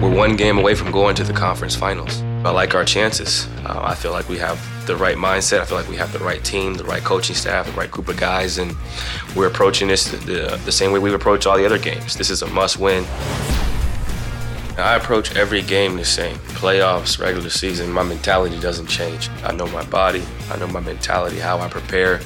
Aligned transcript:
We're 0.00 0.16
one 0.16 0.34
game 0.34 0.56
away 0.56 0.74
from 0.74 0.90
going 0.92 1.14
to 1.16 1.24
the 1.24 1.34
conference 1.34 1.76
finals. 1.76 2.22
I 2.42 2.50
like 2.52 2.74
our 2.74 2.86
chances. 2.86 3.46
Uh, 3.66 3.82
I 3.84 3.94
feel 3.94 4.12
like 4.12 4.30
we 4.30 4.38
have 4.38 4.58
the 4.86 4.96
right 4.96 5.18
mindset. 5.18 5.60
I 5.60 5.66
feel 5.66 5.76
like 5.76 5.90
we 5.90 5.96
have 5.96 6.10
the 6.10 6.20
right 6.20 6.42
team, 6.42 6.72
the 6.72 6.84
right 6.84 7.02
coaching 7.02 7.36
staff, 7.36 7.66
the 7.66 7.72
right 7.72 7.90
group 7.90 8.08
of 8.08 8.16
guys, 8.16 8.56
and 8.56 8.74
we're 9.36 9.46
approaching 9.46 9.88
this 9.88 10.10
the, 10.10 10.16
the, 10.16 10.60
the 10.64 10.72
same 10.72 10.92
way 10.92 11.00
we've 11.00 11.12
approached 11.12 11.46
all 11.46 11.58
the 11.58 11.66
other 11.66 11.78
games. 11.78 12.16
This 12.16 12.30
is 12.30 12.40
a 12.40 12.46
must 12.46 12.78
win. 12.78 13.04
I 14.78 14.96
approach 14.96 15.36
every 15.36 15.60
game 15.60 15.96
the 15.96 16.04
same. 16.06 16.36
Playoffs, 16.56 17.20
regular 17.20 17.50
season, 17.50 17.92
my 17.92 18.02
mentality 18.02 18.58
doesn't 18.58 18.86
change. 18.86 19.28
I 19.44 19.52
know 19.52 19.66
my 19.66 19.84
body, 19.84 20.24
I 20.50 20.56
know 20.56 20.68
my 20.68 20.80
mentality, 20.80 21.38
how 21.38 21.58
I 21.58 21.68
prepare, 21.68 22.20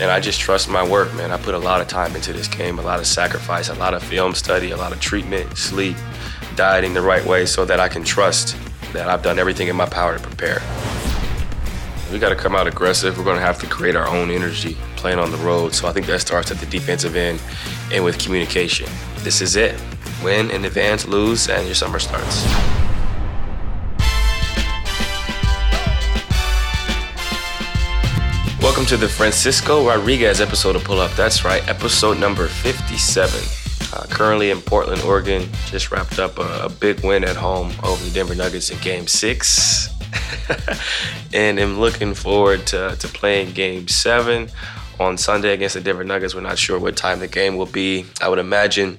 and 0.00 0.10
I 0.10 0.20
just 0.20 0.38
trust 0.38 0.68
my 0.68 0.86
work, 0.86 1.14
man. 1.14 1.32
I 1.32 1.38
put 1.38 1.54
a 1.54 1.58
lot 1.58 1.80
of 1.80 1.88
time 1.88 2.14
into 2.14 2.34
this 2.34 2.46
game, 2.46 2.78
a 2.78 2.82
lot 2.82 3.00
of 3.00 3.06
sacrifice, 3.06 3.70
a 3.70 3.74
lot 3.74 3.94
of 3.94 4.02
film 4.02 4.34
study, 4.34 4.72
a 4.72 4.76
lot 4.76 4.92
of 4.92 5.00
treatment, 5.00 5.56
sleep, 5.56 5.96
dieting 6.56 6.94
the 6.94 7.02
right 7.02 7.24
way 7.24 7.44
so 7.44 7.64
that 7.66 7.78
I 7.78 7.88
can 7.88 8.02
trust 8.02 8.56
that 8.92 9.08
I've 9.08 9.22
done 9.22 9.38
everything 9.38 9.68
in 9.68 9.76
my 9.76 9.86
power 9.86 10.16
to 10.16 10.22
prepare. 10.22 10.62
We 12.10 12.18
got 12.18 12.30
to 12.30 12.36
come 12.36 12.56
out 12.56 12.66
aggressive. 12.66 13.18
We're 13.18 13.24
going 13.24 13.36
to 13.36 13.42
have 13.42 13.58
to 13.60 13.66
create 13.66 13.94
our 13.94 14.08
own 14.08 14.30
energy 14.30 14.76
playing 14.96 15.18
on 15.18 15.30
the 15.30 15.36
road. 15.38 15.74
So 15.74 15.86
I 15.86 15.92
think 15.92 16.06
that 16.06 16.20
starts 16.20 16.50
at 16.50 16.56
the 16.58 16.66
defensive 16.66 17.14
end 17.14 17.42
and 17.92 18.02
with 18.02 18.18
communication. 18.18 18.88
This 19.18 19.40
is 19.42 19.56
it. 19.56 19.78
Win 20.24 20.50
in 20.50 20.64
advance, 20.64 21.06
lose, 21.06 21.48
and 21.48 21.66
your 21.66 21.74
summer 21.74 21.98
starts. 21.98 22.44
Welcome 28.62 28.86
to 28.86 28.96
the 28.96 29.08
Francisco 29.08 29.86
Rodriguez 29.86 30.40
episode 30.40 30.74
of 30.74 30.84
Pull 30.84 31.00
Up. 31.00 31.12
That's 31.12 31.44
right, 31.44 31.66
episode 31.68 32.18
number 32.18 32.46
57. 32.46 33.65
Uh, 33.92 34.04
currently 34.08 34.50
in 34.50 34.60
Portland, 34.60 35.02
Oregon. 35.02 35.48
Just 35.66 35.90
wrapped 35.90 36.18
up 36.18 36.38
a, 36.38 36.64
a 36.64 36.68
big 36.68 37.04
win 37.04 37.24
at 37.24 37.36
home 37.36 37.72
over 37.82 38.04
the 38.04 38.10
Denver 38.10 38.34
Nuggets 38.34 38.70
in 38.70 38.78
game 38.78 39.06
six. 39.06 39.88
and 41.32 41.58
am 41.58 41.78
looking 41.78 42.14
forward 42.14 42.66
to, 42.68 42.96
to 42.98 43.08
playing 43.08 43.52
game 43.52 43.88
seven 43.88 44.48
on 44.98 45.18
Sunday 45.18 45.52
against 45.52 45.74
the 45.74 45.80
Denver 45.80 46.04
Nuggets. 46.04 46.34
We're 46.34 46.40
not 46.40 46.58
sure 46.58 46.78
what 46.78 46.96
time 46.96 47.20
the 47.20 47.28
game 47.28 47.56
will 47.56 47.66
be. 47.66 48.06
I 48.20 48.28
would 48.28 48.38
imagine 48.38 48.98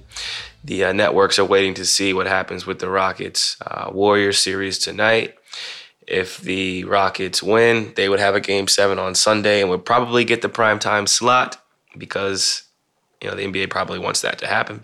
the 0.64 0.86
uh, 0.86 0.94
networks 0.94 1.40
are 1.40 1.46
waiting 1.46 1.74
to 1.76 1.86
see 1.86 2.14
what 2.14 2.28
happens 2.28 2.66
with 2.66 2.80
the 2.80 2.90
Rockets 2.90 3.58
uh, 3.66 3.90
Warriors 3.92 4.40
series 4.40 4.78
tonight. 4.78 5.36
If 6.08 6.38
the 6.38 6.84
Rockets 6.86 7.44
win, 7.44 7.94
they 7.96 8.08
would 8.08 8.20
have 8.20 8.36
a 8.36 8.40
game 8.40 8.68
seven 8.68 9.00
on 9.00 9.16
Sunday 9.16 9.62
and 9.62 9.70
would 9.70 9.86
probably 9.86 10.24
get 10.24 10.42
the 10.42 10.50
prime 10.50 10.80
time 10.80 11.08
slot 11.08 11.62
because 11.98 12.64
you 13.22 13.30
know 13.30 13.36
the 13.36 13.46
NBA 13.46 13.70
probably 13.70 14.00
wants 14.00 14.22
that 14.22 14.40
to 14.40 14.48
happen. 14.48 14.84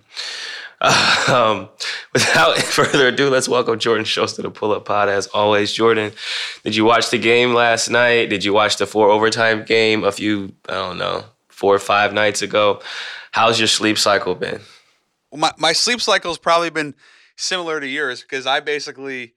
Um, 1.29 1.69
without 2.11 2.57
further 2.61 3.07
ado, 3.07 3.29
let's 3.29 3.47
welcome 3.47 3.79
Jordan 3.79 4.05
Schultz 4.05 4.33
to 4.33 4.41
the 4.41 4.51
Pull 4.51 4.73
Up 4.73 4.85
Pod. 4.85 5.07
As 5.07 5.27
always, 5.27 5.71
Jordan, 5.71 6.11
did 6.63 6.75
you 6.75 6.83
watch 6.83 7.09
the 7.09 7.17
game 7.17 7.53
last 7.53 7.89
night? 7.89 8.29
Did 8.29 8.43
you 8.43 8.53
watch 8.53 8.77
the 8.77 8.85
four 8.85 9.09
overtime 9.09 9.63
game 9.63 10.03
a 10.03 10.11
few, 10.11 10.53
I 10.67 10.73
don't 10.73 10.97
know, 10.97 11.23
four 11.47 11.73
or 11.73 11.79
five 11.79 12.13
nights 12.13 12.41
ago? 12.41 12.81
How's 13.31 13.59
your 13.59 13.67
sleep 13.67 13.97
cycle 13.97 14.35
been? 14.35 14.59
Well, 15.31 15.39
my, 15.39 15.51
my 15.57 15.73
sleep 15.73 16.01
cycle's 16.01 16.37
probably 16.37 16.69
been 16.69 16.95
similar 17.37 17.79
to 17.79 17.87
yours 17.87 18.21
because 18.21 18.45
I 18.45 18.59
basically, 18.59 19.33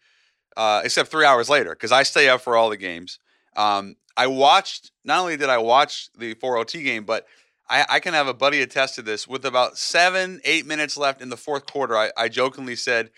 uh, 0.56 0.82
except 0.84 1.10
three 1.10 1.24
hours 1.24 1.48
later, 1.48 1.70
because 1.70 1.92
I 1.92 2.02
stay 2.02 2.28
up 2.28 2.40
for 2.40 2.56
all 2.56 2.70
the 2.70 2.76
games. 2.76 3.20
Um, 3.56 3.96
I 4.16 4.26
watched, 4.26 4.90
not 5.04 5.20
only 5.20 5.36
did 5.36 5.48
I 5.48 5.58
watch 5.58 6.10
the 6.18 6.34
4 6.34 6.58
OT 6.58 6.82
game, 6.82 7.04
but 7.04 7.26
I, 7.68 7.84
I, 7.88 8.00
can 8.00 8.14
have 8.14 8.28
a 8.28 8.34
buddy 8.34 8.60
attest 8.60 8.94
to 8.96 9.02
this. 9.02 9.26
With 9.26 9.44
about 9.44 9.78
seven, 9.78 10.40
eight 10.44 10.66
minutes 10.66 10.96
left 10.96 11.20
in 11.20 11.28
the 11.28 11.36
fourth 11.36 11.66
quarter, 11.66 11.96
I, 11.96 12.10
I 12.16 12.28
jokingly 12.28 12.76
said, 12.76 13.10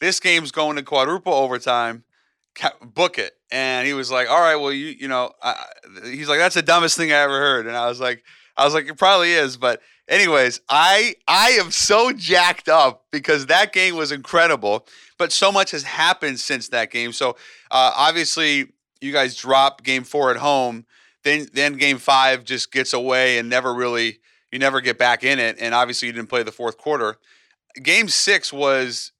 "This 0.00 0.20
game's 0.20 0.52
going 0.52 0.76
to 0.76 0.82
quadruple 0.82 1.32
overtime. 1.32 2.04
Book 2.82 3.18
it." 3.18 3.32
And 3.50 3.86
he 3.86 3.94
was 3.94 4.10
like, 4.10 4.28
"All 4.30 4.40
right, 4.40 4.56
well, 4.56 4.72
you 4.72 4.86
you 4.86 5.08
know," 5.08 5.32
I, 5.42 5.64
he's 6.04 6.28
like, 6.28 6.38
"That's 6.38 6.54
the 6.54 6.62
dumbest 6.62 6.96
thing 6.96 7.12
I 7.12 7.16
ever 7.16 7.38
heard." 7.38 7.66
And 7.66 7.76
I 7.76 7.88
was 7.88 8.00
like, 8.00 8.22
"I 8.56 8.64
was 8.64 8.74
like, 8.74 8.86
it 8.86 8.96
probably 8.98 9.32
is." 9.32 9.56
But 9.56 9.80
anyways, 10.08 10.60
I 10.68 11.14
I 11.26 11.50
am 11.50 11.70
so 11.70 12.12
jacked 12.12 12.68
up 12.68 13.06
because 13.10 13.46
that 13.46 13.72
game 13.72 13.96
was 13.96 14.12
incredible, 14.12 14.86
but 15.18 15.32
so 15.32 15.50
much 15.50 15.72
has 15.72 15.82
happened 15.82 16.40
since 16.40 16.68
that 16.68 16.90
game. 16.90 17.12
So 17.12 17.30
uh, 17.70 17.92
obviously, 17.96 18.72
you 19.00 19.12
guys 19.12 19.36
dropped 19.36 19.84
Game 19.84 20.04
Four 20.04 20.30
at 20.30 20.36
home 20.36 20.86
then 21.26 21.48
then 21.52 21.74
game 21.74 21.98
five 21.98 22.44
just 22.44 22.72
gets 22.72 22.92
away 22.92 23.38
and 23.38 23.50
never 23.50 23.74
really 23.74 24.20
you 24.52 24.58
never 24.58 24.80
get 24.80 24.96
back 24.96 25.24
in 25.24 25.38
it. 25.38 25.56
And 25.60 25.74
obviously 25.74 26.06
you 26.06 26.12
didn't 26.12 26.28
play 26.28 26.42
the 26.42 26.52
fourth 26.52 26.78
quarter. 26.78 27.18
Game 27.82 28.08
six 28.08 28.52
was 28.52 29.12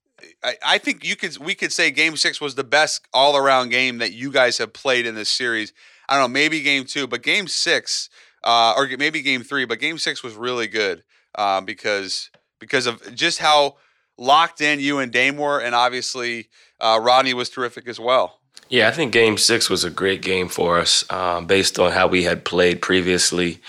I, 0.43 0.55
I 0.65 0.77
think 0.77 1.05
you 1.05 1.15
could 1.15 1.37
we 1.37 1.53
could 1.53 1.71
say 1.71 1.91
game 1.91 2.15
six 2.15 2.39
was 2.39 2.55
the 2.55 2.63
best 2.63 3.05
all 3.13 3.35
around 3.35 3.69
game 3.69 3.97
that 3.99 4.13
you 4.13 4.31
guys 4.31 4.57
have 4.57 4.73
played 4.73 5.05
in 5.05 5.15
this 5.15 5.29
series. 5.29 5.73
I 6.09 6.13
don't 6.13 6.23
know, 6.23 6.33
maybe 6.33 6.61
game 6.61 6.85
two, 6.85 7.05
but 7.05 7.21
game 7.21 7.47
six, 7.47 8.09
uh, 8.43 8.73
or 8.77 8.87
maybe 8.97 9.21
game 9.21 9.43
three, 9.43 9.65
but 9.65 9.79
game 9.79 9.97
six 9.97 10.23
was 10.23 10.35
really 10.35 10.67
good 10.67 11.03
um, 11.35 11.65
because 11.65 12.31
because 12.59 12.87
of 12.87 13.13
just 13.13 13.39
how 13.39 13.75
locked 14.17 14.61
in 14.61 14.79
you 14.79 14.99
and 14.99 15.11
Dame 15.11 15.37
were, 15.37 15.59
and 15.59 15.75
obviously 15.75 16.47
uh, 16.79 16.99
Rodney 17.01 17.33
was 17.33 17.49
terrific 17.49 17.87
as 17.87 17.99
well. 17.99 18.36
Yeah, 18.69 18.89
I 18.89 18.91
think 18.91 19.13
Game 19.13 19.37
Six 19.37 19.69
was 19.69 19.83
a 19.83 19.89
great 19.89 20.21
game 20.21 20.49
for 20.49 20.79
us, 20.79 21.09
um, 21.11 21.47
based 21.47 21.79
on 21.79 21.93
how 21.93 22.07
we 22.07 22.23
had 22.23 22.43
played 22.43 22.81
previously. 22.81 23.59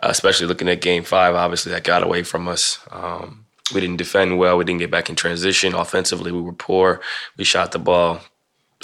Uh, 0.00 0.08
especially 0.10 0.46
looking 0.46 0.68
at 0.68 0.80
Game 0.80 1.02
Five, 1.02 1.34
obviously 1.34 1.72
that 1.72 1.82
got 1.82 2.04
away 2.04 2.22
from 2.22 2.46
us. 2.46 2.78
Um, 2.90 3.46
we 3.74 3.80
didn't 3.80 3.96
defend 3.96 4.38
well. 4.38 4.56
We 4.56 4.64
didn't 4.64 4.78
get 4.78 4.92
back 4.92 5.10
in 5.10 5.16
transition. 5.16 5.74
Offensively, 5.74 6.30
we 6.30 6.40
were 6.40 6.52
poor. 6.52 7.00
We 7.36 7.44
shot 7.44 7.72
the 7.72 7.80
ball 7.80 8.20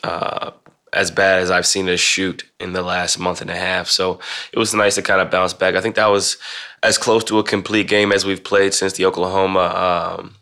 uh, 0.03 0.51
as 0.93 1.11
bad 1.11 1.41
as 1.41 1.51
I've 1.51 1.67
seen 1.67 1.89
us 1.89 2.01
shoot 2.01 2.45
in 2.59 2.73
the 2.73 2.83
last 2.83 3.19
month 3.19 3.41
and 3.41 3.51
a 3.51 3.57
half. 3.57 3.89
So 3.89 4.19
it 4.53 4.59
was 4.59 4.75
nice 4.75 4.97
to 4.97 5.03
kind 5.03 5.21
of 5.21 5.31
bounce 5.31 5.53
back. 5.53 5.77
I 5.77 5.81
think 5.81 5.95
that 5.95 6.11
was 6.11 6.37
as 6.83 6.99
close 6.99 7.25
to 7.25 7.39
a 7.39 7.45
complete 7.45 7.89
game 7.89 8.13
as 8.13 8.25
we've 8.25 8.43
played 8.45 8.75
since 8.75 8.95
the 8.95 9.07
Oklahoma. 9.07 10.19
Um, 10.19 10.35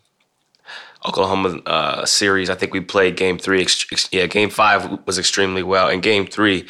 Oklahoma 1.06 1.60
uh, 1.66 2.06
series. 2.06 2.48
I 2.50 2.54
think 2.54 2.72
we 2.72 2.80
played 2.80 3.16
game 3.16 3.38
three. 3.38 3.62
Ex- 3.62 4.08
yeah, 4.12 4.26
game 4.26 4.50
five 4.50 4.98
was 5.06 5.18
extremely 5.18 5.62
well, 5.62 5.88
and 5.88 6.02
game 6.02 6.26
three 6.26 6.66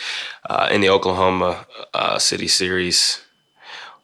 uh, 0.48 0.69
in 0.70 0.81
the 0.81 0.88
Oklahoma 0.88 1.66
uh, 1.94 2.19
City 2.19 2.48
series 2.48 3.21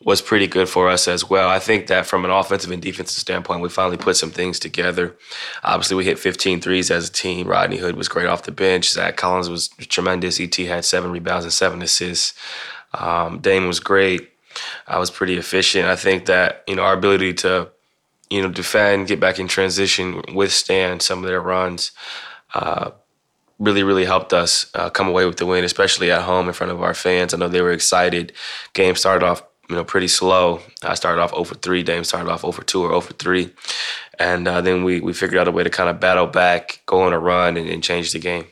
was 0.04 0.22
pretty 0.22 0.46
good 0.46 0.68
for 0.68 0.88
us 0.88 1.08
as 1.08 1.28
well. 1.28 1.48
I 1.48 1.58
think 1.58 1.88
that 1.88 2.06
from 2.06 2.24
an 2.24 2.30
offensive 2.30 2.70
and 2.70 2.80
defensive 2.80 3.18
standpoint, 3.18 3.62
we 3.62 3.68
finally 3.68 3.96
put 3.96 4.16
some 4.16 4.30
things 4.30 4.58
together. 4.58 5.16
Obviously, 5.64 5.96
we 5.96 6.04
hit 6.04 6.18
15 6.18 6.60
threes 6.60 6.90
as 6.90 7.08
a 7.08 7.12
team. 7.12 7.48
Rodney 7.48 7.78
Hood 7.78 7.96
was 7.96 8.08
great 8.08 8.26
off 8.26 8.44
the 8.44 8.52
bench. 8.52 8.90
Zach 8.90 9.16
Collins 9.16 9.50
was 9.50 9.68
tremendous. 9.88 10.40
ET 10.40 10.54
had 10.54 10.84
seven 10.84 11.10
rebounds 11.10 11.44
and 11.44 11.52
seven 11.52 11.82
assists. 11.82 12.34
Um, 12.94 13.40
Dame 13.40 13.66
was 13.66 13.80
great. 13.80 14.30
I 14.86 14.98
was 14.98 15.10
pretty 15.10 15.36
efficient. 15.36 15.86
I 15.86 15.96
think 15.96 16.26
that 16.26 16.64
you 16.66 16.76
know 16.76 16.82
our 16.82 16.94
ability 16.94 17.34
to 17.34 17.70
you 18.30 18.42
know, 18.42 18.48
defend, 18.48 19.08
get 19.08 19.20
back 19.20 19.38
in 19.38 19.48
transition, 19.48 20.22
withstand 20.34 21.02
some 21.02 21.20
of 21.20 21.24
their 21.28 21.40
runs. 21.40 21.92
Uh, 22.54 22.90
really, 23.58 23.82
really 23.82 24.04
helped 24.04 24.32
us 24.32 24.70
uh, 24.74 24.90
come 24.90 25.08
away 25.08 25.24
with 25.24 25.36
the 25.36 25.46
win, 25.46 25.64
especially 25.64 26.10
at 26.10 26.22
home 26.22 26.46
in 26.46 26.54
front 26.54 26.72
of 26.72 26.82
our 26.82 26.94
fans. 26.94 27.34
I 27.34 27.38
know 27.38 27.48
they 27.48 27.62
were 27.62 27.72
excited. 27.72 28.32
Game 28.72 28.94
started 28.94 29.26
off, 29.26 29.42
you 29.68 29.76
know, 29.76 29.84
pretty 29.84 30.08
slow. 30.08 30.60
I 30.82 30.94
started 30.94 31.20
off 31.20 31.32
over 31.32 31.54
3. 31.54 31.82
Dame 31.82 32.04
started 32.04 32.30
off 32.30 32.44
over 32.44 32.62
2 32.62 32.82
or 32.82 32.92
over 32.92 33.12
3. 33.12 33.50
And 34.18 34.48
uh, 34.48 34.60
then 34.60 34.84
we, 34.84 35.00
we 35.00 35.12
figured 35.12 35.40
out 35.40 35.48
a 35.48 35.52
way 35.52 35.64
to 35.64 35.70
kind 35.70 35.88
of 35.88 36.00
battle 36.00 36.26
back, 36.26 36.82
go 36.86 37.02
on 37.02 37.12
a 37.12 37.18
run, 37.18 37.56
and, 37.56 37.68
and 37.68 37.82
change 37.82 38.12
the 38.12 38.18
game. 38.18 38.46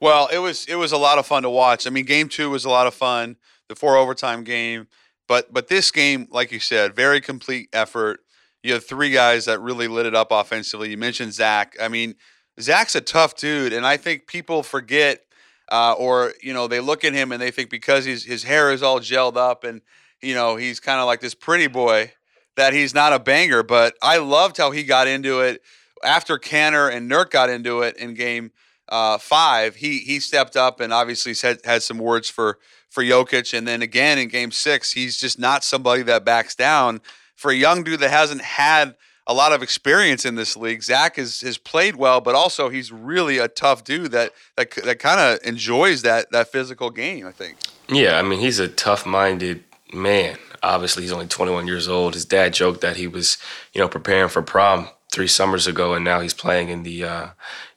Well, 0.00 0.28
it 0.32 0.38
was 0.38 0.66
it 0.66 0.74
was 0.74 0.90
a 0.90 0.96
lot 0.96 1.18
of 1.18 1.26
fun 1.26 1.44
to 1.44 1.50
watch. 1.50 1.86
I 1.86 1.90
mean, 1.90 2.04
game 2.04 2.28
two 2.28 2.50
was 2.50 2.64
a 2.64 2.68
lot 2.68 2.88
of 2.88 2.94
fun, 2.94 3.36
the 3.68 3.76
four 3.76 3.96
overtime 3.96 4.42
game. 4.42 4.88
But 5.28 5.52
but 5.52 5.68
this 5.68 5.92
game, 5.92 6.26
like 6.32 6.50
you 6.50 6.58
said, 6.58 6.96
very 6.96 7.20
complete 7.20 7.68
effort 7.72 8.21
you 8.62 8.72
have 8.74 8.84
three 8.84 9.10
guys 9.10 9.46
that 9.46 9.60
really 9.60 9.88
lit 9.88 10.06
it 10.06 10.14
up 10.14 10.28
offensively. 10.30 10.90
You 10.90 10.96
mentioned 10.96 11.32
Zach. 11.32 11.76
I 11.80 11.88
mean, 11.88 12.14
Zach's 12.60 12.94
a 12.94 13.00
tough 13.00 13.36
dude, 13.36 13.72
and 13.72 13.86
I 13.86 13.96
think 13.96 14.26
people 14.26 14.62
forget, 14.62 15.24
uh, 15.70 15.94
or 15.98 16.32
you 16.40 16.52
know, 16.52 16.68
they 16.68 16.80
look 16.80 17.04
at 17.04 17.12
him 17.12 17.32
and 17.32 17.40
they 17.40 17.50
think 17.50 17.70
because 17.70 18.04
he's 18.04 18.24
his 18.24 18.44
hair 18.44 18.72
is 18.72 18.82
all 18.82 19.00
gelled 19.00 19.36
up 19.36 19.64
and 19.64 19.80
you 20.20 20.34
know 20.34 20.56
he's 20.56 20.80
kind 20.80 21.00
of 21.00 21.06
like 21.06 21.20
this 21.20 21.34
pretty 21.34 21.66
boy 21.66 22.12
that 22.56 22.72
he's 22.72 22.94
not 22.94 23.12
a 23.12 23.18
banger. 23.18 23.62
But 23.62 23.94
I 24.02 24.18
loved 24.18 24.58
how 24.58 24.70
he 24.70 24.84
got 24.84 25.08
into 25.08 25.40
it 25.40 25.62
after 26.04 26.38
Kanter 26.38 26.94
and 26.94 27.10
Nurk 27.10 27.30
got 27.30 27.50
into 27.50 27.82
it 27.82 27.96
in 27.96 28.14
game 28.14 28.52
uh, 28.88 29.18
five. 29.18 29.76
He 29.76 29.98
he 30.00 30.20
stepped 30.20 30.56
up 30.56 30.78
and 30.78 30.92
obviously 30.92 31.34
had 31.34 31.64
had 31.64 31.82
some 31.82 31.98
words 31.98 32.28
for 32.28 32.58
for 32.90 33.02
Jokic, 33.02 33.56
and 33.56 33.66
then 33.66 33.82
again 33.82 34.18
in 34.18 34.28
game 34.28 34.52
six, 34.52 34.92
he's 34.92 35.16
just 35.16 35.38
not 35.38 35.64
somebody 35.64 36.02
that 36.02 36.24
backs 36.24 36.54
down 36.54 37.00
for 37.42 37.50
a 37.50 37.54
young 37.54 37.82
dude 37.82 38.00
that 38.00 38.10
hasn't 38.10 38.40
had 38.40 38.94
a 39.26 39.34
lot 39.34 39.52
of 39.52 39.62
experience 39.62 40.24
in 40.24 40.36
this 40.36 40.56
league. 40.56 40.82
Zach 40.82 41.16
has, 41.16 41.40
has 41.40 41.58
played 41.58 41.96
well, 41.96 42.20
but 42.20 42.34
also 42.34 42.68
he's 42.68 42.92
really 42.92 43.38
a 43.38 43.48
tough 43.48 43.84
dude 43.84 44.12
that 44.12 44.32
that, 44.56 44.70
that 44.84 44.98
kind 45.00 45.20
of 45.20 45.46
enjoys 45.46 46.02
that 46.02 46.30
that 46.30 46.50
physical 46.50 46.90
game. 46.90 47.26
I 47.26 47.32
think. 47.32 47.58
Yeah, 47.88 48.18
I 48.18 48.22
mean 48.22 48.38
he's 48.38 48.60
a 48.60 48.68
tough 48.68 49.04
minded 49.04 49.64
man. 49.92 50.38
Obviously, 50.62 51.02
he's 51.02 51.12
only 51.12 51.26
21 51.26 51.66
years 51.66 51.88
old. 51.88 52.14
His 52.14 52.24
dad 52.24 52.54
joked 52.54 52.82
that 52.82 52.96
he 52.96 53.08
was, 53.08 53.36
you 53.72 53.80
know, 53.80 53.88
preparing 53.88 54.28
for 54.28 54.42
prom 54.42 54.88
three 55.12 55.26
summers 55.26 55.66
ago, 55.66 55.94
and 55.94 56.04
now 56.04 56.20
he's 56.20 56.34
playing 56.34 56.68
in 56.68 56.84
the 56.84 57.04
uh, 57.04 57.28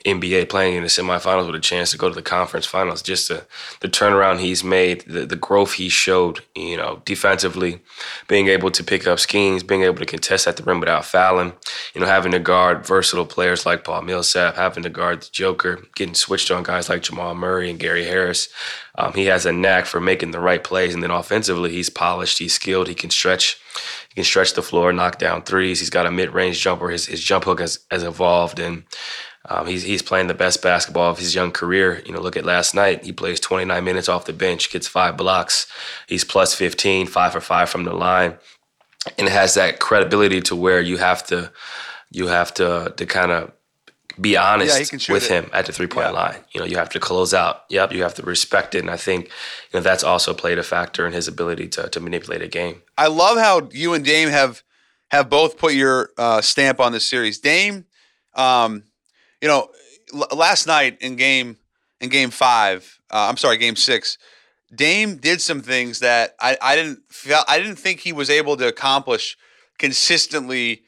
NBA, 0.05 0.49
playing 0.49 0.75
in 0.75 0.83
the 0.83 0.89
semifinals 0.89 1.47
with 1.47 1.55
a 1.55 1.59
chance 1.59 1.91
to 1.91 1.97
go 1.97 2.09
to 2.09 2.15
the 2.15 2.21
conference 2.21 2.65
finals. 2.65 3.01
Just 3.01 3.27
the, 3.27 3.45
the 3.81 3.89
turnaround 3.89 4.39
he's 4.39 4.63
made, 4.63 5.01
the, 5.01 5.25
the 5.25 5.35
growth 5.35 5.73
he 5.73 5.89
showed, 5.89 6.41
you 6.55 6.77
know, 6.77 7.01
defensively, 7.05 7.79
being 8.27 8.47
able 8.47 8.69
to 8.69 8.83
pick 8.83 9.07
up 9.07 9.19
schemes, 9.19 9.63
being 9.63 9.81
able 9.81 9.97
to 9.97 10.05
contest 10.05 10.47
at 10.47 10.57
the 10.57 10.63
rim 10.63 10.79
without 10.79 11.05
fouling, 11.05 11.53
you 11.95 12.01
know, 12.01 12.07
having 12.07 12.31
to 12.31 12.39
guard 12.39 12.85
versatile 12.85 13.25
players 13.25 13.65
like 13.65 13.83
Paul 13.83 14.03
Millsap, 14.03 14.55
having 14.55 14.83
to 14.83 14.89
guard 14.89 15.21
the 15.21 15.29
Joker, 15.31 15.81
getting 15.95 16.15
switched 16.15 16.51
on 16.51 16.63
guys 16.63 16.87
like 16.87 17.01
Jamal 17.01 17.33
Murray 17.33 17.69
and 17.69 17.79
Gary 17.79 18.05
Harris. 18.05 18.47
Um, 18.97 19.13
he 19.13 19.25
has 19.25 19.45
a 19.45 19.51
knack 19.51 19.85
for 19.87 19.99
making 19.99 20.31
the 20.31 20.39
right 20.39 20.63
plays, 20.63 20.93
and 20.93 21.03
then 21.03 21.11
offensively, 21.11 21.71
he's 21.71 21.89
polished, 21.89 22.37
he's 22.37 22.53
skilled, 22.53 22.87
he 22.87 22.95
can 22.95 23.09
stretch, 23.09 23.59
he 24.09 24.15
can 24.15 24.23
stretch 24.23 24.53
the 24.53 24.61
floor, 24.61 24.93
knock 24.93 25.17
down 25.17 25.41
threes. 25.41 25.79
He's 25.79 25.89
got 25.89 26.05
a 26.05 26.11
mid-range 26.11 26.61
jumper. 26.61 26.89
His 26.89 27.07
his 27.07 27.23
jump 27.23 27.43
hook 27.43 27.59
has 27.59 27.79
has 27.91 28.03
evolved, 28.03 28.59
and 28.59 28.83
um, 29.47 29.67
he's 29.67 29.83
he's 29.83 30.01
playing 30.01 30.27
the 30.27 30.33
best 30.33 30.61
basketball 30.61 31.11
of 31.11 31.19
his 31.19 31.35
young 31.35 31.51
career. 31.51 32.01
You 32.05 32.13
know, 32.13 32.21
look 32.21 32.37
at 32.37 32.45
last 32.45 32.73
night. 32.73 33.05
He 33.05 33.11
plays 33.11 33.39
29 33.39 33.83
minutes 33.83 34.09
off 34.09 34.25
the 34.25 34.33
bench, 34.33 34.71
gets 34.71 34.87
five 34.87 35.17
blocks. 35.17 35.67
He's 36.07 36.23
plus 36.23 36.53
15, 36.55 37.07
five 37.07 37.33
for 37.33 37.41
five 37.41 37.69
from 37.69 37.83
the 37.83 37.93
line, 37.93 38.37
and 39.17 39.29
has 39.29 39.53
that 39.53 39.79
credibility 39.79 40.41
to 40.41 40.55
where 40.55 40.81
you 40.81 40.97
have 40.97 41.25
to 41.27 41.51
you 42.11 42.27
have 42.27 42.53
to 42.55 42.93
to 42.97 43.05
kind 43.05 43.31
of 43.31 43.51
be 44.19 44.37
honest 44.37 44.93
yeah, 44.93 45.13
with 45.13 45.29
it. 45.29 45.29
him 45.29 45.49
at 45.53 45.65
the 45.65 45.73
three 45.73 45.87
point 45.87 46.07
yeah. 46.07 46.11
line. 46.11 46.37
You 46.53 46.61
know, 46.61 46.65
you 46.65 46.77
have 46.77 46.89
to 46.89 46.99
close 46.99 47.33
out. 47.33 47.65
Yep, 47.69 47.91
you 47.91 48.03
have 48.03 48.13
to 48.15 48.23
respect 48.23 48.73
it. 48.73 48.79
And 48.79 48.89
I 48.89 48.97
think 48.97 49.25
you 49.25 49.79
know 49.79 49.81
that's 49.81 50.03
also 50.03 50.33
played 50.33 50.57
a 50.57 50.63
factor 50.63 51.05
in 51.05 51.13
his 51.13 51.27
ability 51.27 51.67
to 51.69 51.89
to 51.89 51.99
manipulate 51.99 52.41
a 52.41 52.47
game. 52.47 52.81
I 52.97 53.07
love 53.07 53.37
how 53.37 53.69
you 53.71 53.93
and 53.93 54.03
Dame 54.03 54.29
have 54.29 54.63
have 55.11 55.29
both 55.29 55.57
put 55.57 55.73
your 55.73 56.11
uh, 56.17 56.41
stamp 56.41 56.79
on 56.79 56.91
this 56.91 57.05
series. 57.05 57.39
Dame, 57.39 57.85
um, 58.33 58.83
you 59.41 59.47
know, 59.47 59.69
l- 60.13 60.37
last 60.37 60.67
night 60.67 60.97
in 61.01 61.15
game 61.15 61.57
in 62.01 62.09
game 62.09 62.29
five, 62.29 62.99
uh, 63.11 63.27
I'm 63.29 63.37
sorry, 63.37 63.57
game 63.57 63.75
six. 63.75 64.17
Dame 64.73 65.17
did 65.17 65.41
some 65.41 65.61
things 65.61 65.99
that 65.99 66.35
I, 66.39 66.57
I 66.61 66.75
didn't 66.75 66.99
feel 67.09 67.39
I 67.47 67.59
didn't 67.59 67.77
think 67.77 67.99
he 68.01 68.13
was 68.13 68.29
able 68.29 68.57
to 68.57 68.67
accomplish 68.67 69.37
consistently 69.77 70.83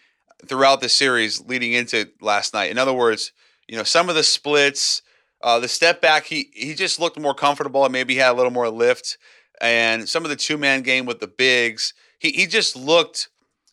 throughout 0.45 0.81
the 0.81 0.89
series 0.89 1.41
leading 1.41 1.73
into 1.73 2.09
last 2.21 2.53
night. 2.53 2.71
In 2.71 2.77
other 2.77 2.93
words, 2.93 3.31
you 3.67 3.77
know, 3.77 3.83
some 3.83 4.09
of 4.09 4.15
the 4.15 4.23
splits, 4.23 5.01
uh, 5.41 5.59
the 5.59 5.67
step 5.67 6.01
back, 6.01 6.25
he 6.25 6.49
he 6.53 6.73
just 6.73 6.99
looked 6.99 7.19
more 7.19 7.33
comfortable 7.33 7.83
and 7.83 7.93
maybe 7.93 8.15
had 8.15 8.31
a 8.31 8.33
little 8.33 8.51
more 8.51 8.69
lift. 8.69 9.17
And 9.59 10.07
some 10.07 10.23
of 10.23 10.29
the 10.29 10.35
two 10.35 10.57
man 10.57 10.81
game 10.81 11.05
with 11.05 11.19
the 11.19 11.27
bigs, 11.27 11.93
he 12.19 12.31
he 12.31 12.45
just 12.47 12.75
looked 12.75 13.29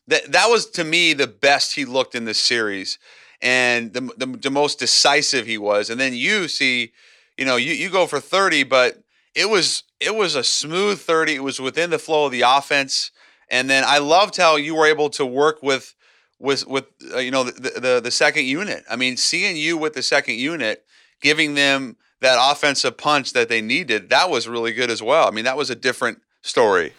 that 0.07 0.33
that 0.33 0.49
was 0.49 0.67
to 0.71 0.85
me 0.85 1.13
the 1.13 1.27
best 1.27 1.75
he 1.75 1.85
looked 1.85 2.15
in 2.15 2.25
this 2.25 2.39
series, 2.39 2.99
and 3.45 3.93
the 3.93 4.01
the, 4.17 4.27
the 4.27 4.51
most 4.51 4.81
decisive 4.81 5.47
he 5.47 5.59
was. 5.59 5.91
And 5.91 6.01
then 6.01 6.15
you 6.15 6.49
see, 6.49 6.93
you 7.39 7.45
know, 7.45 7.57
you 7.57 7.73
you 7.73 7.91
go 7.91 8.07
for 8.07 8.19
thirty, 8.19 8.65
but 8.65 9.05
it 9.37 9.49
was 9.49 9.85
it 10.01 10.17
was 10.17 10.35
a 10.35 10.43
smooth 10.43 10.99
thirty. 10.99 11.35
It 11.35 11.45
was 11.45 11.61
within 11.61 11.91
the 11.91 11.99
flow 11.99 12.27
of 12.27 12.33
the 12.33 12.41
offense. 12.41 13.13
And 13.51 13.69
then 13.69 13.85
I 13.87 13.99
loved 13.99 14.37
how 14.39 14.57
you 14.57 14.75
were 14.75 14.87
able 14.87 15.11
to 15.11 15.27
work 15.27 15.63
with 15.63 15.95
with 16.41 16.67
with 16.67 16.87
uh, 17.13 17.19
you 17.19 17.31
know 17.31 17.45
the, 17.45 17.81
the 17.81 18.01
the 18.03 18.11
second 18.11 18.47
unit. 18.47 18.83
I 18.91 18.97
mean, 18.97 19.17
seeing 19.19 19.57
you 19.57 19.77
with 19.77 19.93
the 19.93 20.03
second 20.03 20.37
unit, 20.37 20.85
giving 21.21 21.55
them 21.55 21.97
that 22.21 22.39
offensive 22.41 22.97
punch 22.97 23.35
that 23.35 23.51
they 23.51 23.61
needed, 23.61 24.09
that 24.09 24.31
was 24.31 24.49
really 24.49 24.73
good 24.73 24.91
as 24.91 25.03
well. 25.03 25.29
I 25.29 25.31
mean, 25.31 25.45
that 25.45 25.59
was 25.59 25.69
a 25.69 25.75
different 25.75 26.21
story. 26.45 26.93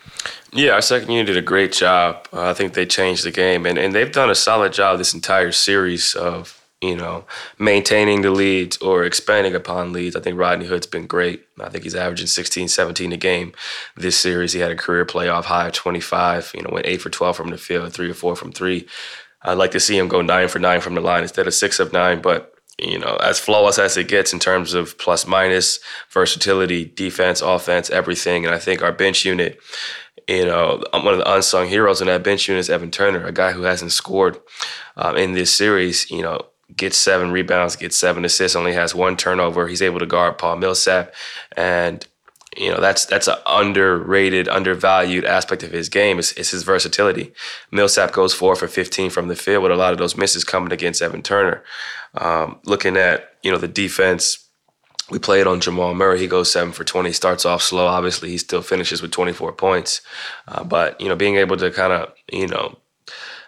Yeah, 0.51 0.71
our 0.71 0.81
second 0.81 1.11
unit 1.11 1.27
did 1.27 1.37
a 1.37 1.41
great 1.41 1.71
job. 1.71 2.27
Uh, 2.33 2.49
I 2.49 2.53
think 2.53 2.73
they 2.73 2.85
changed 2.85 3.23
the 3.23 3.31
game, 3.31 3.65
and, 3.65 3.77
and 3.77 3.93
they've 3.93 4.11
done 4.11 4.29
a 4.29 4.35
solid 4.35 4.73
job 4.73 4.97
this 4.97 5.13
entire 5.13 5.51
series 5.51 6.15
of 6.15 6.61
you 6.81 6.95
know 6.95 7.25
maintaining 7.57 8.21
the 8.21 8.31
leads 8.31 8.77
or 8.77 9.05
expanding 9.05 9.55
upon 9.55 9.93
leads. 9.93 10.15
I 10.15 10.19
think 10.19 10.37
Rodney 10.37 10.65
Hood's 10.65 10.87
been 10.87 11.07
great. 11.07 11.45
I 11.59 11.69
think 11.69 11.83
he's 11.83 11.95
averaging 11.95 12.27
16, 12.27 12.67
17 12.67 13.13
a 13.13 13.17
game 13.17 13.53
this 13.95 14.17
series. 14.17 14.53
He 14.53 14.59
had 14.59 14.71
a 14.71 14.75
career 14.75 15.05
playoff 15.05 15.45
high 15.45 15.67
of 15.67 15.73
25. 15.73 16.51
You 16.55 16.63
know, 16.63 16.71
went 16.71 16.87
eight 16.87 17.01
for 17.01 17.09
12 17.09 17.37
from 17.37 17.49
the 17.51 17.57
field, 17.57 17.93
three 17.93 18.09
or 18.09 18.15
four 18.15 18.35
from 18.35 18.51
three. 18.51 18.87
I'd 19.43 19.59
like 19.59 19.71
to 19.71 19.79
see 19.79 19.97
him 19.97 20.07
go 20.07 20.21
nine 20.21 20.47
for 20.47 20.57
nine 20.57 20.81
from 20.81 20.95
the 20.95 21.01
line 21.01 21.21
instead 21.21 21.45
of 21.45 21.53
six 21.53 21.79
of 21.79 21.93
nine. 21.93 22.19
But 22.19 22.54
you 22.77 22.99
know, 22.99 23.15
as 23.17 23.39
flawless 23.39 23.79
as 23.79 23.95
it 23.95 24.07
gets 24.07 24.33
in 24.33 24.39
terms 24.39 24.73
of 24.73 24.97
plus 24.97 25.25
minus 25.25 25.79
versatility, 26.11 26.85
defense, 26.85 27.41
offense, 27.41 27.89
everything, 27.89 28.45
and 28.45 28.53
I 28.53 28.59
think 28.59 28.81
our 28.81 28.91
bench 28.91 29.25
unit. 29.25 29.59
You 30.27 30.45
know, 30.45 30.83
I'm 30.91 31.05
one 31.05 31.13
of 31.13 31.19
the 31.19 31.31
unsung 31.31 31.67
heroes 31.67 32.01
in 32.01 32.07
that 32.07 32.23
bench 32.23 32.47
unit 32.47 32.61
is 32.61 32.69
Evan 32.69 32.89
Turner, 32.89 33.25
a 33.25 33.31
guy 33.31 33.51
who 33.51 33.61
hasn't 33.61 33.91
scored 33.91 34.39
um, 34.97 35.15
in 35.15 35.33
this 35.33 35.53
series. 35.53 36.09
You 36.09 36.23
know, 36.23 36.41
gets 36.75 36.97
seven 36.97 37.31
rebounds, 37.31 37.75
gets 37.75 37.95
seven 37.95 38.25
assists, 38.25 38.55
only 38.55 38.73
has 38.73 38.95
one 38.95 39.17
turnover. 39.17 39.67
He's 39.67 39.81
able 39.81 39.99
to 39.99 40.05
guard 40.05 40.37
Paul 40.37 40.57
Millsap, 40.57 41.13
and 41.55 42.05
you 42.57 42.71
know 42.71 42.81
that's 42.81 43.05
that's 43.05 43.27
an 43.27 43.37
underrated, 43.45 44.47
undervalued 44.47 45.25
aspect 45.25 45.63
of 45.63 45.71
his 45.71 45.89
game. 45.89 46.17
Is, 46.17 46.33
is 46.33 46.51
his 46.51 46.63
versatility. 46.63 47.31
Millsap 47.71 48.11
goes 48.11 48.33
four 48.33 48.55
for 48.55 48.67
fifteen 48.67 49.09
from 49.09 49.27
the 49.27 49.35
field, 49.35 49.63
with 49.63 49.71
a 49.71 49.75
lot 49.75 49.93
of 49.93 49.99
those 49.99 50.17
misses 50.17 50.43
coming 50.43 50.73
against 50.73 51.01
Evan 51.01 51.21
Turner. 51.21 51.63
Um, 52.17 52.59
looking 52.65 52.97
at 52.97 53.29
you 53.43 53.51
know 53.51 53.57
the 53.57 53.67
defense. 53.67 54.41
We 55.11 55.19
played 55.19 55.45
on 55.45 55.61
Jamal 55.61 55.93
Murray. 55.93 56.19
He 56.19 56.27
goes 56.27 56.51
seven 56.51 56.73
for 56.73 56.83
twenty. 56.83 57.11
Starts 57.11 57.45
off 57.45 57.61
slow. 57.61 57.85
Obviously, 57.85 58.29
he 58.29 58.37
still 58.37 58.61
finishes 58.61 59.01
with 59.01 59.11
twenty 59.11 59.33
four 59.33 59.51
points. 59.51 60.01
Uh, 60.47 60.63
but 60.63 60.99
you 60.99 61.07
know, 61.07 61.15
being 61.15 61.35
able 61.35 61.57
to 61.57 61.69
kind 61.69 61.93
of 61.93 62.11
you 62.31 62.47
know 62.47 62.77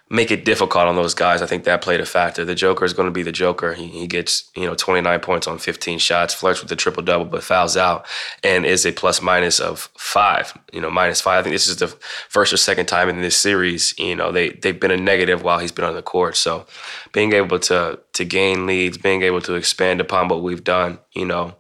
make 0.10 0.32
it 0.32 0.46
difficult 0.46 0.86
on 0.86 0.96
those 0.96 1.14
guys. 1.14 1.42
I 1.42 1.46
think 1.46 1.66
that 1.66 1.82
played 1.82 2.00
a 2.00 2.06
factor. 2.06 2.46
The 2.46 2.56
Joker 2.56 2.86
is 2.86 2.94
going 2.94 3.08
to 3.08 3.12
be 3.12 3.24
the 3.24 3.32
Joker. 3.32 3.74
He, 3.74 3.88
he 3.88 4.08
gets 4.08 4.50
you 4.56 4.66
know 4.66 4.76
29 4.76 5.20
points 5.20 5.48
on 5.48 5.58
15 5.58 6.00
shots, 6.00 6.34
flirts 6.34 6.62
with 6.62 6.70
the 6.70 6.76
triple 6.76 7.04
double, 7.04 7.26
but 7.26 7.44
fouls 7.44 7.76
out 7.76 8.06
and 8.44 8.66
is 8.66 8.86
a 8.86 8.92
plus 8.92 9.22
minus 9.22 9.60
of 9.60 9.90
five. 9.98 10.58
You 10.72 10.82
know, 10.82 10.90
minus 10.90 11.22
five. 11.22 11.40
I 11.40 11.44
think 11.44 11.54
this 11.56 11.68
is 11.68 11.78
the 11.78 11.88
first 12.30 12.54
or 12.54 12.58
second 12.58 12.86
time 12.86 13.10
in 13.10 13.22
this 13.22 13.38
series. 13.38 13.98
You 13.98 14.16
know, 14.16 14.32
they 14.32 14.50
they've 14.50 14.80
been 14.80 14.92
a 14.92 14.98
negative 14.98 15.44
while 15.44 15.60
he's 15.60 15.72
been 15.72 15.86
on 15.86 15.96
the 15.96 16.02
court. 16.02 16.38
So 16.38 16.66
being 17.12 17.34
able 17.34 17.60
to 17.60 18.00
to 18.14 18.26
gain 18.26 18.66
leads, 18.66 18.98
being 18.98 19.24
able 19.24 19.42
to 19.42 19.56
expand 19.56 20.00
upon 20.00 20.30
what 20.30 20.42
we've 20.42 20.64
done, 20.64 21.00
you 21.14 21.26
know, 21.26 21.56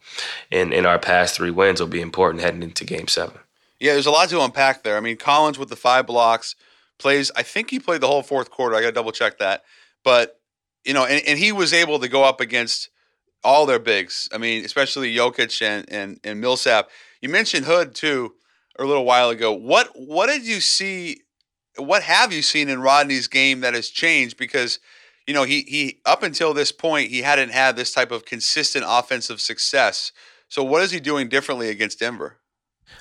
in 0.51 0.71
in 0.71 0.85
our 0.85 0.99
past 0.99 1.35
three 1.35 1.51
wins 1.51 1.79
will 1.79 1.87
be 1.87 2.01
important 2.01 2.43
heading 2.43 2.63
into 2.63 2.85
Game 2.85 3.07
Seven. 3.07 3.39
Yeah, 3.79 3.93
there's 3.93 4.07
a 4.07 4.11
lot 4.11 4.29
to 4.29 4.41
unpack 4.41 4.81
there. 4.81 4.97
I 4.97 5.01
mean, 5.01 5.17
Collins 5.17 5.59
with 5.59 5.69
the 5.69 5.75
five 5.75 6.07
blocks 6.07 6.55
plays. 6.99 7.31
I 7.35 7.43
think 7.43 7.69
he 7.69 7.79
played 7.79 8.01
the 8.01 8.07
whole 8.07 8.23
fourth 8.23 8.49
quarter. 8.49 8.75
I 8.75 8.81
got 8.81 8.87
to 8.87 8.93
double 8.93 9.11
check 9.11 9.39
that. 9.39 9.63
But 10.03 10.39
you 10.85 10.93
know, 10.93 11.05
and, 11.05 11.21
and 11.27 11.37
he 11.37 11.51
was 11.51 11.73
able 11.73 11.99
to 11.99 12.07
go 12.07 12.23
up 12.23 12.39
against 12.39 12.89
all 13.43 13.65
their 13.65 13.79
bigs. 13.79 14.29
I 14.33 14.37
mean, 14.37 14.65
especially 14.65 15.13
Jokic 15.13 15.61
and 15.61 15.85
and 15.89 16.19
and 16.23 16.39
Millsap. 16.39 16.89
You 17.21 17.29
mentioned 17.29 17.65
Hood 17.65 17.95
too 17.95 18.35
a 18.79 18.85
little 18.85 19.05
while 19.05 19.29
ago. 19.29 19.51
What 19.51 19.89
what 19.95 20.27
did 20.27 20.45
you 20.45 20.61
see? 20.61 21.21
What 21.77 22.03
have 22.03 22.33
you 22.33 22.41
seen 22.41 22.69
in 22.69 22.81
Rodney's 22.81 23.27
game 23.27 23.61
that 23.61 23.73
has 23.73 23.89
changed? 23.89 24.37
Because 24.37 24.79
you 25.27 25.33
know 25.33 25.43
he 25.43 25.61
he 25.63 25.99
up 26.05 26.23
until 26.23 26.53
this 26.53 26.71
point 26.71 27.09
he 27.09 27.21
hadn't 27.21 27.51
had 27.51 27.75
this 27.75 27.91
type 27.91 28.11
of 28.11 28.25
consistent 28.25 28.85
offensive 28.87 29.41
success. 29.41 30.11
So 30.49 30.63
what 30.63 30.81
is 30.81 30.91
he 30.91 30.99
doing 30.99 31.27
differently 31.27 31.69
against 31.69 31.99
Denver? 31.99 32.37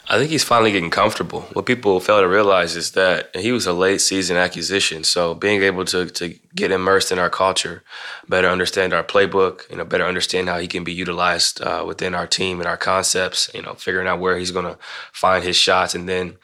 I 0.09 0.19
think 0.19 0.31
he's 0.31 0.45
finally 0.45 0.71
getting 0.71 0.91
comfortable. 0.91 1.41
What 1.53 1.67
people 1.67 1.99
fail 1.99 2.21
to 2.21 2.29
realize 2.29 2.77
is 2.77 2.93
that 2.93 3.35
he 3.35 3.51
was 3.51 3.67
a 3.67 3.73
late 3.73 4.01
season 4.01 4.37
acquisition. 4.37 5.03
So 5.03 5.35
being 5.35 5.63
able 5.63 5.85
to 5.87 6.07
to 6.07 6.35
get 6.55 6.71
immersed 6.71 7.11
in 7.11 7.19
our 7.19 7.29
culture, 7.29 7.83
better 8.29 8.49
understand 8.49 8.93
our 8.93 9.03
playbook, 9.03 9.69
you 9.69 9.77
know, 9.77 9.85
better 9.85 10.07
understand 10.07 10.49
how 10.49 10.59
he 10.59 10.69
can 10.69 10.85
be 10.85 10.93
utilized 10.93 11.61
uh, 11.61 11.83
within 11.85 12.15
our 12.15 12.27
team 12.27 12.61
and 12.61 12.69
our 12.69 12.77
concepts, 12.77 13.51
you 13.53 13.63
know, 13.63 13.75
figuring 13.75 14.07
out 14.07 14.21
where 14.21 14.39
he's 14.39 14.53
going 14.53 14.65
to 14.65 14.79
find 15.13 15.43
his 15.43 15.57
shots, 15.57 15.95
and 15.97 16.09
then, 16.09 16.37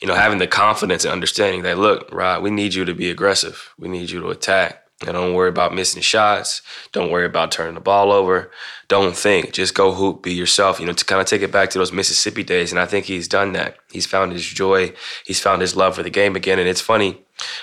you 0.00 0.08
know, 0.08 0.16
having 0.16 0.38
the 0.38 0.48
confidence 0.48 1.04
and 1.04 1.12
understanding 1.12 1.62
that 1.62 1.78
look, 1.78 2.12
Rod, 2.12 2.42
we 2.42 2.50
need 2.50 2.74
you 2.74 2.84
to 2.84 2.94
be 2.94 3.10
aggressive. 3.10 3.72
We 3.78 3.88
need 3.88 4.10
you 4.10 4.20
to 4.22 4.30
attack. 4.30 4.80
And 5.00 5.12
don't 5.12 5.34
worry 5.34 5.48
about 5.48 5.74
missing 5.74 6.02
shots. 6.02 6.62
Don't 6.92 7.10
worry 7.10 7.26
about 7.26 7.50
turning 7.50 7.74
the 7.74 7.80
ball 7.80 8.10
over. 8.10 8.50
Don't 8.88 9.16
think. 9.16 9.52
Just 9.52 9.74
go 9.74 9.92
hoop. 9.92 10.22
Be 10.22 10.32
yourself. 10.32 10.80
You 10.80 10.86
know, 10.86 10.92
to 10.92 11.04
kind 11.04 11.20
of 11.20 11.26
take 11.26 11.42
it 11.42 11.52
back 11.52 11.70
to 11.70 11.78
those 11.78 11.92
Mississippi 11.92 12.42
days. 12.42 12.70
And 12.70 12.80
I 12.80 12.86
think 12.86 13.06
he's 13.06 13.28
done 13.28 13.52
that. 13.52 13.76
He's 13.90 14.06
found 14.06 14.32
his 14.32 14.44
joy. 14.44 14.92
He's 15.24 15.40
found 15.40 15.62
his 15.62 15.76
love 15.76 15.96
for 15.96 16.02
the 16.02 16.10
game 16.10 16.36
again. 16.36 16.58
And 16.58 16.68
it's 16.68 16.80
funny. 16.80 17.20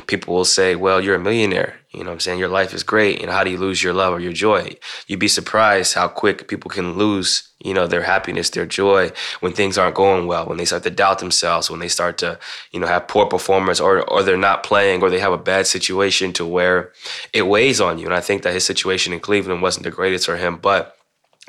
People 0.07 0.35
will 0.35 0.45
say, 0.45 0.75
well, 0.75 0.99
you're 0.99 1.15
a 1.15 1.19
millionaire. 1.19 1.79
You 1.91 2.03
know 2.03 2.09
what 2.09 2.15
I'm 2.15 2.19
saying? 2.19 2.39
Your 2.39 2.49
life 2.49 2.73
is 2.73 2.83
great. 2.83 3.21
You 3.21 3.27
know, 3.27 3.33
how 3.33 3.43
do 3.43 3.51
you 3.51 3.57
lose 3.57 3.81
your 3.81 3.93
love 3.93 4.13
or 4.13 4.19
your 4.19 4.33
joy? 4.33 4.75
You'd 5.07 5.19
be 5.19 5.27
surprised 5.27 5.93
how 5.93 6.07
quick 6.07 6.47
people 6.47 6.69
can 6.69 6.97
lose, 6.97 7.49
you 7.59 7.73
know, 7.73 7.87
their 7.87 8.03
happiness, 8.03 8.49
their 8.49 8.65
joy 8.65 9.11
when 9.39 9.53
things 9.53 9.77
aren't 9.77 9.95
going 9.95 10.27
well, 10.27 10.45
when 10.45 10.57
they 10.57 10.65
start 10.65 10.83
to 10.83 10.89
doubt 10.89 11.19
themselves, 11.19 11.69
when 11.69 11.79
they 11.79 11.87
start 11.87 12.17
to, 12.19 12.39
you 12.71 12.79
know, 12.79 12.87
have 12.87 13.07
poor 13.07 13.25
performance 13.25 13.79
or 13.79 14.01
or 14.09 14.23
they're 14.23 14.37
not 14.37 14.63
playing 14.63 15.01
or 15.01 15.09
they 15.09 15.19
have 15.19 15.33
a 15.33 15.37
bad 15.37 15.67
situation 15.67 16.33
to 16.33 16.45
where 16.45 16.91
it 17.33 17.47
weighs 17.47 17.79
on 17.81 17.97
you. 17.97 18.05
And 18.05 18.15
I 18.15 18.21
think 18.21 18.43
that 18.43 18.53
his 18.53 18.65
situation 18.65 19.13
in 19.13 19.19
Cleveland 19.19 19.61
wasn't 19.61 19.83
the 19.83 19.91
greatest 19.91 20.25
for 20.25 20.37
him, 20.37 20.57
but 20.57 20.97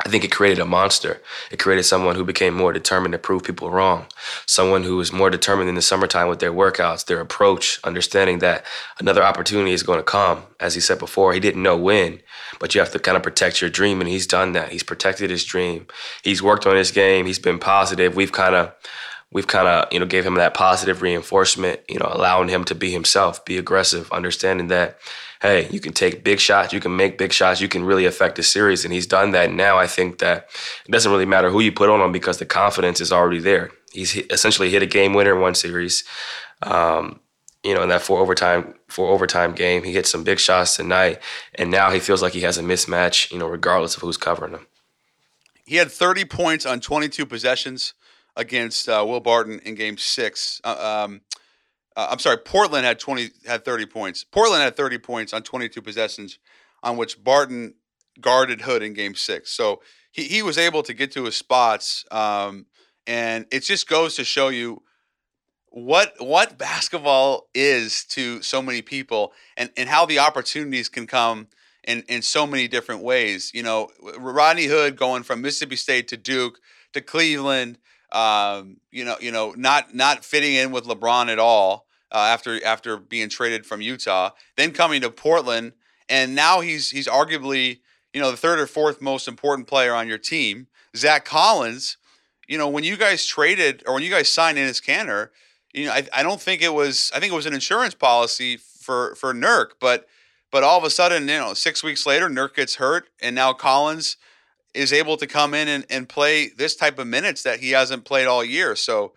I 0.05 0.09
think 0.09 0.25
it 0.25 0.33
created 0.33 0.59
a 0.59 0.65
monster. 0.65 1.23
It 1.53 1.61
created 1.61 1.85
someone 1.85 2.17
who 2.17 2.25
became 2.25 2.55
more 2.55 2.73
determined 2.73 3.13
to 3.13 3.19
prove 3.19 3.45
people 3.45 3.71
wrong. 3.71 4.07
Someone 4.47 4.83
who 4.83 4.97
was 4.97 5.13
more 5.13 5.31
determined 5.31 5.69
in 5.69 5.77
the 5.77 5.83
summertime 5.83 6.29
with 6.29 6.41
their 6.41 6.53
workouts, 6.53 7.07
their 7.07 7.21
approach, 7.21 7.79
understanding 7.85 8.41
that 8.41 8.67
another 8.99 9.23
opportunity 9.23 9.73
is 9.73 9.85
going 9.85 10.01
to 10.01 10.05
come. 10.05 10.43
As 10.59 10.75
he 10.75 10.81
said 10.81 10.99
before, 10.99 11.33
he 11.33 11.41
didn't 11.41 11.63
know 11.63 11.77
when, 11.77 12.21
but 12.59 12.75
you 12.75 12.81
have 12.81 12.91
to 12.93 12.99
kind 12.99 13.17
of 13.17 13.23
protect 13.23 13.61
your 13.61 13.71
dream, 13.71 14.01
and 14.01 14.11
he's 14.11 14.27
done 14.27 14.53
that. 14.53 14.73
He's 14.73 14.83
protected 14.83 15.31
his 15.31 15.45
dream. 15.45 15.87
He's 16.23 16.43
worked 16.43 16.67
on 16.67 16.77
his 16.77 16.91
game. 16.91 17.27
He's 17.27 17.39
been 17.39 17.61
positive. 17.61 18.17
We've 18.17 18.33
kind 18.33 18.57
of 18.57 18.73
we've 19.33 19.47
kind 19.47 19.67
of 19.67 19.93
you 19.93 19.99
know 19.99 20.07
gave 20.07 20.25
him 20.25 20.35
that 20.35 20.55
positive 20.55 21.03
reinforcement 21.03 21.81
you 21.89 21.99
know 21.99 22.09
allowing 22.13 22.49
him 22.49 22.65
to 22.65 22.75
be 22.75 22.91
himself 22.91 23.45
be 23.45 23.59
aggressive 23.59 24.11
understanding 24.13 24.69
that 24.69 24.99
hey, 25.43 25.69
you 25.73 25.81
can 25.81 25.93
take 25.93 26.23
big 26.23 26.39
shots, 26.39 26.73
you 26.73 26.79
can 26.79 26.95
make 26.95 27.19
big 27.19 27.33
shots, 27.33 27.61
you 27.61 27.69
can 27.69 27.85
really 27.85 28.07
affect 28.07 28.37
the 28.37 28.45
series. 28.45 28.85
And 28.85 28.95
he's 28.95 29.09
done 29.09 29.33
that. 29.33 29.53
Now 29.53 29.77
I 29.77 29.89
think 29.89 30.19
that 30.21 30.49
it 30.87 30.93
doesn't 30.93 31.11
really 31.11 31.27
matter 31.27 31.51
who 31.51 31.61
you 31.61 31.73
put 31.73 31.91
on 31.91 32.01
him 32.01 32.13
because 32.13 32.39
the 32.39 32.47
confidence 32.47 33.01
is 33.01 33.13
already 33.13 33.41
there. 33.41 33.73
He's 33.93 34.17
essentially 34.17 34.71
hit 34.71 34.83
a 34.83 34.87
game 34.87 35.15
winner 35.15 35.35
in 35.35 35.41
one 35.41 35.57
series. 35.57 36.05
Um, 36.63 37.19
you 37.65 37.75
know, 37.75 37.83
in 37.83 37.89
that 37.89 38.03
four 38.03 38.21
overtime 38.21 38.75
four 38.89 39.09
overtime 39.11 39.53
game, 39.53 39.83
he 39.83 39.93
hit 39.93 40.07
some 40.07 40.25
big 40.25 40.39
shots 40.39 40.77
tonight, 40.77 41.21
and 41.55 41.71
now 41.71 41.91
he 41.91 42.01
feels 42.01 42.23
like 42.23 42.33
he 42.33 42.41
has 42.41 42.59
a 42.59 42.63
mismatch. 42.63 43.31
You 43.31 43.39
know, 43.39 43.47
regardless 43.47 43.97
of 43.97 44.03
who's 44.03 44.17
covering 44.17 44.53
him. 44.53 44.67
He 45.65 45.77
had 45.77 45.93
30 45.93 46.25
points 46.25 46.67
on 46.67 46.81
22 46.81 47.25
possessions 47.25 47.95
against 48.37 48.89
uh, 48.89 49.05
Will 49.07 49.21
Barton 49.21 49.61
in 49.61 49.75
Game 49.75 49.99
Six. 49.99 50.61
Uh, 50.65 51.05
um, 51.05 51.21
uh, 51.97 52.09
I'm 52.11 52.19
sorry, 52.19 52.39
Portland 52.39 52.87
had 52.87 52.99
20 52.99 53.31
had 53.47 53.65
30 53.65 53.87
points. 53.87 54.25
Portland 54.25 54.63
had 54.63 54.77
30 54.77 54.99
points 54.99 55.33
on 55.33 55.43
22 55.43 55.83
possessions 55.83 56.39
on 56.83 56.97
which 56.97 57.23
Barton 57.23 57.75
guarded 58.21 58.63
Hood 58.63 58.83
in 58.83 58.93
game 58.93 59.15
6. 59.15 59.51
So 59.51 59.83
he, 60.11 60.25
he 60.25 60.43
was 60.43 60.59
able 60.59 60.83
to 60.83 60.95
get 60.95 61.13
to 61.13 61.25
his 61.25 61.37
spots 61.37 62.05
um, 62.11 62.67
and 63.07 63.47
it 63.51 63.61
just 63.61 63.89
goes 63.89 64.17
to 64.17 64.25
show 64.25 64.49
you 64.49 64.83
what 65.71 66.13
what 66.19 66.59
basketball 66.59 67.49
is 67.55 68.05
to 68.05 68.43
so 68.43 68.61
many 68.61 68.83
people 68.83 69.33
and, 69.57 69.71
and 69.77 69.89
how 69.89 70.05
the 70.05 70.19
opportunities 70.19 70.89
can 70.89 71.07
come 71.07 71.49
in, 71.85 72.03
in 72.09 72.21
so 72.21 72.47
many 72.47 72.69
different 72.69 73.03
ways. 73.03 73.51
You 73.55 73.63
know, 73.63 73.89
Rodney 74.19 74.67
Hood 74.67 74.97
going 74.97 75.23
from 75.23 75.41
Mississippi 75.41 75.77
State 75.77 76.09
to 76.09 76.17
Duke 76.17 76.61
to 76.93 77.01
Cleveland 77.01 77.79
um, 78.13 78.77
you 78.91 79.05
know, 79.05 79.17
you 79.21 79.33
know, 79.33 79.55
not 79.57 79.95
not 79.95 80.25
fitting 80.25 80.55
in 80.55 80.71
with 80.71 80.85
LeBron 80.85 81.29
at 81.29 81.39
all 81.39 81.87
uh, 82.13 82.19
after 82.19 82.65
after 82.65 82.97
being 82.97 83.29
traded 83.29 83.67
from 83.67 83.81
Utah, 83.81 84.31
then 84.57 84.73
coming 84.73 85.01
to 85.01 85.11
Portland, 85.11 85.73
and 86.09 86.35
now 86.35 86.61
he's 86.61 86.91
he's 86.91 87.09
arguably 87.09 87.81
you 88.13 88.21
know 88.21 88.31
the 88.31 88.37
third 88.37 88.59
or 88.59 88.67
fourth 88.67 89.01
most 89.01 89.27
important 89.27 89.67
player 89.67 89.95
on 89.95 90.09
your 90.09 90.19
team. 90.19 90.69
Zach 90.95 91.25
Collins, 91.25 91.97
you 92.47 92.59
know, 92.59 92.69
when 92.69 92.85
you 92.85 92.97
guys 92.97 93.25
traded 93.25 93.83
or 93.87 93.95
when 93.95 94.03
you 94.03 94.11
guys 94.11 94.29
signed 94.29 94.59
Enes 94.59 94.85
Kanter, 94.85 95.31
you 95.73 95.87
know, 95.87 95.93
I, 95.93 96.07
I 96.13 96.23
don't 96.23 96.41
think 96.41 96.61
it 96.61 96.75
was 96.75 97.11
I 97.15 97.21
think 97.21 97.33
it 97.33 97.37
was 97.37 97.47
an 97.47 97.55
insurance 97.55 97.95
policy 97.95 98.59
for 98.59 99.15
for 99.15 99.33
Nurk, 99.33 99.73
but 99.81 100.07
but 100.51 100.63
all 100.63 100.77
of 100.77 100.85
a 100.85 100.91
sudden, 100.91 101.23
you 101.23 101.39
know, 101.39 101.55
six 101.55 101.83
weeks 101.83 102.05
later, 102.05 102.29
Nurk 102.29 102.55
gets 102.55 102.75
hurt, 102.75 103.09
and 103.23 103.35
now 103.35 103.55
Collins 103.55 104.19
is 104.75 104.93
able 104.93 105.17
to 105.19 105.27
come 105.27 105.55
in 105.55 105.69
and, 105.69 105.87
and 105.91 106.09
play 106.09 106.49
this 106.49 106.77
type 106.77 106.99
of 106.99 107.07
minutes 107.07 107.43
that 107.43 107.61
he 107.61 107.71
hasn't 107.71 108.05
played 108.05 108.27
all 108.27 108.45
year. 108.45 108.75
So 108.75 109.13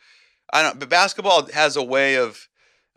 I 0.52 0.62
don't. 0.62 0.80
But 0.80 0.90
basketball 0.90 1.48
has 1.52 1.76
a 1.76 1.84
way 1.84 2.18
of, 2.18 2.48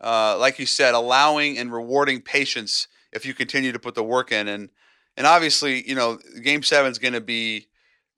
uh, 0.01 0.37
like 0.37 0.59
you 0.59 0.65
said, 0.65 0.93
allowing 0.93 1.57
and 1.57 1.71
rewarding 1.71 2.21
patience 2.21 2.87
if 3.11 3.25
you 3.25 3.33
continue 3.33 3.71
to 3.71 3.79
put 3.79 3.95
the 3.95 4.03
work 4.03 4.31
in. 4.31 4.47
And 4.47 4.69
and 5.17 5.25
obviously, 5.25 5.87
you 5.87 5.95
know, 5.95 6.19
Game 6.43 6.63
Seven 6.63 6.91
is 6.91 6.99
going 6.99 7.13
to 7.13 7.21
be 7.21 7.67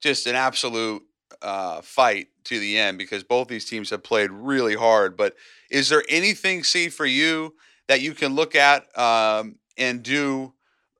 just 0.00 0.26
an 0.26 0.34
absolute 0.34 1.02
uh, 1.40 1.80
fight 1.80 2.28
to 2.44 2.58
the 2.58 2.78
end 2.78 2.98
because 2.98 3.22
both 3.22 3.48
these 3.48 3.64
teams 3.64 3.90
have 3.90 4.02
played 4.02 4.30
really 4.30 4.74
hard. 4.74 5.16
But 5.16 5.36
is 5.70 5.88
there 5.88 6.02
anything, 6.08 6.64
see, 6.64 6.88
for 6.88 7.06
you 7.06 7.54
that 7.88 8.00
you 8.00 8.14
can 8.14 8.34
look 8.34 8.54
at 8.54 8.86
um, 8.98 9.56
and 9.78 10.02
do? 10.02 10.54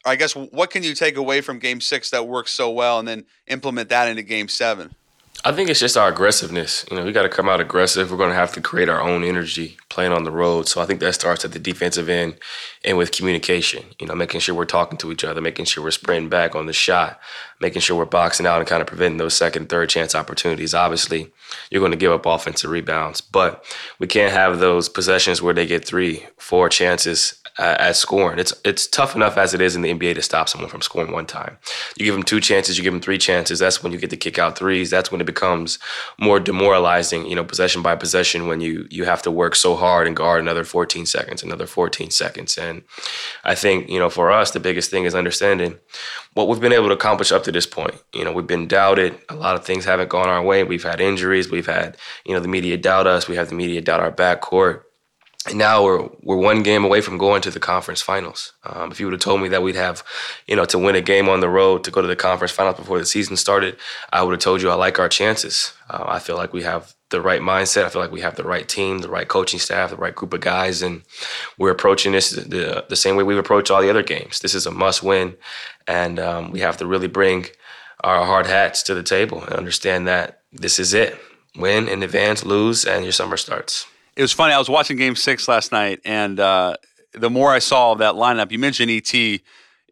I 0.05 0.17
guess 0.17 0.35
what 0.35 0.71
can 0.71 0.83
you 0.83 0.95
take 0.95 1.17
away 1.17 1.41
from 1.41 1.59
Game 1.59 1.81
Six 1.81 2.11
that 2.11 2.27
works 2.27 2.53
so 2.53 2.71
well, 2.71 2.99
and 2.99 3.07
then 3.07 3.25
implement 3.47 3.89
that 3.91 4.09
into 4.09 4.23
Game 4.23 4.49
Seven? 4.49 4.95
I 5.45 5.53
think 5.53 5.71
it's 5.71 5.81
just 5.81 5.97
our 5.97 6.09
aggressiveness. 6.09 6.85
You 6.91 6.97
know, 6.97 7.05
we 7.05 7.13
got 7.13 7.23
to 7.23 7.29
come 7.29 7.49
out 7.49 7.61
aggressive. 7.61 8.11
We're 8.11 8.17
going 8.17 8.31
to 8.31 8.37
have 8.37 8.53
to 8.53 8.61
create 8.61 8.89
our 8.89 9.01
own 9.01 9.25
energy 9.25 9.77
playing 9.93 10.13
on 10.13 10.25
the 10.25 10.31
road. 10.31 10.69
So 10.69 10.81
I 10.81 10.87
think 10.87 11.01
that 11.01 11.15
starts 11.15 11.45
at 11.45 11.53
the 11.53 11.59
defensive 11.59 12.09
end 12.09 12.35
and 12.85 12.97
with 12.97 13.13
communication. 13.13 13.85
You 14.01 14.07
know, 14.07 14.15
making 14.15 14.41
sure 14.41 14.55
we're 14.55 14.65
talking 14.65 14.99
to 14.99 15.13
each 15.13 15.23
other, 15.23 15.41
making 15.41 15.67
sure 15.67 15.85
we're 15.85 15.91
sprinting 15.91 16.31
back 16.31 16.55
on 16.55 16.67
the 16.67 16.73
shot, 16.73 17.21
making 17.61 17.83
sure 17.83 17.97
we're 17.97 18.07
boxing 18.07 18.47
out 18.47 18.59
and 18.59 18.69
kind 18.69 18.81
of 18.81 18.89
preventing 18.89 19.19
those 19.19 19.35
second, 19.35 19.69
third 19.69 19.89
chance 19.91 20.15
opportunities. 20.15 20.75
Obviously, 20.75 21.31
you're 21.71 21.81
going 21.81 21.93
to 21.93 21.99
give 21.99 22.13
up 22.13 22.27
offensive 22.27 22.71
rebounds, 22.71 23.21
but 23.21 23.65
we 23.99 24.07
can't 24.07 24.33
have 24.33 24.59
those 24.59 24.89
possessions 24.89 25.43
where 25.43 25.55
they 25.55 25.67
get 25.67 25.85
three, 25.85 26.27
four 26.39 26.69
chances 26.69 27.43
uh, 27.59 27.77
at 27.79 27.97
scoring. 27.97 28.39
It's 28.39 28.55
it's 28.65 28.87
tough 28.87 29.15
enough 29.15 29.37
as 29.37 29.53
it 29.55 29.61
is 29.61 29.77
in 29.77 29.83
the 29.83 29.93
NBA 29.93 30.15
to 30.15 30.23
stop 30.23 30.49
someone 30.49 30.71
from 30.71 30.81
scoring 30.81 31.13
one 31.13 31.27
time. 31.27 31.59
You 31.97 32.05
give 32.05 32.15
them 32.15 32.23
two 32.23 32.41
chances, 32.41 32.79
you 32.79 32.85
give 32.85 32.93
them 32.93 33.03
three 33.03 33.19
chances. 33.19 33.59
That's 33.59 33.83
when 33.83 33.93
you 33.93 33.99
get 33.99 34.11
to 34.11 34.17
kick 34.17 34.39
out 34.39 34.57
threes. 34.57 34.91
That's 34.91 35.13
when 35.13 35.21
it 35.21 35.27
becomes 35.27 35.79
more 36.19 36.41
demoralizing. 36.41 37.27
You 37.27 37.37
know, 37.37 37.45
possession 37.45 37.83
by 37.83 37.95
possession 37.95 38.47
when 38.47 38.61
you 38.61 38.87
you 38.91 39.05
have 39.05 39.23
to 39.23 39.31
work 39.31 39.55
so 39.55 39.75
hard 39.83 40.07
and 40.07 40.17
guard 40.17 40.41
another 40.41 40.65
14 40.65 41.07
seconds, 41.07 41.43
another 41.43 41.67
14 41.67 42.11
seconds. 42.11 42.57
And 42.57 42.83
I 43.45 43.55
think 43.57 43.89
you 43.89 43.99
know 43.99 44.09
for 44.09 44.31
us 44.31 44.53
the 44.53 44.61
biggest 44.61 44.91
thing 44.91 45.05
is 45.05 45.15
understanding 45.15 45.79
what 46.35 46.47
we've 46.49 46.61
been 46.61 46.73
able 46.73 46.89
to 46.89 46.95
accomplish 46.95 47.33
up 47.33 47.43
to 47.45 47.53
this 47.53 47.67
point. 47.67 47.97
You 48.15 48.25
know, 48.25 48.33
we've 48.33 48.47
been 48.47 48.69
doubted. 48.69 49.19
A 49.29 49.35
lot 49.35 49.57
of 49.57 49.65
things 49.65 49.85
haven't 49.85 50.09
gone 50.09 50.29
our 50.29 50.43
way. 50.43 50.63
We've 50.63 50.89
had 50.91 51.01
injuries. 51.01 51.51
We've 51.51 51.67
had 51.67 51.97
you 52.25 52.35
know 52.35 52.41
the 52.41 52.55
media 52.57 52.77
doubt 52.77 53.07
us. 53.07 53.29
We 53.29 53.37
have 53.37 53.49
the 53.49 53.57
media 53.57 53.81
doubt 53.81 54.01
our 54.01 54.13
backcourt. 54.13 54.83
And 55.49 55.59
now 55.59 55.83
we're 55.83 56.09
we're 56.23 56.37
one 56.37 56.63
game 56.63 56.85
away 56.85 57.01
from 57.01 57.19
going 57.19 57.43
to 57.43 57.51
the 57.51 57.59
conference 57.59 58.01
finals. 58.01 58.53
Um, 58.65 58.93
if 58.93 59.01
you 59.01 59.07
would 59.07 59.15
have 59.15 59.21
told 59.21 59.41
me 59.41 59.49
that 59.49 59.63
we'd 59.63 59.75
have, 59.75 60.05
you 60.47 60.55
know, 60.55 60.65
to 60.67 60.79
win 60.79 60.95
a 60.95 61.01
game 61.01 61.29
on 61.29 61.41
the 61.41 61.49
road 61.49 61.83
to 61.85 61.91
go 61.91 62.01
to 62.01 62.07
the 62.07 62.15
conference 62.15 62.53
finals 62.53 62.77
before 62.77 63.01
the 63.01 63.05
season 63.05 63.37
started, 63.37 63.77
I 64.13 64.23
would 64.23 64.33
have 64.33 64.41
told 64.41 64.63
you 64.63 64.71
I 64.71 64.75
like 64.75 65.01
our 65.01 65.09
chances. 65.09 65.75
Uh, 65.91 66.05
I 66.07 66.21
feel 66.21 66.37
like 66.37 66.53
we 66.53 66.63
have 66.63 66.95
the 67.13 67.23
right 67.23 67.41
mindset. 67.41 67.85
I 67.85 67.89
feel 67.89 68.03
like 68.03 68.11
we 68.11 68.23
have 68.23 68.35
the 68.35 68.43
right 68.43 68.69
team, 68.69 68.99
the 68.99 69.09
right 69.09 69.29
coaching 69.29 69.61
staff, 69.61 69.91
the 69.91 69.97
right 69.97 70.15
group 70.15 70.33
of 70.35 70.41
guys, 70.41 70.83
and 70.83 71.03
we're 71.57 71.71
approaching 71.71 72.11
this 72.11 72.31
the 72.31 72.85
the 72.89 72.97
same 72.97 73.15
way 73.15 73.23
we've 73.23 73.39
approached 73.39 73.71
all 73.71 73.81
the 73.81 73.91
other 73.91 74.03
games. 74.03 74.41
This 74.41 74.55
is 74.55 74.67
a 74.67 74.73
must 74.73 75.03
win, 75.05 75.37
and 75.87 76.19
um, 76.19 76.51
we 76.51 76.59
have 76.61 76.77
to 76.79 76.87
really 76.87 77.09
bring 77.09 77.47
our 78.03 78.27
hard 78.27 78.47
hats 78.47 78.83
to 78.83 78.95
the 78.95 79.05
table 79.05 79.45
and 79.45 79.53
understand 79.53 80.09
that 80.09 80.41
this 80.53 80.81
is 80.81 80.93
it. 80.93 81.17
Win 81.57 81.87
in 81.87 82.03
advance, 82.03 82.45
lose, 82.45 82.85
and 82.85 83.05
your 83.05 83.13
summer 83.13 83.37
starts 83.37 83.87
it 84.17 84.23
was 84.23 84.33
funny. 84.33 84.53
I 84.53 84.59
was 84.59 84.69
watching 84.69 84.97
Game 84.97 85.17
Six 85.17 85.49
last 85.49 85.73
night, 85.73 86.01
and 86.05 86.39
uh, 86.39 86.77
the 87.13 87.31
more 87.31 87.51
I 87.51 87.59
saw 87.59 87.95
that 87.95 88.15
lineup, 88.15 88.51
you 88.51 88.59
mentioned 88.59 88.91
ET, 88.91 89.13
you 89.15 89.41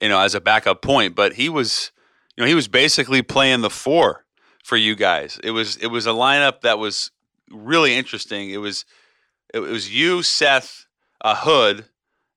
know, 0.02 0.20
as 0.20 0.34
a 0.34 0.40
backup 0.40 0.82
point, 0.82 1.14
but 1.14 1.34
he 1.34 1.48
was, 1.48 1.90
you 2.36 2.42
know, 2.42 2.48
he 2.48 2.54
was 2.54 2.68
basically 2.68 3.22
playing 3.22 3.62
the 3.62 3.70
four 3.70 4.24
for 4.70 4.76
you 4.76 4.94
guys. 4.94 5.36
It 5.42 5.50
was 5.50 5.76
it 5.78 5.88
was 5.88 6.06
a 6.06 6.10
lineup 6.10 6.60
that 6.60 6.78
was 6.78 7.10
really 7.50 7.96
interesting. 7.96 8.50
It 8.50 8.58
was 8.58 8.84
it 9.52 9.58
was 9.58 9.92
you, 9.92 10.22
Seth, 10.22 10.86
uh, 11.22 11.34
Hood, 11.34 11.86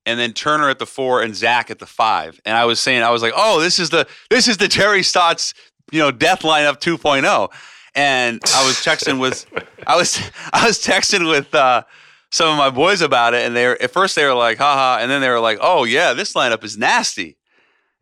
and 0.07 0.19
then 0.19 0.33
Turner 0.33 0.67
at 0.67 0.79
the 0.79 0.87
four 0.87 1.21
and 1.21 1.35
Zach 1.35 1.69
at 1.69 1.77
the 1.77 1.85
five. 1.85 2.41
And 2.43 2.57
I 2.57 2.65
was 2.65 2.79
saying, 2.79 3.03
I 3.03 3.11
was 3.11 3.21
like, 3.21 3.33
oh, 3.35 3.61
this 3.61 3.77
is 3.77 3.91
the 3.91 4.07
this 4.31 4.47
is 4.47 4.57
the 4.57 4.67
Terry 4.67 5.03
Stotts, 5.03 5.53
you 5.91 5.99
know, 5.99 6.09
death 6.09 6.41
lineup 6.41 6.79
2.0 6.79 7.51
and 7.93 8.41
I 8.55 8.65
was 8.65 8.77
texting 8.77 9.19
with 9.19 9.45
I 9.87 9.95
was 9.95 10.19
I 10.51 10.65
was 10.65 10.83
texting 10.83 11.29
with 11.29 11.53
uh, 11.53 11.83
some 12.31 12.49
of 12.49 12.57
my 12.57 12.71
boys 12.71 13.01
about 13.01 13.35
it, 13.35 13.45
and 13.45 13.55
they 13.55 13.67
were, 13.67 13.77
at 13.79 13.91
first 13.91 14.15
they 14.15 14.25
were 14.25 14.33
like, 14.33 14.57
haha, 14.57 14.99
and 14.99 15.11
then 15.11 15.21
they 15.21 15.29
were 15.29 15.39
like, 15.39 15.59
oh 15.61 15.83
yeah, 15.83 16.13
this 16.13 16.33
lineup 16.33 16.63
is 16.63 16.79
nasty, 16.79 17.37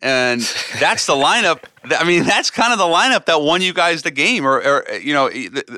and 0.01 0.41
that's 0.79 1.05
the 1.05 1.13
lineup. 1.13 1.63
I 1.83 2.03
mean, 2.03 2.23
that's 2.23 2.49
kind 2.49 2.73
of 2.73 2.79
the 2.79 2.85
lineup 2.85 3.25
that 3.25 3.41
won 3.41 3.61
you 3.61 3.73
guys 3.73 4.01
the 4.01 4.11
game, 4.11 4.45
or, 4.45 4.61
or 4.61 4.93
you 4.95 5.13
know, 5.13 5.29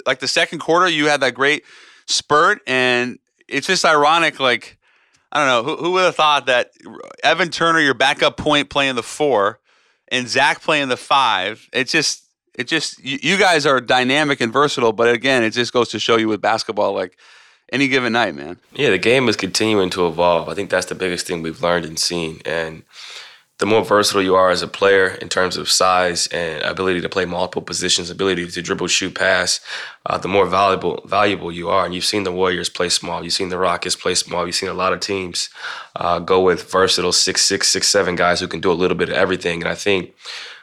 like 0.06 0.20
the 0.20 0.27
second 0.27 0.60
quarter, 0.60 0.88
you 0.88 1.08
had 1.08 1.22
that 1.22 1.34
great 1.34 1.63
spurt, 2.06 2.62
and 2.68 3.20
it's 3.48 3.68
just 3.68 3.86
ironic, 3.86 4.39
like. 4.39 4.77
I 5.36 5.39
don't 5.39 5.48
know 5.48 5.75
who, 5.75 5.84
who 5.84 5.92
would 5.94 6.03
have 6.03 6.15
thought 6.15 6.46
that 6.46 6.74
Evan 7.24 7.50
Turner, 7.50 7.80
your 7.80 7.96
backup 7.96 8.38
point, 8.38 8.70
playing 8.70 8.94
the 8.94 9.01
four, 9.01 9.60
and 10.10 10.27
Zach 10.27 10.62
playing 10.62 10.89
the 10.89 10.96
five. 10.96 11.68
It's 11.74 11.92
just 11.92 12.24
it 12.53 12.68
just 12.68 13.03
you, 13.03 13.18
you 13.22 13.38
guys 13.38 13.65
are 13.65 13.82
dynamic 13.82 14.42
and 14.42 14.53
versatile, 14.53 14.94
but 14.94 15.10
again, 15.10 15.44
it 15.44 15.50
just 15.50 15.74
goes 15.74 15.89
to 15.89 16.00
show 16.00 16.18
you 16.18 16.27
with 16.27 16.39
basketball, 16.39 16.94
like 16.94 17.18
any 17.72 17.88
given 17.88 18.13
night, 18.13 18.36
man. 18.36 18.58
Yeah, 18.74 18.92
the 18.92 19.00
game 19.00 19.27
is 19.27 19.36
continuing 19.36 19.89
to 19.92 20.08
evolve. 20.08 20.50
I 20.50 20.53
think 20.53 20.70
that's 20.70 20.86
the 20.86 20.96
biggest 20.96 21.25
thing 21.25 21.42
we've 21.42 21.62
learned 21.63 21.86
and 21.86 21.98
seen. 21.98 22.42
And 22.46 22.84
the 23.60 23.65
more 23.67 23.86
versatile 23.86 24.22
you 24.22 24.36
are 24.36 24.50
as 24.50 24.62
a 24.62 24.67
player 24.67 25.07
in 25.22 25.29
terms 25.29 25.57
of 25.57 25.69
size 25.69 26.27
and 26.27 26.62
ability 26.63 27.01
to 27.01 27.10
play 27.10 27.24
multiple 27.25 27.62
positions, 27.62 28.10
ability 28.10 28.48
to 28.48 28.62
dribble, 28.62 28.88
shoot, 28.88 29.13
pass, 29.13 29.60
uh, 30.07 30.17
the 30.17 30.27
more 30.27 30.48
valuable 30.48 31.01
valuable 31.05 31.51
you 31.51 31.69
are. 31.69 31.86
And 31.86 31.93
you've 31.93 32.03
seen 32.03 32.24
the 32.24 32.31
Warriors 32.31 32.69
play 32.69 32.89
small. 32.89 33.24
You've 33.24 33.33
seen 33.33 33.50
the 33.50 33.60
Rockets 33.60 33.95
play 33.95 34.15
small. 34.15 34.45
You've 34.45 34.55
seen 34.55 34.69
a 34.69 34.74
lot 34.74 34.91
of 34.91 35.00
teams 35.00 35.50
uh, 35.95 36.19
go 36.19 36.41
with 36.41 36.69
versatile 36.69 37.12
six 37.12 37.41
six 37.43 37.67
six 37.67 37.88
seven 37.88 38.15
guys 38.15 38.39
who 38.39 38.48
can 38.48 38.60
do 38.60 38.72
a 38.72 38.74
little 38.74 38.98
bit 38.98 39.10
of 39.10 39.15
everything. 39.15 39.62
And 39.62 39.69
I 39.69 39.75
think 39.75 40.13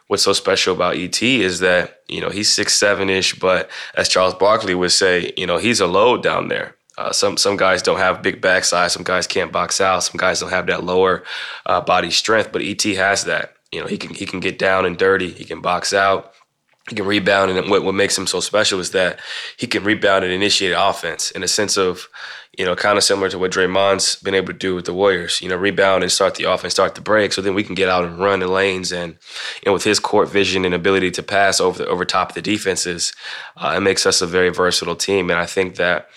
what's 0.08 0.24
so 0.24 0.32
special 0.32 0.74
about 0.74 0.96
ET 0.96 1.22
is 1.22 1.60
that 1.60 2.00
you 2.08 2.20
know 2.20 2.30
he's 2.30 2.52
six 2.52 2.74
seven 2.74 3.08
ish, 3.08 3.38
but 3.38 3.70
as 3.94 4.08
Charles 4.08 4.34
Barkley 4.34 4.74
would 4.74 4.92
say, 4.92 5.32
you 5.36 5.46
know 5.46 5.58
he's 5.58 5.80
a 5.80 5.86
load 5.86 6.22
down 6.24 6.48
there. 6.48 6.74
Uh, 7.00 7.12
some 7.12 7.38
some 7.38 7.56
guys 7.56 7.80
don't 7.80 7.98
have 7.98 8.22
big 8.22 8.42
backside. 8.42 8.90
Some 8.90 9.04
guys 9.04 9.26
can't 9.26 9.50
box 9.50 9.80
out. 9.80 10.02
Some 10.02 10.18
guys 10.18 10.40
don't 10.40 10.50
have 10.50 10.66
that 10.66 10.84
lower 10.84 11.24
uh, 11.64 11.80
body 11.80 12.10
strength. 12.10 12.52
But 12.52 12.60
ET 12.60 12.82
has 12.82 13.24
that. 13.24 13.54
You 13.72 13.80
know 13.80 13.86
he 13.86 13.96
can 13.96 14.14
he 14.14 14.26
can 14.26 14.38
get 14.38 14.58
down 14.58 14.84
and 14.84 14.98
dirty. 14.98 15.30
He 15.30 15.44
can 15.46 15.62
box 15.62 15.94
out. 15.94 16.34
He 16.90 16.96
can 16.96 17.06
rebound, 17.06 17.50
and 17.50 17.70
what 17.70 17.84
what 17.84 17.94
makes 17.94 18.18
him 18.18 18.26
so 18.26 18.40
special 18.40 18.80
is 18.80 18.90
that 18.90 19.18
he 19.56 19.66
can 19.66 19.82
rebound 19.82 20.24
and 20.24 20.32
initiate 20.32 20.74
offense 20.76 21.30
in 21.30 21.42
a 21.42 21.48
sense 21.48 21.78
of 21.78 22.06
you 22.58 22.64
know, 22.64 22.74
kind 22.74 22.98
of 22.98 23.04
similar 23.04 23.28
to 23.30 23.38
what 23.38 23.52
Draymond's 23.52 24.16
been 24.16 24.34
able 24.34 24.48
to 24.48 24.52
do 24.52 24.74
with 24.74 24.84
the 24.84 24.92
Warriors. 24.92 25.40
You 25.40 25.48
know, 25.48 25.56
rebound 25.56 26.02
and 26.02 26.10
start 26.10 26.34
the 26.34 26.44
offense, 26.44 26.74
start 26.74 26.94
the 26.94 27.00
break, 27.00 27.32
so 27.32 27.40
then 27.40 27.54
we 27.54 27.62
can 27.62 27.74
get 27.74 27.88
out 27.88 28.04
and 28.04 28.18
run 28.18 28.40
the 28.40 28.48
lanes. 28.48 28.92
And 28.92 29.12
you 29.12 29.66
know, 29.66 29.72
with 29.72 29.84
his 29.84 30.00
court 30.00 30.28
vision 30.28 30.64
and 30.64 30.74
ability 30.74 31.12
to 31.12 31.22
pass 31.22 31.60
over 31.60 31.78
the, 31.78 31.88
over 31.88 32.04
top 32.04 32.30
of 32.30 32.34
the 32.34 32.42
defenses, 32.42 33.14
uh, 33.56 33.74
it 33.76 33.80
makes 33.80 34.04
us 34.04 34.20
a 34.20 34.26
very 34.26 34.50
versatile 34.50 34.96
team. 34.96 35.30
And 35.30 35.38
I 35.38 35.46
think 35.46 35.76
that 35.76 36.10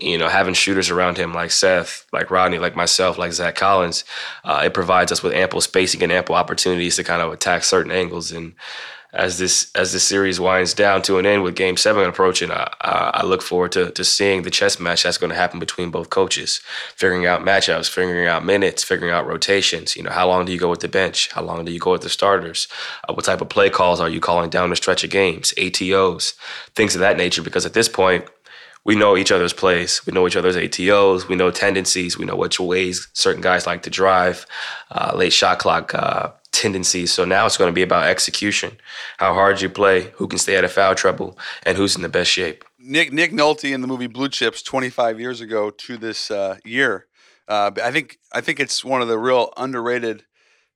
you 0.00 0.18
know, 0.18 0.28
having 0.28 0.54
shooters 0.54 0.90
around 0.90 1.16
him 1.18 1.34
like 1.34 1.50
Seth, 1.50 2.06
like 2.12 2.30
Rodney, 2.30 2.58
like 2.58 2.76
myself, 2.76 3.18
like 3.18 3.32
Zach 3.32 3.54
Collins, 3.54 4.04
uh, 4.44 4.62
it 4.64 4.74
provides 4.74 5.12
us 5.12 5.22
with 5.22 5.32
ample 5.32 5.60
spacing 5.60 6.02
and 6.02 6.12
ample 6.12 6.34
opportunities 6.34 6.96
to 6.96 7.04
kind 7.04 7.22
of 7.22 7.32
attack 7.32 7.64
certain 7.64 7.92
angles. 7.92 8.32
And 8.32 8.54
as 9.12 9.38
this 9.38 9.70
as 9.74 9.92
this 9.92 10.04
series 10.04 10.38
winds 10.38 10.72
down 10.72 11.02
to 11.02 11.18
an 11.18 11.26
end 11.26 11.42
with 11.42 11.56
Game 11.56 11.76
Seven 11.76 12.08
approaching, 12.08 12.50
I, 12.50 12.70
I 12.80 13.24
look 13.24 13.42
forward 13.42 13.72
to 13.72 13.90
to 13.90 14.04
seeing 14.04 14.42
the 14.42 14.50
chess 14.50 14.78
match 14.78 15.02
that's 15.02 15.18
going 15.18 15.30
to 15.30 15.36
happen 15.36 15.58
between 15.58 15.90
both 15.90 16.10
coaches, 16.10 16.60
figuring 16.94 17.26
out 17.26 17.42
matchups, 17.42 17.90
figuring 17.90 18.28
out 18.28 18.44
minutes, 18.44 18.84
figuring 18.84 19.12
out 19.12 19.26
rotations. 19.26 19.96
You 19.96 20.04
know, 20.04 20.10
how 20.10 20.28
long 20.28 20.44
do 20.44 20.52
you 20.52 20.58
go 20.58 20.70
with 20.70 20.80
the 20.80 20.88
bench? 20.88 21.30
How 21.32 21.42
long 21.42 21.64
do 21.64 21.72
you 21.72 21.80
go 21.80 21.92
with 21.92 22.02
the 22.02 22.08
starters? 22.08 22.68
Uh, 23.08 23.12
what 23.12 23.24
type 23.24 23.40
of 23.40 23.48
play 23.48 23.68
calls 23.68 24.00
are 24.00 24.08
you 24.08 24.20
calling 24.20 24.50
down 24.50 24.70
the 24.70 24.76
stretch 24.76 25.02
of 25.02 25.10
games? 25.10 25.52
ATOs, 25.58 26.34
things 26.74 26.94
of 26.94 27.00
that 27.00 27.16
nature. 27.16 27.42
Because 27.42 27.66
at 27.66 27.74
this 27.74 27.88
point, 27.88 28.26
we 28.84 28.96
know 28.96 29.16
each 29.16 29.32
other's 29.32 29.52
plays. 29.52 30.04
We 30.06 30.12
know 30.12 30.26
each 30.26 30.36
other's 30.36 30.56
ATOs. 30.56 31.28
We 31.28 31.36
know 31.36 31.50
tendencies. 31.50 32.16
We 32.16 32.24
know 32.24 32.36
which 32.36 32.58
ways 32.58 33.08
certain 33.12 33.42
guys 33.42 33.66
like 33.66 33.82
to 33.82 33.90
drive, 33.90 34.46
uh, 34.90 35.12
late 35.14 35.32
shot 35.32 35.58
clock 35.58 35.94
uh, 35.94 36.30
tendencies. 36.52 37.12
So 37.12 37.24
now 37.24 37.46
it's 37.46 37.56
going 37.56 37.70
to 37.70 37.74
be 37.74 37.82
about 37.82 38.06
execution, 38.06 38.78
how 39.18 39.34
hard 39.34 39.60
you 39.60 39.68
play, 39.68 40.12
who 40.14 40.26
can 40.26 40.38
stay 40.38 40.56
out 40.56 40.64
of 40.64 40.72
foul 40.72 40.94
trouble, 40.94 41.38
and 41.64 41.76
who's 41.76 41.94
in 41.94 42.02
the 42.02 42.08
best 42.08 42.30
shape. 42.30 42.64
Nick 42.78 43.12
Nick 43.12 43.32
Nolte 43.32 43.72
in 43.72 43.82
the 43.82 43.86
movie 43.86 44.06
Blue 44.06 44.28
Chips 44.28 44.62
25 44.62 45.20
years 45.20 45.40
ago 45.40 45.70
to 45.70 45.96
this 45.98 46.30
uh, 46.30 46.56
year. 46.64 47.06
Uh, 47.46 47.70
I 47.82 47.90
think 47.90 48.18
I 48.32 48.40
think 48.40 48.60
it's 48.60 48.84
one 48.84 49.02
of 49.02 49.08
the 49.08 49.18
real 49.18 49.52
underrated 49.56 50.24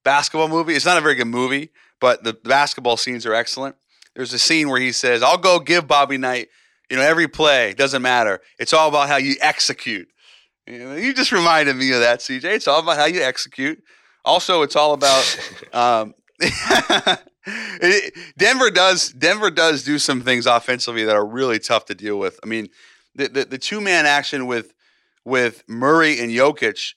basketball 0.04 0.48
movies. 0.48 0.76
It's 0.76 0.86
not 0.86 0.98
a 0.98 1.00
very 1.00 1.14
good 1.14 1.26
movie, 1.26 1.70
but 2.00 2.24
the 2.24 2.34
basketball 2.34 2.96
scenes 2.96 3.24
are 3.24 3.34
excellent. 3.34 3.76
There's 4.14 4.32
a 4.32 4.38
scene 4.38 4.68
where 4.68 4.80
he 4.80 4.92
says, 4.92 5.22
"I'll 5.22 5.38
go 5.38 5.58
give 5.58 5.88
Bobby 5.88 6.18
Knight, 6.18 6.48
you 6.90 6.96
know, 6.96 7.02
every 7.02 7.28
play 7.28 7.72
doesn't 7.74 8.02
matter. 8.02 8.40
It's 8.58 8.72
all 8.72 8.88
about 8.88 9.08
how 9.08 9.16
you 9.16 9.36
execute." 9.40 10.08
You, 10.66 10.78
know, 10.78 10.94
you 10.94 11.12
just 11.12 11.32
reminded 11.32 11.76
me 11.76 11.92
of 11.92 12.00
that, 12.00 12.20
CJ. 12.20 12.44
It's 12.44 12.68
all 12.68 12.80
about 12.80 12.96
how 12.96 13.04
you 13.04 13.20
execute. 13.22 13.82
Also, 14.24 14.62
it's 14.62 14.76
all 14.76 14.94
about 14.94 15.38
um, 15.72 16.14
Denver 18.38 18.70
does 18.70 19.10
Denver 19.10 19.50
does 19.50 19.84
do 19.84 19.98
some 19.98 20.22
things 20.22 20.46
offensively 20.46 21.04
that 21.04 21.14
are 21.14 21.26
really 21.26 21.58
tough 21.58 21.84
to 21.86 21.94
deal 21.94 22.18
with. 22.18 22.40
I 22.42 22.46
mean, 22.46 22.68
the 23.14 23.28
the, 23.28 23.44
the 23.44 23.58
two 23.58 23.80
man 23.80 24.06
action 24.06 24.46
with 24.46 24.72
with 25.24 25.64
Murray 25.68 26.20
and 26.20 26.30
Jokic, 26.30 26.94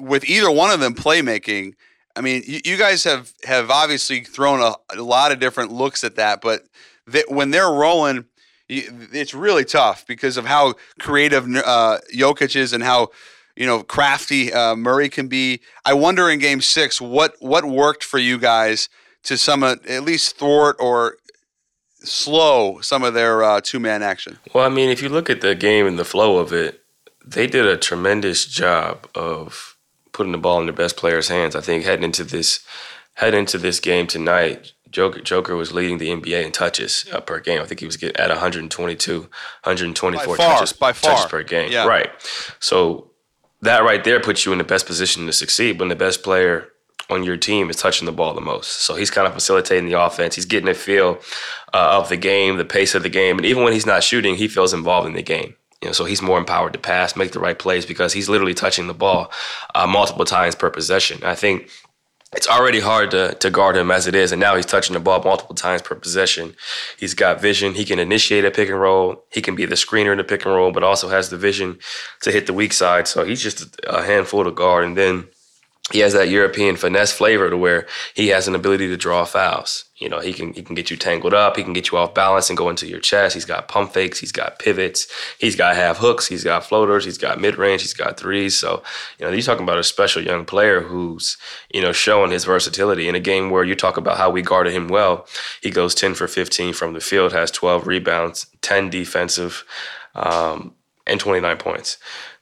with 0.00 0.24
either 0.24 0.50
one 0.50 0.70
of 0.70 0.80
them 0.80 0.94
playmaking. 0.94 1.74
I 2.16 2.20
mean, 2.20 2.42
you, 2.46 2.60
you 2.64 2.76
guys 2.76 3.04
have 3.04 3.32
have 3.44 3.70
obviously 3.70 4.20
thrown 4.20 4.60
a, 4.60 4.74
a, 4.96 5.02
lot 5.02 5.32
of 5.32 5.40
different 5.40 5.72
looks 5.72 6.04
at 6.04 6.16
that, 6.16 6.40
but 6.40 6.62
they, 7.06 7.24
when 7.28 7.50
they're 7.50 7.70
rolling, 7.70 8.26
it's 8.68 9.34
really 9.34 9.64
tough 9.64 10.06
because 10.06 10.36
of 10.36 10.46
how 10.46 10.74
creative 10.98 11.44
uh, 11.44 11.98
Jokic 12.14 12.56
is 12.56 12.72
and 12.72 12.82
how 12.82 13.10
you 13.56 13.66
know, 13.66 13.82
crafty 13.82 14.52
uh, 14.52 14.74
Murray 14.74 15.08
can 15.08 15.28
be. 15.28 15.60
I 15.84 15.94
wonder 15.94 16.28
in 16.28 16.38
Game 16.38 16.60
Six 16.60 17.00
what 17.00 17.36
what 17.40 17.64
worked 17.64 18.02
for 18.02 18.18
you 18.18 18.38
guys 18.38 18.88
to 19.24 19.36
some 19.36 19.62
uh, 19.62 19.76
at 19.88 20.02
least 20.02 20.36
thwart 20.36 20.76
or 20.80 21.16
slow 21.98 22.80
some 22.80 23.02
of 23.02 23.14
their 23.14 23.42
uh, 23.42 23.60
two 23.62 23.80
man 23.80 24.02
action. 24.02 24.38
Well, 24.52 24.64
I 24.64 24.68
mean, 24.68 24.90
if 24.90 25.02
you 25.02 25.08
look 25.08 25.30
at 25.30 25.40
the 25.40 25.54
game 25.54 25.86
and 25.86 25.98
the 25.98 26.04
flow 26.04 26.38
of 26.38 26.52
it, 26.52 26.82
they 27.24 27.46
did 27.46 27.66
a 27.66 27.76
tremendous 27.76 28.44
job 28.46 29.08
of 29.14 29.76
putting 30.12 30.32
the 30.32 30.38
ball 30.38 30.60
in 30.60 30.66
the 30.66 30.72
best 30.72 30.96
player's 30.96 31.28
hands. 31.28 31.56
I 31.56 31.60
think 31.60 31.84
heading 31.84 32.04
into 32.04 32.24
this 32.24 32.64
heading 33.14 33.40
into 33.40 33.58
this 33.58 33.78
game 33.78 34.06
tonight, 34.06 34.72
Joker, 34.94 35.20
Joker 35.20 35.56
was 35.56 35.72
leading 35.72 35.98
the 35.98 36.08
NBA 36.08 36.44
in 36.44 36.52
touches 36.52 37.04
uh, 37.12 37.20
per 37.20 37.40
game. 37.40 37.60
I 37.60 37.64
think 37.66 37.80
he 37.80 37.86
was 37.86 38.00
at 38.00 38.28
122, 38.28 39.20
124 39.20 40.36
by 40.36 40.36
far, 40.36 40.54
touches, 40.54 40.72
by 40.72 40.92
far. 40.92 41.10
touches 41.10 41.26
per 41.26 41.42
game. 41.42 41.72
Yeah. 41.72 41.84
Right. 41.84 42.10
So 42.60 43.10
that 43.60 43.82
right 43.82 44.04
there 44.04 44.20
puts 44.20 44.46
you 44.46 44.52
in 44.52 44.58
the 44.58 44.64
best 44.64 44.86
position 44.86 45.26
to 45.26 45.32
succeed 45.32 45.80
when 45.80 45.88
the 45.88 45.96
best 45.96 46.22
player 46.22 46.68
on 47.10 47.24
your 47.24 47.36
team 47.36 47.70
is 47.70 47.76
touching 47.76 48.06
the 48.06 48.12
ball 48.12 48.34
the 48.34 48.40
most. 48.40 48.82
So 48.82 48.94
he's 48.94 49.10
kind 49.10 49.26
of 49.26 49.34
facilitating 49.34 49.86
the 49.86 50.00
offense. 50.00 50.36
He's 50.36 50.46
getting 50.46 50.68
a 50.68 50.74
feel 50.74 51.18
uh, 51.74 51.98
of 51.98 52.08
the 52.08 52.16
game, 52.16 52.56
the 52.56 52.64
pace 52.64 52.94
of 52.94 53.02
the 53.02 53.08
game, 53.08 53.36
and 53.36 53.44
even 53.44 53.64
when 53.64 53.72
he's 53.72 53.86
not 53.86 54.04
shooting, 54.04 54.36
he 54.36 54.46
feels 54.46 54.72
involved 54.72 55.08
in 55.08 55.14
the 55.14 55.22
game. 55.22 55.56
You 55.82 55.88
know, 55.88 55.92
so 55.92 56.04
he's 56.04 56.22
more 56.22 56.38
empowered 56.38 56.72
to 56.72 56.78
pass, 56.78 57.16
make 57.16 57.32
the 57.32 57.40
right 57.40 57.58
plays 57.58 57.84
because 57.84 58.12
he's 58.12 58.28
literally 58.28 58.54
touching 58.54 58.86
the 58.86 58.94
ball 58.94 59.30
uh, 59.74 59.86
multiple 59.86 60.24
times 60.24 60.54
per 60.54 60.70
possession. 60.70 61.22
I 61.24 61.34
think 61.34 61.68
it's 62.36 62.48
already 62.48 62.80
hard 62.80 63.10
to, 63.12 63.34
to 63.34 63.50
guard 63.50 63.76
him 63.76 63.90
as 63.90 64.06
it 64.06 64.14
is, 64.14 64.32
and 64.32 64.40
now 64.40 64.56
he's 64.56 64.66
touching 64.66 64.94
the 64.94 65.00
ball 65.00 65.22
multiple 65.22 65.54
times 65.54 65.82
per 65.82 65.94
possession. 65.94 66.54
He's 66.98 67.14
got 67.14 67.40
vision. 67.40 67.74
He 67.74 67.84
can 67.84 67.98
initiate 67.98 68.44
a 68.44 68.50
pick 68.50 68.68
and 68.68 68.80
roll. 68.80 69.24
He 69.32 69.40
can 69.40 69.54
be 69.54 69.66
the 69.66 69.74
screener 69.74 70.12
in 70.12 70.18
the 70.18 70.24
pick 70.24 70.44
and 70.44 70.54
roll, 70.54 70.72
but 70.72 70.82
also 70.82 71.08
has 71.08 71.30
the 71.30 71.38
vision 71.38 71.78
to 72.22 72.32
hit 72.32 72.46
the 72.46 72.52
weak 72.52 72.72
side. 72.72 73.08
So 73.08 73.24
he's 73.24 73.42
just 73.42 73.76
a 73.86 74.02
handful 74.02 74.44
to 74.44 74.50
guard. 74.50 74.84
And 74.84 74.96
then 74.96 75.28
he 75.92 75.98
has 75.98 76.14
that 76.14 76.30
European 76.30 76.76
finesse 76.76 77.12
flavor 77.12 77.50
to 77.50 77.58
where 77.58 77.86
he 78.14 78.28
has 78.28 78.48
an 78.48 78.54
ability 78.54 78.88
to 78.88 78.96
draw 78.96 79.26
fouls. 79.26 79.84
You 79.98 80.08
know, 80.08 80.18
he 80.18 80.32
can 80.32 80.54
he 80.54 80.62
can 80.62 80.74
get 80.74 80.90
you 80.90 80.96
tangled 80.96 81.34
up, 81.34 81.56
he 81.56 81.62
can 81.62 81.74
get 81.74 81.90
you 81.90 81.98
off 81.98 82.14
balance 82.14 82.48
and 82.48 82.56
go 82.56 82.70
into 82.70 82.86
your 82.86 83.00
chest. 83.00 83.34
He's 83.34 83.44
got 83.44 83.68
pump 83.68 83.92
fakes, 83.92 84.18
he's 84.18 84.32
got 84.32 84.58
pivots, 84.58 85.06
he's 85.38 85.56
got 85.56 85.76
half 85.76 85.98
hooks, 85.98 86.26
he's 86.26 86.42
got 86.42 86.64
floaters, 86.64 87.04
he's 87.04 87.18
got 87.18 87.38
mid 87.38 87.58
range, 87.58 87.82
he's 87.82 87.92
got 87.92 88.18
threes. 88.18 88.56
So, 88.56 88.82
you 89.18 89.26
know, 89.26 89.32
you're 89.32 89.42
talking 89.42 89.62
about 89.62 89.78
a 89.78 89.84
special 89.84 90.22
young 90.22 90.46
player 90.46 90.80
who's, 90.80 91.36
you 91.72 91.82
know, 91.82 91.92
showing 91.92 92.30
his 92.30 92.46
versatility 92.46 93.06
in 93.06 93.14
a 93.14 93.20
game 93.20 93.50
where 93.50 93.62
you 93.62 93.74
talk 93.74 93.98
about 93.98 94.16
how 94.16 94.30
we 94.30 94.40
guarded 94.40 94.72
him 94.72 94.88
well. 94.88 95.26
He 95.62 95.70
goes 95.70 95.94
10 95.94 96.14
for 96.14 96.26
15 96.26 96.72
from 96.72 96.94
the 96.94 97.00
field, 97.00 97.34
has 97.34 97.50
12 97.50 97.86
rebounds, 97.86 98.46
10 98.62 98.88
defensive, 98.88 99.64
um, 100.14 100.74
and 101.06 101.20
29 101.20 101.58
points. 101.58 101.98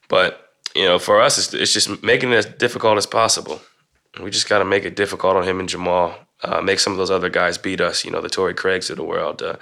But 0.07 0.42
you 0.75 0.85
know, 0.85 0.99
for 0.99 1.21
us, 1.21 1.37
it's, 1.37 1.53
it's 1.53 1.73
just 1.73 2.03
making 2.03 2.31
it 2.31 2.35
as 2.35 2.45
difficult 2.45 2.97
as 2.97 3.05
possible. 3.05 3.61
We 4.21 4.29
just 4.29 4.47
got 4.47 4.59
to 4.59 4.65
make 4.65 4.85
it 4.85 4.95
difficult 4.95 5.35
on 5.35 5.43
him 5.43 5.59
and 5.59 5.67
Jamal. 5.67 6.15
Uh, 6.43 6.61
make 6.61 6.79
some 6.79 6.91
of 6.91 6.99
those 6.99 7.09
other 7.09 7.29
guys 7.29 7.57
beat 7.57 7.79
us. 7.79 8.03
You 8.03 8.11
know, 8.11 8.19
the 8.19 8.29
Torrey 8.29 8.53
Craigs 8.53 8.89
of 8.89 8.97
the 8.97 9.03
world, 9.03 9.41
uh, 9.41 9.55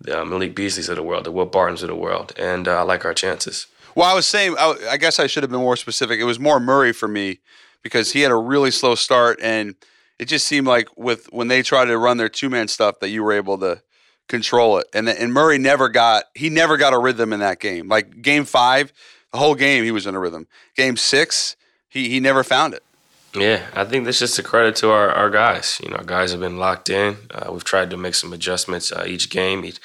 the 0.00 0.22
uh, 0.22 0.24
Malik 0.24 0.54
Beasleys 0.54 0.88
of 0.88 0.96
the 0.96 1.02
world, 1.02 1.24
the 1.24 1.32
Will 1.32 1.46
Bartons 1.46 1.82
of 1.82 1.88
the 1.88 1.96
world, 1.96 2.32
and 2.38 2.68
uh, 2.68 2.78
I 2.78 2.82
like 2.82 3.04
our 3.04 3.12
chances. 3.12 3.66
Well, 3.96 4.08
I 4.08 4.14
was 4.14 4.26
saying, 4.26 4.54
I, 4.56 4.76
I 4.90 4.96
guess 4.98 5.18
I 5.18 5.26
should 5.26 5.42
have 5.42 5.50
been 5.50 5.60
more 5.60 5.76
specific. 5.76 6.20
It 6.20 6.24
was 6.24 6.38
more 6.38 6.60
Murray 6.60 6.92
for 6.92 7.08
me 7.08 7.40
because 7.82 8.12
he 8.12 8.20
had 8.20 8.30
a 8.30 8.36
really 8.36 8.70
slow 8.70 8.94
start, 8.94 9.40
and 9.42 9.74
it 10.20 10.26
just 10.26 10.46
seemed 10.46 10.68
like 10.68 10.88
with 10.96 11.26
when 11.32 11.48
they 11.48 11.62
tried 11.62 11.86
to 11.86 11.98
run 11.98 12.18
their 12.18 12.28
two 12.28 12.48
man 12.48 12.68
stuff 12.68 13.00
that 13.00 13.08
you 13.08 13.24
were 13.24 13.32
able 13.32 13.58
to 13.58 13.82
control 14.28 14.78
it. 14.78 14.86
And 14.94 15.08
and 15.08 15.32
Murray 15.32 15.58
never 15.58 15.88
got 15.88 16.24
he 16.34 16.50
never 16.50 16.76
got 16.76 16.92
a 16.92 16.98
rhythm 16.98 17.32
in 17.32 17.40
that 17.40 17.60
game. 17.60 17.88
Like 17.88 18.22
game 18.22 18.44
five, 18.44 18.92
the 19.32 19.38
whole 19.38 19.54
game 19.54 19.84
he 19.84 19.90
was 19.90 20.06
in 20.06 20.14
a 20.14 20.18
rhythm. 20.18 20.46
Game 20.76 20.96
six, 20.96 21.56
he 21.88 22.08
he 22.08 22.20
never 22.20 22.42
found 22.42 22.74
it. 22.74 22.82
Yeah, 23.34 23.66
I 23.74 23.84
think 23.84 24.04
that's 24.04 24.18
just 24.18 24.38
a 24.38 24.42
credit 24.42 24.76
to 24.76 24.90
our, 24.90 25.10
our 25.10 25.28
guys. 25.28 25.78
You 25.82 25.90
know, 25.90 25.98
guys 25.98 26.30
have 26.30 26.40
been 26.40 26.56
locked 26.56 26.88
in. 26.88 27.16
Uh, 27.30 27.52
we've 27.52 27.64
tried 27.64 27.90
to 27.90 27.96
make 27.96 28.14
some 28.14 28.32
adjustments 28.32 28.90
uh, 28.90 29.04
each 29.06 29.28
game, 29.28 29.64
each 29.64 29.80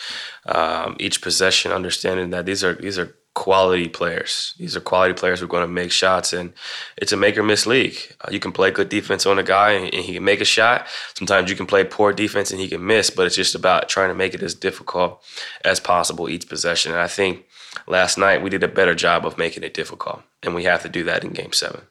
um, 0.45 0.95
each 0.99 1.21
possession, 1.21 1.71
understanding 1.71 2.29
that 2.29 2.45
these 2.45 2.63
are 2.63 2.73
these 2.73 2.97
are 2.97 3.15
quality 3.34 3.89
players. 3.89 4.53
These 4.60 4.75
are 4.75 4.79
quality 4.79 5.13
players 5.13 5.39
who 5.39 5.45
are 5.45 5.49
going 5.49 5.63
to 5.63 5.67
make 5.67 5.91
shots, 5.91 6.34
and 6.34 6.53
it's 6.97 7.12
a 7.12 7.17
make 7.17 7.38
or 7.38 7.43
miss 7.43 7.65
league. 7.65 7.97
Uh, 8.21 8.29
you 8.32 8.39
can 8.39 8.51
play 8.51 8.71
good 8.71 8.89
defense 8.89 9.25
on 9.25 9.39
a 9.39 9.43
guy 9.43 9.71
and, 9.71 9.93
and, 9.93 10.06
he 10.06 10.13
can 10.13 10.23
make 10.23 10.41
a 10.41 10.45
shot. 10.45 10.88
Sometimes 11.15 11.49
you 11.49 11.56
can 11.56 11.65
play 11.65 11.84
poor 11.84 12.13
defense 12.13 12.51
and 12.51 12.60
he 12.60 12.69
can 12.69 12.86
miss, 12.86 13.10
but 13.10 13.25
it's 13.25 13.36
just 13.36 13.56
about 13.56 13.89
trying 13.89 14.10
to 14.10 14.15
make 14.15 14.34
it 14.34 14.43
as 14.43 14.53
difficult 14.53 15.23
as 15.65 15.79
possible 15.79 16.29
each 16.29 16.47
possession. 16.47 16.91
And 16.91 17.01
I 17.01 17.08
think 17.08 17.45
last 17.87 18.17
night 18.17 18.41
we 18.41 18.49
did 18.49 18.63
a 18.63 18.67
better 18.67 18.95
job 18.95 19.25
of 19.25 19.37
making 19.37 19.63
it 19.63 19.73
difficult, 19.73 20.21
and 20.41 20.55
we 20.55 20.63
have 20.63 20.81
to 20.83 20.89
do 20.89 21.03
that 21.05 21.23
in 21.23 21.31
Game 21.31 21.53
Seven. 21.53 21.81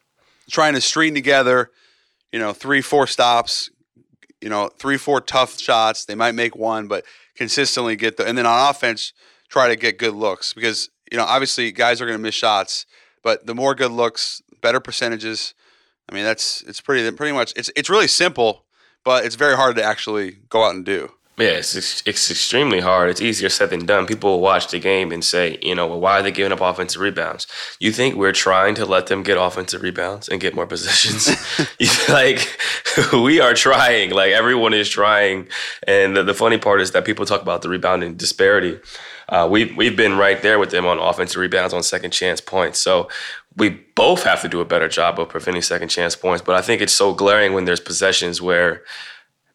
Trying 0.51 0.75
to 0.75 0.81
string 0.81 1.15
together, 1.15 1.71
you 2.33 2.39
know, 2.39 2.53
three, 2.53 2.81
four 2.81 3.07
stops, 3.07 3.71
you 4.41 4.49
know, 4.49 4.69
three, 4.79 4.97
four 4.97 5.21
tough 5.21 5.59
shots. 5.59 6.05
They 6.05 6.15
might 6.15 6.35
make 6.35 6.57
one, 6.57 6.89
but 6.89 7.05
consistently 7.37 7.97
get 7.97 8.17
the, 8.17 8.27
and 8.27 8.37
then 8.37 8.47
on 8.47 8.71
offense, 8.71 9.13
try 9.49 9.69
to 9.69 9.77
get 9.77 9.99
good 9.99 10.15
looks 10.15 10.55
because 10.55 10.89
you 11.11 11.19
know 11.19 11.25
obviously 11.25 11.71
guys 11.73 12.01
are 12.01 12.07
going 12.07 12.19
to 12.19 12.23
miss 12.23 12.35
shots, 12.35 12.87
but 13.23 13.47
the 13.47 13.55
more 13.55 13.75
good 13.75 13.93
looks, 13.93 14.43
better 14.61 14.81
percentages. 14.81 15.55
I 16.09 16.15
mean, 16.15 16.25
that's 16.25 16.63
it's 16.63 16.81
pretty 16.81 17.09
pretty 17.13 17.35
much 17.35 17.53
it's 17.57 17.71
it's 17.77 17.91
really 17.91 18.09
simple, 18.09 18.65
but 19.05 19.25
it's 19.25 19.35
very 19.35 19.57
hard 19.57 19.77
to 19.77 19.83
actually 19.83 20.39
go 20.49 20.65
out 20.65 20.75
and 20.75 20.85
do. 20.85 21.13
Yeah, 21.39 21.47
it's 21.47 21.75
it's 21.75 22.31
extremely 22.31 22.81
hard. 22.81 23.09
It's 23.09 23.23
easier 23.23 23.49
said 23.49 23.71
than 23.71 23.87
done. 23.87 24.07
People 24.07 24.33
will 24.33 24.41
watch 24.41 24.69
the 24.69 24.79
game 24.79 25.11
and 25.11 25.25
say, 25.25 25.59
you 25.63 25.75
know, 25.75 25.87
well, 25.87 25.99
why 25.99 26.21
are 26.21 26.23
they 26.23 26.31
giving 26.31 26.53
up 26.53 26.61
offensive 26.61 27.01
rebounds? 27.01 27.47
You 27.81 27.91
think 27.91 28.17
we're 28.17 28.33
trying 28.33 28.75
to 28.75 28.85
let 28.85 29.07
them 29.07 29.23
get 29.23 29.39
offensive 29.39 29.83
rebounds 29.83 30.29
and 30.29 30.43
get 30.43 30.55
more 30.55 30.67
possessions? 30.67 31.31
like 32.11 32.47
we 33.15 33.41
are 33.41 33.55
trying. 33.55 34.11
Like 34.11 34.33
everyone 34.33 34.75
is 34.75 34.91
trying. 34.91 35.49
And 35.87 36.15
the, 36.15 36.23
the, 36.23 36.35
funny 36.35 36.59
part 36.59 36.83
is 36.83 36.91
that 36.91 37.07
people 37.07 37.25
talk 37.25 37.41
about 37.41 37.63
the 37.63 37.71
rebounding 37.71 38.15
disparity. 38.15 38.79
Uh, 39.31 39.49
we 39.51 39.73
we've 39.75 39.97
been 39.97 40.19
right 40.19 40.43
there 40.43 40.59
with 40.59 40.71
them 40.71 40.85
on 40.85 40.99
offensive 40.99 41.41
rebounds 41.41 41.73
on 41.73 41.83
second 41.83 42.11
chance 42.11 42.43
points. 42.43 42.79
So 42.79 43.09
we 43.57 43.71
both 43.71 44.25
have 44.25 44.43
to 44.43 44.49
do 44.49 44.61
a 44.61 44.67
better 44.67 44.89
job 44.89 45.19
of 45.19 45.31
preventing 45.31 45.63
second 45.63 45.89
chance 45.89 46.15
points. 46.15 46.43
But 46.43 46.57
I 46.57 46.61
think 46.61 46.83
it's 46.83 46.93
so 46.93 47.15
glaring 47.15 47.55
when 47.55 47.65
there's 47.65 47.81
possessions 47.81 48.43
where 48.43 48.83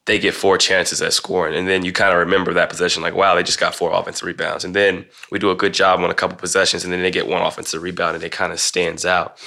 they 0.07 0.17
get 0.17 0.33
four 0.33 0.57
chances 0.57 1.01
at 1.01 1.13
scoring. 1.13 1.53
And 1.53 1.67
then 1.67 1.83
you 1.83 1.91
kind 1.91 2.13
of 2.13 2.19
remember 2.19 2.53
that 2.53 2.69
possession 2.69 3.03
like, 3.03 3.13
wow, 3.13 3.35
they 3.35 3.43
just 3.43 3.59
got 3.59 3.75
four 3.75 3.91
offensive 3.91 4.25
rebounds. 4.25 4.63
And 4.63 4.73
then 4.73 5.05
we 5.31 5.37
do 5.37 5.51
a 5.51 5.55
good 5.55 5.73
job 5.73 5.99
on 5.99 6.09
a 6.09 6.13
couple 6.13 6.37
possessions 6.37 6.85
and 6.85 6.93
then 6.93 7.01
they 7.01 7.11
get 7.11 7.27
one 7.27 7.41
offensive 7.41 7.83
rebound 7.83 8.15
and 8.15 8.23
it 8.23 8.31
kind 8.31 8.53
of 8.53 8.59
stands 8.59 9.05
out. 9.05 9.37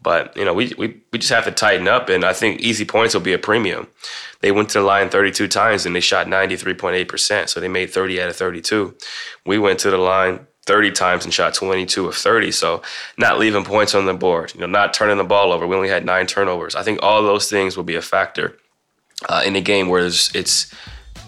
But, 0.00 0.34
you 0.34 0.44
know, 0.44 0.54
we, 0.54 0.72
we, 0.78 1.00
we 1.12 1.18
just 1.18 1.32
have 1.32 1.44
to 1.44 1.50
tighten 1.50 1.86
up. 1.86 2.08
And 2.08 2.24
I 2.24 2.32
think 2.32 2.60
easy 2.60 2.86
points 2.86 3.12
will 3.12 3.20
be 3.20 3.34
a 3.34 3.38
premium. 3.38 3.88
They 4.40 4.52
went 4.52 4.70
to 4.70 4.78
the 4.78 4.84
line 4.84 5.10
32 5.10 5.48
times 5.48 5.84
and 5.84 5.94
they 5.94 6.00
shot 6.00 6.26
93.8%. 6.26 7.48
So 7.50 7.60
they 7.60 7.68
made 7.68 7.90
30 7.90 8.22
out 8.22 8.30
of 8.30 8.36
32. 8.36 8.96
We 9.44 9.58
went 9.58 9.78
to 9.80 9.90
the 9.90 9.98
line 9.98 10.46
30 10.64 10.92
times 10.92 11.24
and 11.24 11.34
shot 11.34 11.52
22 11.52 12.08
of 12.08 12.14
30. 12.14 12.52
So 12.52 12.80
not 13.18 13.38
leaving 13.38 13.64
points 13.64 13.94
on 13.94 14.06
the 14.06 14.14
board, 14.14 14.54
you 14.54 14.60
know, 14.60 14.66
not 14.66 14.94
turning 14.94 15.18
the 15.18 15.24
ball 15.24 15.52
over. 15.52 15.66
We 15.66 15.76
only 15.76 15.90
had 15.90 16.06
nine 16.06 16.26
turnovers. 16.26 16.74
I 16.74 16.82
think 16.82 17.00
all 17.02 17.22
those 17.22 17.50
things 17.50 17.76
will 17.76 17.84
be 17.84 17.96
a 17.96 18.02
factor 18.02 18.56
uh, 19.28 19.42
in 19.44 19.56
a 19.56 19.60
game 19.60 19.88
where 19.88 20.06
it's 20.06 20.72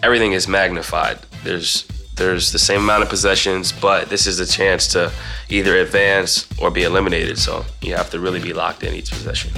everything 0.03 0.33
is 0.33 0.47
magnified. 0.49 1.19
There's 1.45 1.87
there's 2.17 2.51
the 2.51 2.59
same 2.59 2.81
amount 2.81 3.05
of 3.05 3.09
possessions, 3.09 3.71
but 3.73 4.11
this 4.11 4.27
is 4.27 4.41
a 4.41 4.47
chance 4.47 4.89
to 4.89 5.13
either 5.49 5.77
advance 5.77 6.49
or 6.61 6.71
be 6.71 6.83
eliminated. 6.83 7.39
So 7.39 7.65
you 7.81 7.95
have 7.95 8.11
to 8.11 8.19
really 8.19 8.41
be 8.41 8.53
locked 8.53 8.83
in 8.83 8.93
each 8.95 9.11
possession. 9.11 9.53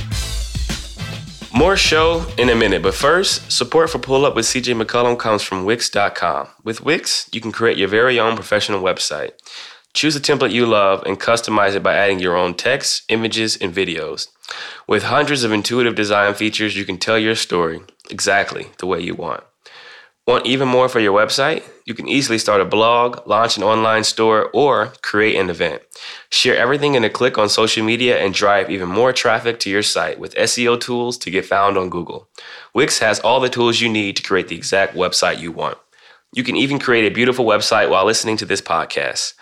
More 1.52 1.76
show 1.76 2.26
in 2.38 2.48
a 2.48 2.54
minute, 2.54 2.82
but 2.82 2.94
first, 2.94 3.50
support 3.50 3.90
for 3.90 3.98
Pull 3.98 4.24
Up 4.24 4.36
with 4.36 4.44
CJ 4.44 4.80
McCollum 4.80 5.18
comes 5.18 5.42
from 5.42 5.64
Wix.com. 5.64 6.48
With 6.62 6.84
Wix, 6.84 7.28
you 7.32 7.40
can 7.40 7.50
create 7.50 7.76
your 7.76 7.88
very 7.88 8.20
own 8.20 8.36
professional 8.36 8.82
website. 8.82 9.32
Choose 9.92 10.14
a 10.14 10.20
template 10.20 10.52
you 10.52 10.66
love 10.66 11.02
and 11.04 11.18
customize 11.18 11.74
it 11.74 11.82
by 11.82 11.94
adding 11.96 12.20
your 12.20 12.36
own 12.36 12.54
text, 12.54 13.02
images, 13.08 13.56
and 13.56 13.74
videos. 13.74 14.28
With 14.86 15.04
hundreds 15.04 15.42
of 15.42 15.50
intuitive 15.50 15.96
design 15.96 16.34
features, 16.34 16.76
you 16.76 16.84
can 16.84 16.98
tell 16.98 17.18
your 17.18 17.34
story 17.34 17.80
exactly 18.10 18.68
the 18.78 18.86
way 18.86 19.00
you 19.00 19.14
want. 19.14 19.44
Want 20.26 20.46
even 20.46 20.68
more 20.68 20.88
for 20.88 21.00
your 21.00 21.18
website? 21.18 21.64
You 21.86 21.94
can 21.94 22.06
easily 22.06 22.38
start 22.38 22.60
a 22.60 22.64
blog, 22.64 23.26
launch 23.26 23.56
an 23.56 23.64
online 23.64 24.04
store, 24.04 24.48
or 24.52 24.92
create 25.02 25.34
an 25.34 25.50
event. 25.50 25.82
Share 26.30 26.56
everything 26.56 26.94
in 26.94 27.02
a 27.02 27.10
click 27.10 27.36
on 27.36 27.48
social 27.48 27.84
media 27.84 28.16
and 28.18 28.32
drive 28.32 28.70
even 28.70 28.88
more 28.88 29.12
traffic 29.12 29.58
to 29.60 29.70
your 29.70 29.82
site 29.82 30.20
with 30.20 30.36
SEO 30.36 30.78
tools 30.80 31.18
to 31.18 31.32
get 31.32 31.46
found 31.46 31.76
on 31.76 31.90
Google. 31.90 32.28
Wix 32.74 33.00
has 33.00 33.18
all 33.18 33.40
the 33.40 33.48
tools 33.48 33.80
you 33.80 33.88
need 33.88 34.14
to 34.16 34.22
create 34.22 34.46
the 34.46 34.56
exact 34.56 34.94
website 34.94 35.40
you 35.40 35.50
want. 35.50 35.78
You 36.32 36.44
can 36.44 36.54
even 36.54 36.78
create 36.78 37.10
a 37.10 37.14
beautiful 37.14 37.44
website 37.44 37.90
while 37.90 38.04
listening 38.04 38.36
to 38.36 38.46
this 38.46 38.62
podcast. 38.62 39.32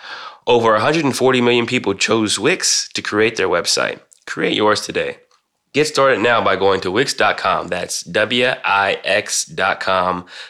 Over 0.47 0.73
140 0.73 1.41
million 1.43 1.67
people 1.67 1.93
chose 1.93 2.39
Wix 2.39 2.89
to 2.95 3.03
create 3.03 3.37
their 3.37 3.49
website. 3.49 4.01
Create 4.27 4.57
yours 4.57 4.81
today. 4.81 5.19
Get 5.79 5.87
started 5.87 6.19
now 6.19 6.43
by 6.43 6.57
going 6.57 6.81
to 6.81 6.91
Wix.com. 6.91 7.69
That's 7.69 8.03
W-I-X.com 8.03 8.67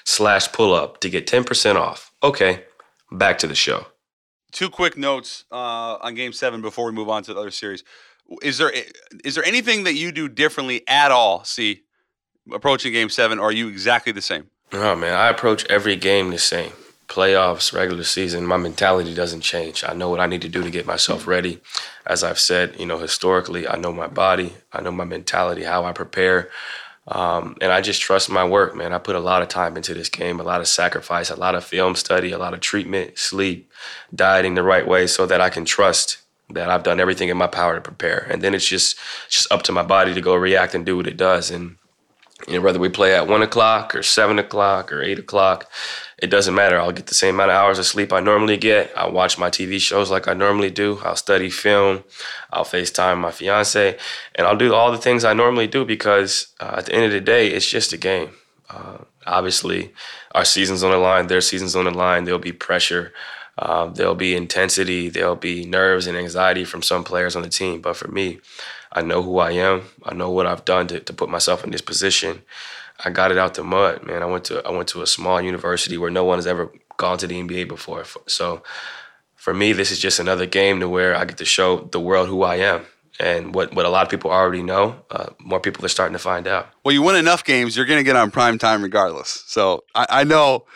slash 0.04 0.50
pull 0.52 0.72
up 0.72 1.00
to 1.00 1.10
get 1.10 1.26
10% 1.26 1.76
off. 1.76 2.10
Okay, 2.22 2.64
back 3.12 3.36
to 3.40 3.46
the 3.46 3.54
show. 3.54 3.88
Two 4.52 4.70
quick 4.70 4.96
notes 4.96 5.44
uh, 5.52 5.98
on 6.00 6.14
game 6.14 6.32
seven 6.32 6.62
before 6.62 6.86
we 6.86 6.92
move 6.92 7.10
on 7.10 7.22
to 7.24 7.34
the 7.34 7.40
other 7.40 7.50
series. 7.50 7.84
Is 8.42 8.56
there 8.56 8.72
is 9.22 9.34
there 9.34 9.44
anything 9.44 9.84
that 9.84 9.96
you 9.96 10.12
do 10.12 10.30
differently 10.30 10.82
at 10.88 11.10
all, 11.10 11.44
see, 11.44 11.82
approaching 12.50 12.94
game 12.94 13.10
seven, 13.10 13.38
or 13.38 13.48
are 13.48 13.52
you 13.52 13.68
exactly 13.68 14.12
the 14.12 14.22
same? 14.22 14.46
Oh 14.72 14.96
man, 14.96 15.12
I 15.12 15.28
approach 15.28 15.66
every 15.66 15.96
game 15.96 16.30
the 16.30 16.38
same 16.38 16.72
playoffs, 17.08 17.72
regular 17.72 18.04
season, 18.04 18.46
my 18.46 18.58
mentality 18.58 19.14
doesn't 19.14 19.40
change. 19.40 19.82
I 19.82 19.94
know 19.94 20.10
what 20.10 20.20
I 20.20 20.26
need 20.26 20.42
to 20.42 20.48
do 20.48 20.62
to 20.62 20.70
get 20.70 20.86
myself 20.86 21.26
ready. 21.26 21.60
As 22.06 22.22
I've 22.22 22.38
said, 22.38 22.78
you 22.78 22.86
know, 22.86 22.98
historically, 22.98 23.66
I 23.66 23.76
know 23.76 23.92
my 23.92 24.06
body, 24.06 24.54
I 24.72 24.82
know 24.82 24.92
my 24.92 25.04
mentality, 25.04 25.64
how 25.64 25.84
I 25.84 25.92
prepare. 25.92 26.50
Um, 27.08 27.56
and 27.62 27.72
I 27.72 27.80
just 27.80 28.02
trust 28.02 28.28
my 28.28 28.44
work, 28.44 28.76
man. 28.76 28.92
I 28.92 28.98
put 28.98 29.16
a 29.16 29.20
lot 29.20 29.40
of 29.40 29.48
time 29.48 29.76
into 29.78 29.94
this 29.94 30.10
game, 30.10 30.38
a 30.38 30.42
lot 30.42 30.60
of 30.60 30.68
sacrifice, 30.68 31.30
a 31.30 31.36
lot 31.36 31.54
of 31.54 31.64
film 31.64 31.94
study, 31.94 32.32
a 32.32 32.38
lot 32.38 32.52
of 32.52 32.60
treatment, 32.60 33.18
sleep, 33.18 33.72
dieting 34.14 34.54
the 34.54 34.62
right 34.62 34.86
way 34.86 35.06
so 35.06 35.24
that 35.24 35.40
I 35.40 35.48
can 35.48 35.64
trust 35.64 36.18
that 36.50 36.68
I've 36.68 36.82
done 36.82 37.00
everything 37.00 37.30
in 37.30 37.36
my 37.38 37.46
power 37.46 37.74
to 37.74 37.80
prepare. 37.80 38.26
And 38.30 38.42
then 38.42 38.54
it's 38.54 38.66
just 38.66 38.98
it's 39.26 39.36
just 39.36 39.52
up 39.52 39.62
to 39.62 39.72
my 39.72 39.82
body 39.82 40.12
to 40.12 40.20
go 40.20 40.34
react 40.34 40.74
and 40.74 40.84
do 40.84 40.98
what 40.98 41.06
it 41.06 41.16
does. 41.16 41.50
And 41.50 41.77
you 42.46 42.54
know, 42.54 42.60
whether 42.60 42.78
we 42.78 42.88
play 42.88 43.14
at 43.14 43.26
one 43.26 43.42
o'clock 43.42 43.94
or 43.94 44.02
seven 44.02 44.38
o'clock 44.38 44.92
or 44.92 45.02
eight 45.02 45.18
o'clock, 45.18 45.68
it 46.18 46.28
doesn't 46.28 46.54
matter. 46.54 46.78
I'll 46.78 46.92
get 46.92 47.06
the 47.06 47.14
same 47.14 47.34
amount 47.34 47.50
of 47.50 47.56
hours 47.56 47.78
of 47.78 47.86
sleep 47.86 48.12
I 48.12 48.20
normally 48.20 48.56
get. 48.56 48.92
I'll 48.96 49.12
watch 49.12 49.38
my 49.38 49.50
TV 49.50 49.80
shows 49.80 50.10
like 50.10 50.28
I 50.28 50.34
normally 50.34 50.70
do. 50.70 50.98
I'll 51.02 51.16
study 51.16 51.50
film. 51.50 52.04
I'll 52.52 52.64
FaceTime 52.64 53.18
my 53.18 53.32
fiance, 53.32 53.98
and 54.34 54.46
I'll 54.46 54.56
do 54.56 54.72
all 54.72 54.92
the 54.92 54.98
things 54.98 55.24
I 55.24 55.32
normally 55.32 55.66
do 55.66 55.84
because 55.84 56.48
uh, 56.60 56.76
at 56.78 56.86
the 56.86 56.94
end 56.94 57.04
of 57.04 57.12
the 57.12 57.20
day, 57.20 57.48
it's 57.48 57.68
just 57.68 57.92
a 57.92 57.96
game. 57.96 58.30
Uh, 58.70 58.98
obviously, 59.26 59.92
our 60.32 60.44
season's 60.44 60.82
on 60.82 60.90
the 60.92 60.98
line. 60.98 61.26
Their 61.26 61.40
season's 61.40 61.74
on 61.74 61.84
the 61.84 61.90
line. 61.90 62.24
There'll 62.24 62.38
be 62.38 62.52
pressure. 62.52 63.12
Uh, 63.58 63.86
there'll 63.86 64.14
be 64.14 64.36
intensity. 64.36 65.08
There'll 65.08 65.34
be 65.34 65.64
nerves 65.64 66.06
and 66.06 66.16
anxiety 66.16 66.64
from 66.64 66.82
some 66.82 67.02
players 67.02 67.34
on 67.34 67.42
the 67.42 67.48
team. 67.48 67.80
But 67.80 67.96
for 67.96 68.08
me, 68.08 68.38
I 68.92 69.02
know 69.02 69.22
who 69.22 69.38
I 69.38 69.52
am. 69.52 69.82
I 70.04 70.14
know 70.14 70.30
what 70.30 70.46
I've 70.46 70.64
done 70.64 70.86
to, 70.88 71.00
to 71.00 71.12
put 71.12 71.28
myself 71.28 71.64
in 71.64 71.70
this 71.70 71.80
position. 71.80 72.42
I 73.04 73.10
got 73.10 73.30
it 73.30 73.38
out 73.38 73.54
the 73.54 73.62
mud, 73.62 74.04
man. 74.04 74.22
I 74.22 74.26
went 74.26 74.44
to 74.46 74.66
I 74.66 74.70
went 74.70 74.88
to 74.88 75.02
a 75.02 75.06
small 75.06 75.40
university 75.40 75.96
where 75.96 76.10
no 76.10 76.24
one 76.24 76.38
has 76.38 76.46
ever 76.46 76.72
gone 76.96 77.18
to 77.18 77.26
the 77.26 77.40
NBA 77.40 77.68
before. 77.68 78.04
So 78.26 78.62
for 79.36 79.54
me, 79.54 79.72
this 79.72 79.90
is 79.90 79.98
just 79.98 80.18
another 80.18 80.46
game 80.46 80.80
to 80.80 80.88
where 80.88 81.16
I 81.16 81.24
get 81.24 81.38
to 81.38 81.44
show 81.44 81.88
the 81.92 82.00
world 82.00 82.28
who 82.28 82.42
I 82.42 82.56
am. 82.56 82.86
And 83.20 83.54
what, 83.54 83.74
what 83.74 83.84
a 83.84 83.88
lot 83.88 84.04
of 84.04 84.10
people 84.10 84.30
already 84.30 84.62
know, 84.62 85.02
uh, 85.10 85.30
more 85.40 85.58
people 85.58 85.84
are 85.84 85.88
starting 85.88 86.12
to 86.12 86.20
find 86.20 86.46
out. 86.46 86.68
Well, 86.84 86.92
you 86.92 87.02
win 87.02 87.16
enough 87.16 87.42
games, 87.42 87.76
you're 87.76 87.86
going 87.86 87.98
to 87.98 88.04
get 88.04 88.14
on 88.14 88.30
prime 88.30 88.58
time 88.58 88.80
regardless. 88.80 89.42
So 89.46 89.82
I, 89.94 90.06
I 90.08 90.24
know, 90.24 90.66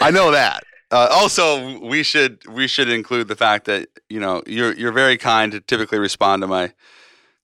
I 0.00 0.10
know 0.10 0.30
that. 0.30 0.62
Uh, 0.90 1.08
also, 1.10 1.80
we 1.80 2.02
should 2.02 2.46
we 2.46 2.68
should 2.68 2.88
include 2.88 3.26
the 3.26 3.34
fact 3.34 3.64
that 3.64 3.88
you 4.08 4.20
know 4.20 4.42
you're 4.46 4.72
you're 4.74 4.92
very 4.92 5.16
kind 5.16 5.50
to 5.50 5.60
typically 5.60 5.98
respond 5.98 6.42
to 6.42 6.46
my 6.46 6.72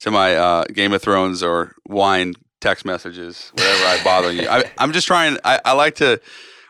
to 0.01 0.11
my 0.11 0.35
uh, 0.35 0.65
Game 0.65 0.93
of 0.93 1.03
Thrones 1.03 1.43
or 1.43 1.75
wine 1.87 2.35
text 2.61 2.85
messages 2.85 3.53
whenever 3.55 3.85
I 3.85 4.05
bother 4.05 4.33
you. 4.33 4.49
I, 4.49 4.65
am 4.79 4.93
just 4.93 5.07
trying. 5.07 5.39
I, 5.45 5.61
I, 5.65 5.73
like 5.73 5.97
to. 5.97 6.21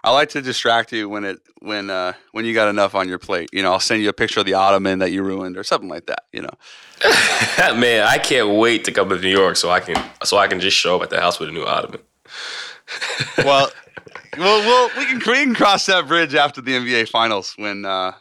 I 0.02 0.12
like 0.12 0.30
to 0.30 0.42
distract 0.42 0.92
you 0.92 1.08
when 1.08 1.24
it 1.24 1.40
when 1.60 1.90
uh, 1.90 2.14
when 2.32 2.44
you 2.44 2.54
got 2.54 2.68
enough 2.68 2.94
on 2.94 3.08
your 3.08 3.18
plate. 3.18 3.50
You 3.52 3.62
know, 3.62 3.72
I'll 3.72 3.80
send 3.80 4.02
you 4.02 4.08
a 4.08 4.12
picture 4.12 4.40
of 4.40 4.46
the 4.46 4.54
ottoman 4.54 5.00
that 5.00 5.12
you 5.12 5.22
ruined 5.22 5.56
or 5.56 5.64
something 5.64 5.88
like 5.88 6.06
that. 6.06 6.24
You 6.32 6.42
know. 6.42 6.50
Man, 7.76 8.06
I 8.06 8.18
can't 8.18 8.56
wait 8.56 8.84
to 8.84 8.92
come 8.92 9.08
to 9.08 9.18
New 9.18 9.28
York 9.28 9.56
so 9.56 9.70
I 9.70 9.80
can 9.80 10.02
so 10.24 10.38
I 10.38 10.48
can 10.48 10.60
just 10.60 10.76
show 10.76 10.96
up 10.96 11.02
at 11.02 11.10
the 11.10 11.20
house 11.20 11.38
with 11.38 11.48
a 11.48 11.52
new 11.52 11.64
ottoman. 11.64 12.00
well, 13.38 13.70
well, 14.38 14.60
well, 14.60 14.90
we 14.96 15.06
can 15.06 15.18
we 15.18 15.44
can 15.44 15.54
cross 15.54 15.86
that 15.86 16.06
bridge 16.08 16.34
after 16.34 16.60
the 16.60 16.72
NBA 16.72 17.08
Finals 17.08 17.54
when 17.56 17.84
uh, 17.84 18.12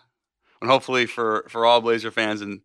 when 0.60 0.70
hopefully 0.70 1.06
for 1.06 1.46
for 1.50 1.66
all 1.66 1.82
Blazer 1.82 2.12
fans 2.12 2.42
and 2.42 2.62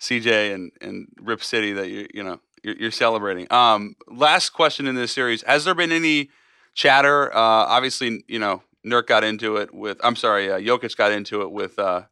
CJ 0.00 0.54
and 0.54 0.72
and 0.80 1.08
Rip 1.20 1.42
City 1.42 1.72
that 1.72 1.88
you 1.88 2.06
you 2.12 2.22
know 2.22 2.40
you're, 2.62 2.76
you're 2.76 2.90
celebrating. 2.90 3.46
Um, 3.52 3.96
last 4.08 4.50
question 4.50 4.86
in 4.86 4.94
this 4.94 5.12
series: 5.12 5.42
Has 5.42 5.64
there 5.64 5.74
been 5.74 5.92
any 5.92 6.30
chatter? 6.74 7.34
Uh, 7.34 7.38
obviously, 7.38 8.24
you 8.28 8.38
know, 8.38 8.62
Nurk 8.84 9.06
got 9.06 9.24
into 9.24 9.56
it 9.56 9.72
with. 9.74 9.98
I'm 10.02 10.16
sorry, 10.16 10.50
uh, 10.50 10.58
Jokic 10.58 10.96
got 10.96 11.12
into 11.12 11.42
it 11.42 11.50
with 11.50 11.78
uh, 11.78 12.02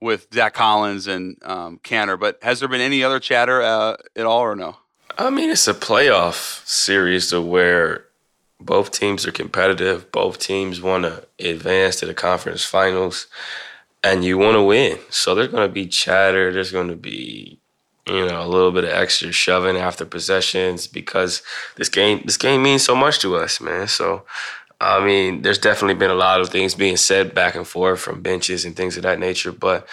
with 0.00 0.28
Zach 0.32 0.54
Collins 0.54 1.06
and 1.06 1.36
um, 1.42 1.78
Kanter. 1.82 2.18
But 2.18 2.38
has 2.42 2.60
there 2.60 2.68
been 2.68 2.80
any 2.80 3.04
other 3.04 3.20
chatter 3.20 3.62
uh, 3.62 3.96
at 4.16 4.26
all, 4.26 4.40
or 4.40 4.56
no? 4.56 4.76
I 5.18 5.30
mean, 5.30 5.50
it's 5.50 5.68
a 5.68 5.74
playoff 5.74 6.66
series 6.66 7.30
to 7.30 7.40
where 7.40 8.06
both 8.60 8.90
teams 8.90 9.26
are 9.26 9.32
competitive. 9.32 10.10
Both 10.10 10.38
teams 10.38 10.80
want 10.80 11.04
to 11.04 11.26
advance 11.38 11.96
to 11.96 12.06
the 12.06 12.14
conference 12.14 12.64
finals, 12.64 13.26
and 14.04 14.24
you 14.24 14.38
want 14.38 14.56
to 14.56 14.62
win. 14.62 14.98
So 15.10 15.34
there's 15.34 15.48
going 15.48 15.68
to 15.68 15.72
be 15.72 15.86
chatter. 15.86 16.52
There's 16.52 16.72
going 16.72 16.88
to 16.88 16.96
be 16.96 17.60
you 18.06 18.26
know, 18.26 18.44
a 18.44 18.48
little 18.48 18.72
bit 18.72 18.84
of 18.84 18.90
extra 18.90 19.30
shoving 19.30 19.76
after 19.76 20.04
possessions 20.04 20.86
because 20.86 21.42
this 21.76 21.88
game 21.88 22.22
this 22.24 22.36
game 22.36 22.62
means 22.62 22.82
so 22.82 22.96
much 22.96 23.20
to 23.20 23.36
us, 23.36 23.60
man. 23.60 23.86
So 23.86 24.24
I 24.80 25.04
mean, 25.04 25.42
there's 25.42 25.58
definitely 25.58 25.94
been 25.94 26.10
a 26.10 26.14
lot 26.14 26.40
of 26.40 26.48
things 26.48 26.74
being 26.74 26.96
said 26.96 27.34
back 27.34 27.54
and 27.54 27.66
forth 27.66 28.00
from 28.00 28.20
benches 28.20 28.64
and 28.64 28.74
things 28.74 28.96
of 28.96 29.04
that 29.04 29.20
nature, 29.20 29.52
but 29.52 29.86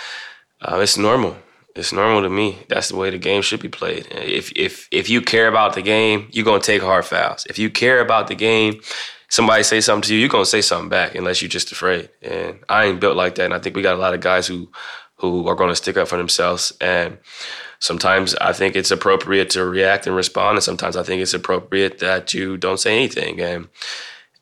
uh, 0.61 0.79
it's 0.81 0.97
normal. 0.97 1.37
It's 1.75 1.93
normal 1.93 2.23
to 2.23 2.29
me. 2.29 2.57
That's 2.67 2.89
the 2.89 2.95
way 2.95 3.11
the 3.11 3.19
game 3.19 3.43
should 3.43 3.61
be 3.61 3.69
played. 3.69 4.07
If 4.11 4.51
if 4.55 4.87
if 4.91 5.07
you 5.07 5.21
care 5.21 5.47
about 5.47 5.75
the 5.75 5.83
game, 5.83 6.27
you're 6.31 6.45
gonna 6.45 6.59
take 6.59 6.81
hard 6.81 7.05
fouls. 7.05 7.45
If 7.47 7.59
you 7.59 7.69
care 7.69 8.01
about 8.01 8.27
the 8.27 8.35
game, 8.35 8.81
somebody 9.29 9.63
say 9.63 9.79
something 9.79 10.07
to 10.07 10.13
you, 10.13 10.19
you're 10.19 10.29
gonna 10.29 10.45
say 10.45 10.61
something 10.61 10.89
back 10.89 11.15
unless 11.15 11.41
you're 11.41 11.49
just 11.49 11.71
afraid. 11.71 12.09
And 12.21 12.59
I 12.67 12.85
ain't 12.85 12.99
built 12.99 13.15
like 13.15 13.35
that. 13.35 13.45
And 13.45 13.53
I 13.53 13.59
think 13.59 13.75
we 13.75 13.81
got 13.81 13.95
a 13.95 13.99
lot 13.99 14.13
of 14.13 14.21
guys 14.21 14.47
who 14.47 14.69
who 15.15 15.47
are 15.47 15.55
gonna 15.55 15.75
stick 15.75 15.97
up 15.97 16.07
for 16.07 16.17
themselves. 16.17 16.73
And 16.81 17.17
sometimes 17.79 18.35
I 18.35 18.53
think 18.53 18.75
it's 18.75 18.91
appropriate 18.91 19.49
to 19.51 19.65
react 19.65 20.07
and 20.07 20.15
respond, 20.15 20.57
and 20.57 20.63
sometimes 20.63 20.97
I 20.97 21.03
think 21.03 21.21
it's 21.21 21.33
appropriate 21.33 21.99
that 21.99 22.33
you 22.33 22.57
don't 22.57 22.79
say 22.79 22.95
anything. 22.95 23.39
And 23.39 23.69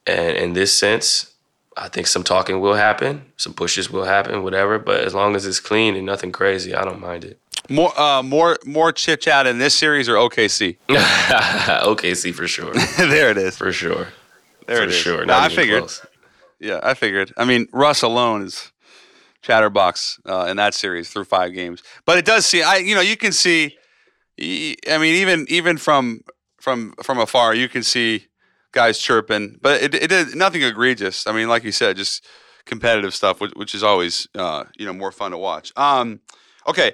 and 0.05 0.37
in 0.37 0.53
this 0.53 0.77
sense, 0.77 1.33
I 1.75 1.89
think 1.89 2.07
some 2.07 2.23
talking 2.23 2.59
will 2.59 2.73
happen, 2.73 3.25
some 3.37 3.53
pushes 3.53 3.91
will 3.91 4.05
happen, 4.05 4.43
whatever. 4.43 4.79
But 4.79 5.01
as 5.01 5.13
long 5.13 5.35
as 5.35 5.45
it's 5.45 5.59
clean 5.59 5.95
and 5.95 6.05
nothing 6.05 6.31
crazy, 6.31 6.73
I 6.73 6.83
don't 6.83 6.99
mind 6.99 7.23
it. 7.25 7.39
More, 7.69 7.97
uh, 7.99 8.23
more, 8.23 8.57
more 8.65 8.93
chit 8.93 9.21
chat 9.21 9.45
in 9.45 9.57
this 9.57 9.75
series 9.75 10.07
or 10.07 10.15
OKC? 10.15 10.77
OKC 10.87 12.33
for 12.33 12.47
sure. 12.47 12.73
there 12.97 13.29
it 13.29 13.37
is. 13.37 13.57
For 13.57 13.73
sure. 13.73 14.07
There 14.67 14.77
for 14.77 14.83
it 14.83 14.89
is. 14.89 14.95
sure. 14.95 15.25
No, 15.25 15.37
I 15.37 15.49
figured. 15.49 15.79
close. 15.79 16.05
Yeah, 16.59 16.79
I 16.83 16.93
figured. 16.93 17.33
I 17.37 17.45
mean, 17.45 17.67
Russ 17.71 18.01
alone 18.01 18.43
is 18.43 18.71
chatterbox 19.41 20.19
uh, 20.25 20.47
in 20.49 20.57
that 20.57 20.73
series 20.73 21.09
through 21.09 21.25
five 21.25 21.53
games. 21.53 21.83
But 22.05 22.17
it 22.17 22.25
does 22.25 22.45
see. 22.45 22.61
I 22.61 22.77
you 22.77 22.95
know 22.95 23.01
you 23.01 23.17
can 23.17 23.31
see. 23.31 23.77
I 24.39 24.97
mean, 24.99 25.15
even 25.15 25.45
even 25.49 25.77
from 25.77 26.21
from 26.59 26.93
from 27.03 27.19
afar, 27.19 27.55
you 27.55 27.69
can 27.69 27.83
see 27.83 28.27
guys 28.71 28.99
chirping. 28.99 29.57
But 29.61 29.81
it 29.81 29.95
it 29.95 30.07
did 30.09 30.35
nothing 30.35 30.63
egregious. 30.63 31.27
I 31.27 31.31
mean, 31.31 31.47
like 31.47 31.63
you 31.63 31.71
said, 31.71 31.97
just 31.97 32.25
competitive 32.65 33.13
stuff, 33.13 33.39
which, 33.39 33.53
which 33.55 33.73
is 33.73 33.83
always 33.83 34.27
uh, 34.35 34.65
you 34.77 34.85
know 34.85 34.93
more 34.93 35.11
fun 35.11 35.31
to 35.31 35.37
watch. 35.37 35.71
Um, 35.75 36.19
okay. 36.67 36.93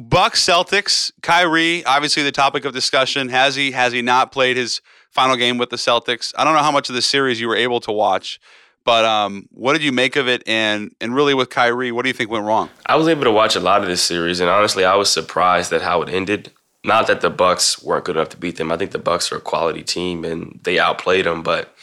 Bucks 0.00 0.44
Celtics, 0.44 1.12
Kyrie, 1.22 1.84
obviously 1.84 2.24
the 2.24 2.32
topic 2.32 2.64
of 2.64 2.72
discussion. 2.72 3.28
Has 3.28 3.54
he 3.54 3.70
has 3.70 3.92
he 3.92 4.02
not 4.02 4.32
played 4.32 4.56
his 4.56 4.80
final 5.16 5.34
game 5.36 5.56
with 5.56 5.70
the 5.70 5.76
Celtics? 5.76 6.34
I 6.36 6.44
don't 6.44 6.52
know 6.52 6.62
how 6.62 6.70
much 6.70 6.90
of 6.90 6.94
the 6.94 7.02
series 7.02 7.40
you 7.40 7.48
were 7.48 7.56
able 7.56 7.80
to 7.80 7.90
watch, 7.90 8.38
but 8.84 9.04
um, 9.04 9.48
what 9.50 9.72
did 9.72 9.82
you 9.82 9.90
make 9.90 10.14
of 10.14 10.28
it? 10.28 10.42
And 10.46 10.94
and 11.00 11.14
really 11.14 11.34
with 11.34 11.48
Kyrie, 11.48 11.90
what 11.90 12.02
do 12.02 12.08
you 12.08 12.12
think 12.12 12.30
went 12.30 12.44
wrong? 12.44 12.68
I 12.84 12.96
was 12.96 13.08
able 13.08 13.24
to 13.24 13.32
watch 13.32 13.56
a 13.56 13.60
lot 13.60 13.80
of 13.80 13.88
this 13.88 14.02
series, 14.02 14.40
and 14.40 14.50
honestly, 14.50 14.84
I 14.84 14.94
was 14.94 15.10
surprised 15.10 15.72
at 15.72 15.82
how 15.82 16.02
it 16.02 16.10
ended. 16.10 16.52
Not 16.84 17.08
that 17.08 17.20
the 17.20 17.30
Bucks 17.30 17.82
weren't 17.82 18.04
good 18.04 18.16
enough 18.16 18.28
to 18.28 18.36
beat 18.36 18.58
them. 18.58 18.70
I 18.70 18.76
think 18.76 18.92
the 18.92 19.00
Bucks 19.00 19.32
are 19.32 19.38
a 19.38 19.40
quality 19.40 19.82
team, 19.82 20.24
and 20.24 20.60
they 20.62 20.78
outplayed 20.78 21.24
them. 21.24 21.42
But 21.42 21.74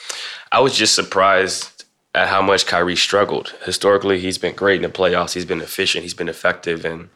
I 0.51 0.61
was 0.61 0.77
just 0.77 0.95
surprised 0.95 1.83
at 2.15 2.29
how 2.29 2.41
much 2.41 2.67
Kyrie 2.67 2.95
struggled. 2.95 3.53
Historically, 3.65 4.19
he's 4.19 4.37
been 4.37 4.55
great 4.55 4.77
in 4.77 4.83
the 4.83 4.97
playoffs. 4.97 5.33
He's 5.33 5.45
been 5.45 5.59
efficient. 5.59 6.03
He's 6.03 6.13
been 6.13 6.29
effective, 6.29 6.85
and 6.85 7.09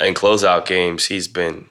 in 0.00 0.14
closeout 0.14 0.66
games, 0.66 1.06
he's 1.06 1.28
been 1.28 1.68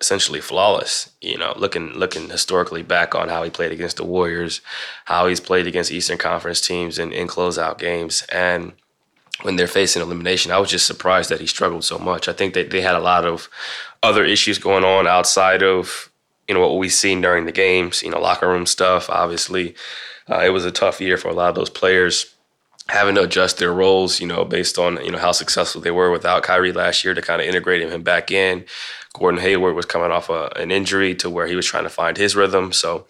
essentially 0.00 0.40
flawless. 0.40 1.10
You 1.20 1.38
know, 1.38 1.54
looking 1.56 1.90
looking 1.90 2.28
historically 2.28 2.82
back 2.82 3.14
on 3.14 3.28
how 3.28 3.42
he 3.42 3.50
played 3.50 3.72
against 3.72 3.96
the 3.96 4.04
Warriors, 4.04 4.60
how 5.06 5.26
he's 5.26 5.40
played 5.40 5.66
against 5.66 5.92
Eastern 5.92 6.18
Conference 6.18 6.60
teams 6.60 6.98
in, 6.98 7.12
in 7.12 7.28
closeout 7.28 7.78
games, 7.78 8.22
and 8.32 8.72
when 9.42 9.56
they're 9.56 9.66
facing 9.66 10.02
elimination, 10.02 10.50
I 10.50 10.58
was 10.58 10.70
just 10.70 10.86
surprised 10.86 11.30
that 11.30 11.40
he 11.40 11.46
struggled 11.46 11.84
so 11.84 11.98
much. 11.98 12.28
I 12.28 12.32
think 12.32 12.54
that 12.54 12.70
they 12.70 12.80
had 12.80 12.94
a 12.94 13.00
lot 13.00 13.24
of 13.24 13.48
other 14.02 14.24
issues 14.24 14.58
going 14.58 14.84
on 14.84 15.06
outside 15.06 15.62
of 15.62 16.10
you 16.48 16.54
know 16.54 16.60
what 16.60 16.78
we've 16.78 16.92
seen 16.92 17.20
during 17.20 17.44
the 17.44 17.52
games. 17.52 18.02
You 18.02 18.10
know, 18.10 18.20
locker 18.20 18.48
room 18.48 18.66
stuff. 18.66 19.10
Obviously, 19.10 19.74
uh, 20.28 20.40
it 20.40 20.50
was 20.50 20.64
a 20.64 20.70
tough 20.70 21.00
year 21.00 21.16
for 21.16 21.28
a 21.28 21.34
lot 21.34 21.50
of 21.50 21.54
those 21.54 21.70
players 21.70 22.32
having 22.88 23.16
to 23.16 23.22
adjust 23.22 23.58
their 23.58 23.72
roles, 23.72 24.20
you 24.20 24.26
know, 24.26 24.44
based 24.44 24.78
on 24.78 25.02
you 25.04 25.10
know 25.10 25.18
how 25.18 25.32
successful 25.32 25.80
they 25.80 25.90
were 25.90 26.10
without 26.10 26.42
Kyrie 26.42 26.72
last 26.72 27.04
year 27.04 27.14
to 27.14 27.22
kind 27.22 27.40
of 27.40 27.48
integrate 27.48 27.82
him 27.82 28.02
back 28.02 28.30
in. 28.30 28.64
Gordon 29.18 29.40
Hayward 29.40 29.74
was 29.74 29.86
coming 29.86 30.10
off 30.10 30.28
a, 30.28 30.52
an 30.56 30.70
injury 30.70 31.14
to 31.16 31.30
where 31.30 31.46
he 31.46 31.56
was 31.56 31.66
trying 31.66 31.84
to 31.84 31.90
find 31.90 32.16
his 32.16 32.36
rhythm. 32.36 32.72
So 32.72 33.06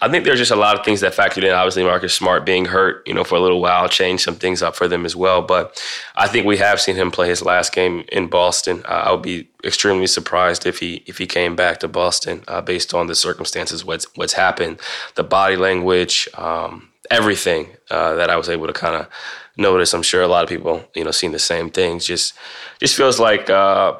I 0.00 0.08
think 0.08 0.24
there's 0.24 0.38
just 0.38 0.50
a 0.50 0.56
lot 0.56 0.78
of 0.78 0.84
things 0.84 1.00
that 1.00 1.14
factored 1.14 1.44
in. 1.44 1.50
Obviously, 1.50 1.84
Marcus 1.84 2.14
Smart 2.14 2.44
being 2.44 2.66
hurt, 2.66 3.06
you 3.06 3.14
know, 3.14 3.24
for 3.24 3.36
a 3.36 3.40
little 3.40 3.60
while 3.60 3.88
changed 3.88 4.22
some 4.24 4.36
things 4.36 4.62
up 4.62 4.76
for 4.76 4.88
them 4.88 5.06
as 5.06 5.16
well. 5.16 5.42
But 5.42 5.82
I 6.14 6.28
think 6.28 6.46
we 6.46 6.58
have 6.58 6.80
seen 6.80 6.96
him 6.96 7.10
play 7.10 7.28
his 7.28 7.42
last 7.42 7.72
game 7.72 8.04
in 8.12 8.28
Boston. 8.28 8.82
Uh, 8.84 9.04
I 9.06 9.12
would 9.12 9.22
be 9.22 9.48
extremely 9.64 10.06
surprised 10.06 10.66
if 10.66 10.78
he 10.78 11.02
if 11.06 11.18
he 11.18 11.26
came 11.26 11.56
back 11.56 11.80
to 11.80 11.88
Boston 11.88 12.42
uh, 12.48 12.60
based 12.60 12.94
on 12.94 13.06
the 13.06 13.14
circumstances, 13.14 13.84
what's 13.84 14.06
what's 14.16 14.34
happened, 14.34 14.80
the 15.14 15.24
body 15.24 15.56
language, 15.56 16.28
um, 16.34 16.88
everything 17.10 17.68
uh, 17.90 18.14
that 18.14 18.30
I 18.30 18.36
was 18.36 18.48
able 18.48 18.66
to 18.66 18.72
kind 18.72 18.96
of 18.96 19.08
notice. 19.56 19.94
I'm 19.94 20.02
sure 20.02 20.22
a 20.22 20.28
lot 20.28 20.42
of 20.42 20.48
people, 20.48 20.84
you 20.94 21.04
know, 21.04 21.10
seeing 21.10 21.32
the 21.32 21.38
same 21.38 21.70
things. 21.70 22.06
Just 22.06 22.34
just 22.80 22.96
feels 22.96 23.18
like 23.18 23.48
uh, 23.50 23.98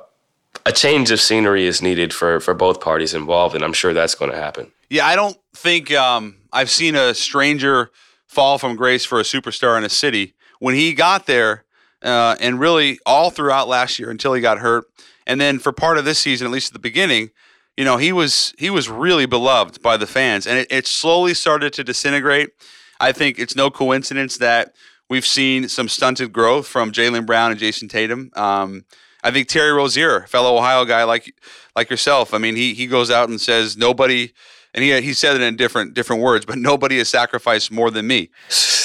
a 0.66 0.72
change 0.72 1.12
of 1.12 1.20
scenery 1.20 1.64
is 1.64 1.80
needed 1.80 2.12
for 2.12 2.40
for 2.40 2.52
both 2.52 2.80
parties 2.80 3.14
involved, 3.14 3.54
and 3.54 3.64
I'm 3.64 3.72
sure 3.72 3.94
that's 3.94 4.14
going 4.14 4.32
to 4.32 4.36
happen. 4.36 4.72
Yeah, 4.90 5.06
I 5.06 5.16
don't 5.16 5.38
think 5.54 5.92
um, 5.92 6.36
I've 6.52 6.70
seen 6.70 6.96
a 6.96 7.14
stranger 7.14 7.90
fall 8.26 8.58
from 8.58 8.76
grace 8.76 9.04
for 9.04 9.20
a 9.20 9.22
superstar 9.22 9.78
in 9.78 9.84
a 9.84 9.88
city. 9.88 10.34
When 10.58 10.74
he 10.74 10.92
got 10.92 11.26
there, 11.26 11.64
uh, 12.02 12.36
and 12.40 12.58
really 12.58 12.98
all 13.06 13.30
throughout 13.30 13.68
last 13.68 13.98
year 13.98 14.10
until 14.10 14.32
he 14.32 14.40
got 14.40 14.58
hurt, 14.58 14.86
and 15.26 15.40
then 15.40 15.58
for 15.58 15.72
part 15.72 15.98
of 15.98 16.04
this 16.04 16.18
season, 16.18 16.46
at 16.46 16.52
least 16.52 16.70
at 16.70 16.72
the 16.72 16.78
beginning, 16.80 17.30
you 17.76 17.84
know, 17.84 17.96
he 17.96 18.12
was 18.12 18.52
he 18.58 18.68
was 18.68 18.88
really 18.88 19.26
beloved 19.26 19.80
by 19.82 19.96
the 19.96 20.06
fans, 20.06 20.46
and 20.46 20.58
it, 20.58 20.66
it 20.70 20.86
slowly 20.88 21.34
started 21.34 21.72
to 21.74 21.84
disintegrate. 21.84 22.50
I 22.98 23.12
think 23.12 23.38
it's 23.38 23.54
no 23.54 23.70
coincidence 23.70 24.38
that 24.38 24.74
we've 25.08 25.26
seen 25.26 25.68
some 25.68 25.88
stunted 25.88 26.32
growth 26.32 26.66
from 26.66 26.90
Jaylen 26.90 27.24
Brown 27.24 27.52
and 27.52 27.60
Jayson 27.60 27.88
Tatum. 27.88 28.30
Um, 28.34 28.84
I 29.26 29.32
think 29.32 29.48
Terry 29.48 29.72
Rozier, 29.72 30.20
fellow 30.28 30.56
Ohio 30.56 30.84
guy 30.84 31.02
like 31.02 31.34
like 31.74 31.90
yourself, 31.90 32.32
I 32.32 32.38
mean, 32.38 32.54
he 32.54 32.74
he 32.74 32.86
goes 32.86 33.10
out 33.10 33.28
and 33.28 33.40
says 33.40 33.76
nobody, 33.76 34.32
and 34.72 34.84
he 34.84 35.00
he 35.00 35.12
said 35.12 35.34
it 35.34 35.42
in 35.42 35.56
different 35.56 35.94
different 35.94 36.22
words, 36.22 36.46
but 36.46 36.58
nobody 36.58 36.98
has 36.98 37.08
sacrificed 37.08 37.72
more 37.72 37.90
than 37.90 38.06
me. 38.06 38.30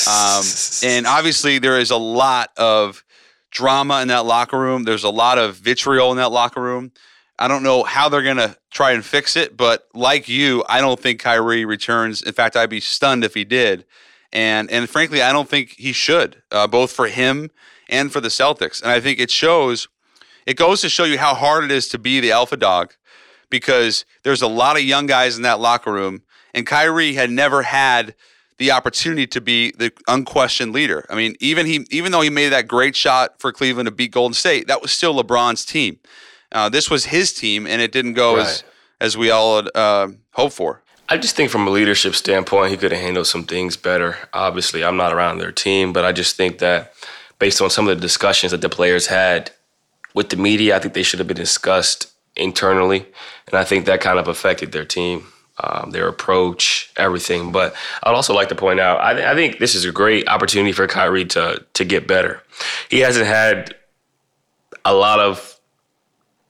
Um, 0.08 0.44
and 0.84 1.06
obviously, 1.06 1.60
there 1.60 1.78
is 1.78 1.92
a 1.92 1.98
lot 1.98 2.50
of 2.58 3.04
drama 3.52 4.02
in 4.02 4.08
that 4.08 4.26
locker 4.26 4.58
room. 4.58 4.84
There's 4.84 5.04
a 5.04 5.12
lot 5.12 5.38
of 5.38 5.58
vitriol 5.58 6.10
in 6.12 6.18
that 6.18 6.32
locker 6.32 6.62
room. 6.62 6.92
I 7.38 7.48
don't 7.48 7.62
know 7.62 7.84
how 7.84 8.10
they're 8.10 8.24
going 8.24 8.38
to 8.38 8.58
try 8.72 8.92
and 8.94 9.06
fix 9.06 9.36
it, 9.36 9.56
but 9.56 9.88
like 9.94 10.28
you, 10.28 10.64
I 10.68 10.82
don't 10.82 11.00
think 11.00 11.20
Kyrie 11.20 11.66
returns. 11.66 12.24
In 12.24 12.34
fact, 12.34 12.56
I'd 12.56 12.70
be 12.70 12.80
stunned 12.80 13.24
if 13.24 13.36
he 13.36 13.44
did. 13.44 13.86
And 14.34 14.72
and 14.72 14.90
frankly, 14.90 15.22
I 15.22 15.32
don't 15.32 15.50
think 15.50 15.76
he 15.78 15.92
should, 15.92 16.42
uh, 16.52 16.66
both 16.66 16.92
for 16.92 17.08
him 17.08 17.52
and 17.90 18.12
for 18.12 18.22
the 18.22 18.30
Celtics. 18.30 18.82
And 18.82 18.90
I 18.90 19.00
think 19.00 19.20
it 19.20 19.30
shows, 19.30 19.88
it 20.46 20.58
goes 20.58 20.82
to 20.82 20.90
show 20.90 21.04
you 21.04 21.18
how 21.18 21.34
hard 21.34 21.64
it 21.64 21.72
is 21.72 21.88
to 21.90 22.00
be 22.00 22.20
the 22.20 22.32
alpha 22.32 22.58
dog 22.58 22.94
because 23.50 24.06
there's 24.24 24.42
a 24.42 24.48
lot 24.48 24.78
of 24.78 24.84
young 24.84 25.06
guys 25.06 25.38
in 25.38 25.44
that 25.44 25.60
locker 25.60 25.92
room. 25.92 26.24
And 26.54 26.66
Kyrie 26.66 27.14
had 27.14 27.30
never 27.30 27.62
had 27.64 28.16
the 28.58 28.72
opportunity 28.72 29.26
to 29.28 29.42
be 29.42 29.72
the 29.72 29.92
unquestioned 30.08 30.74
leader. 30.74 31.06
I 31.10 31.16
mean, 31.16 31.36
even 31.40 31.66
he, 31.66 31.86
even 31.90 32.12
though 32.12 32.22
he 32.22 32.30
made 32.30 32.50
that 32.50 32.68
great 32.68 32.96
shot 32.96 33.40
for 33.40 33.52
Cleveland 33.52 33.88
to 33.88 33.92
beat 33.92 34.12
Golden 34.12 34.34
State, 34.34 34.68
that 34.68 34.82
was 34.82 34.92
still 34.92 35.22
LeBron's 35.22 35.66
team. 35.66 36.00
Uh, 36.52 36.70
this 36.70 36.90
was 36.90 37.06
his 37.06 37.34
team, 37.34 37.66
and 37.66 37.82
it 37.82 37.92
didn't 37.92 38.14
go 38.14 38.38
as 38.38 38.64
as 39.00 39.18
we 39.18 39.32
all 39.32 39.56
had 39.56 39.70
uh, 39.76 40.10
hoped 40.34 40.54
for. 40.54 40.84
I 41.10 41.18
just 41.18 41.36
think 41.36 41.50
from 41.50 41.68
a 41.68 41.72
leadership 41.72 42.14
standpoint, 42.14 42.72
he 42.72 42.78
could 42.78 42.92
have 42.92 43.02
handled 43.02 43.28
some 43.28 43.44
things 43.44 43.76
better. 43.76 44.18
Obviously, 44.32 44.84
I'm 44.84 44.96
not 44.96 45.12
around 45.12 45.40
their 45.40 45.52
team, 45.52 45.92
but 45.92 46.06
I 46.06 46.12
just 46.12 46.38
think 46.38 46.60
that 46.60 46.94
based 47.40 47.62
on 47.62 47.70
some 47.70 47.88
of 47.88 47.98
the 47.98 48.02
discussions 48.02 48.52
that 48.52 48.62
the 48.62 48.70
players 48.70 49.08
had 49.08 49.52
with 50.14 50.30
the 50.30 50.38
media, 50.38 50.76
I 50.76 50.80
think 50.80 50.94
they 50.94 51.04
should 51.04 51.20
have 51.20 51.28
been 51.28 51.38
discussed 51.38 52.12
internally. 52.36 53.06
And 53.48 53.56
I 53.56 53.64
think 53.64 53.86
that 53.86 54.02
kind 54.02 54.20
of 54.20 54.28
affected 54.28 54.72
their 54.72 54.86
team, 54.86 55.28
um, 55.62 55.92
their 55.92 56.08
approach, 56.08 56.92
everything. 56.98 57.52
But 57.52 57.76
I'd 58.04 58.16
also 58.16 58.34
like 58.34 58.50
to 58.50 58.56
point 58.56 58.80
out, 58.80 59.02
I, 59.02 59.14
th- 59.14 59.26
I 59.26 59.36
think 59.36 59.60
this 59.60 59.76
is 59.76 59.86
a 59.86 59.92
great 59.92 60.28
opportunity 60.28 60.72
for 60.72 60.88
Kyrie 60.88 61.26
to, 61.26 61.66
to 61.74 61.86
get 61.86 62.08
better. 62.08 62.42
He 62.90 63.00
hasn't 63.00 63.28
had 63.28 63.76
a 64.86 64.94
lot 64.94 65.20
of 65.20 65.60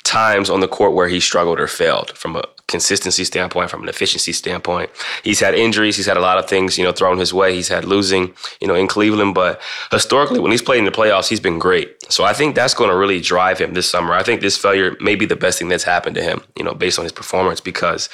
times 0.04 0.50
on 0.50 0.60
the 0.60 0.68
court 0.68 0.94
where 0.94 1.08
he 1.08 1.20
struggled 1.20 1.60
or 1.60 1.68
failed 1.68 2.12
from 2.18 2.36
a 2.36 2.44
consistency 2.72 3.24
standpoint, 3.24 3.70
from 3.70 3.84
an 3.84 3.90
efficiency 3.90 4.34
standpoint. 4.34 4.90
He's 5.24 5.40
had 5.40 5.54
injuries. 5.54 5.96
He's 5.98 6.08
had 6.08 6.18
a 6.18 6.22
lot 6.22 6.38
of 6.38 6.50
things, 6.50 6.78
you 6.78 6.84
know, 6.84 6.92
thrown 6.92 7.20
his 7.20 7.34
way. 7.34 7.54
He's 7.54 7.68
had 7.68 7.86
losing, 7.86 8.34
you 8.60 8.68
know, 8.68 8.76
in 8.76 8.88
Cleveland. 8.88 9.36
But 9.36 9.62
historically, 9.92 10.40
when 10.40 10.52
he's 10.52 10.62
played 10.62 10.80
in 10.80 10.86
the 10.86 10.92
playoffs, 10.92 11.28
he's 11.30 11.40
been 11.40 11.60
great. 11.60 11.96
So 12.12 12.24
I 12.24 12.34
think 12.34 12.56
that's 12.56 12.74
going 12.74 12.90
to 12.90 12.96
really 12.96 13.22
drive 13.22 13.60
him 13.60 13.74
this 13.74 13.90
summer. 13.90 14.14
I 14.14 14.24
think 14.24 14.42
this 14.42 14.58
failure 14.58 14.98
may 15.00 15.16
be 15.16 15.26
the 15.26 15.36
best 15.36 15.60
thing 15.60 15.70
that's 15.70 15.84
happened 15.84 16.16
to 16.16 16.24
him, 16.24 16.42
you 16.58 16.64
know, 16.64 16.74
based 16.74 16.98
on 16.98 17.06
his 17.06 17.12
performance, 17.12 17.62
because 17.62 18.10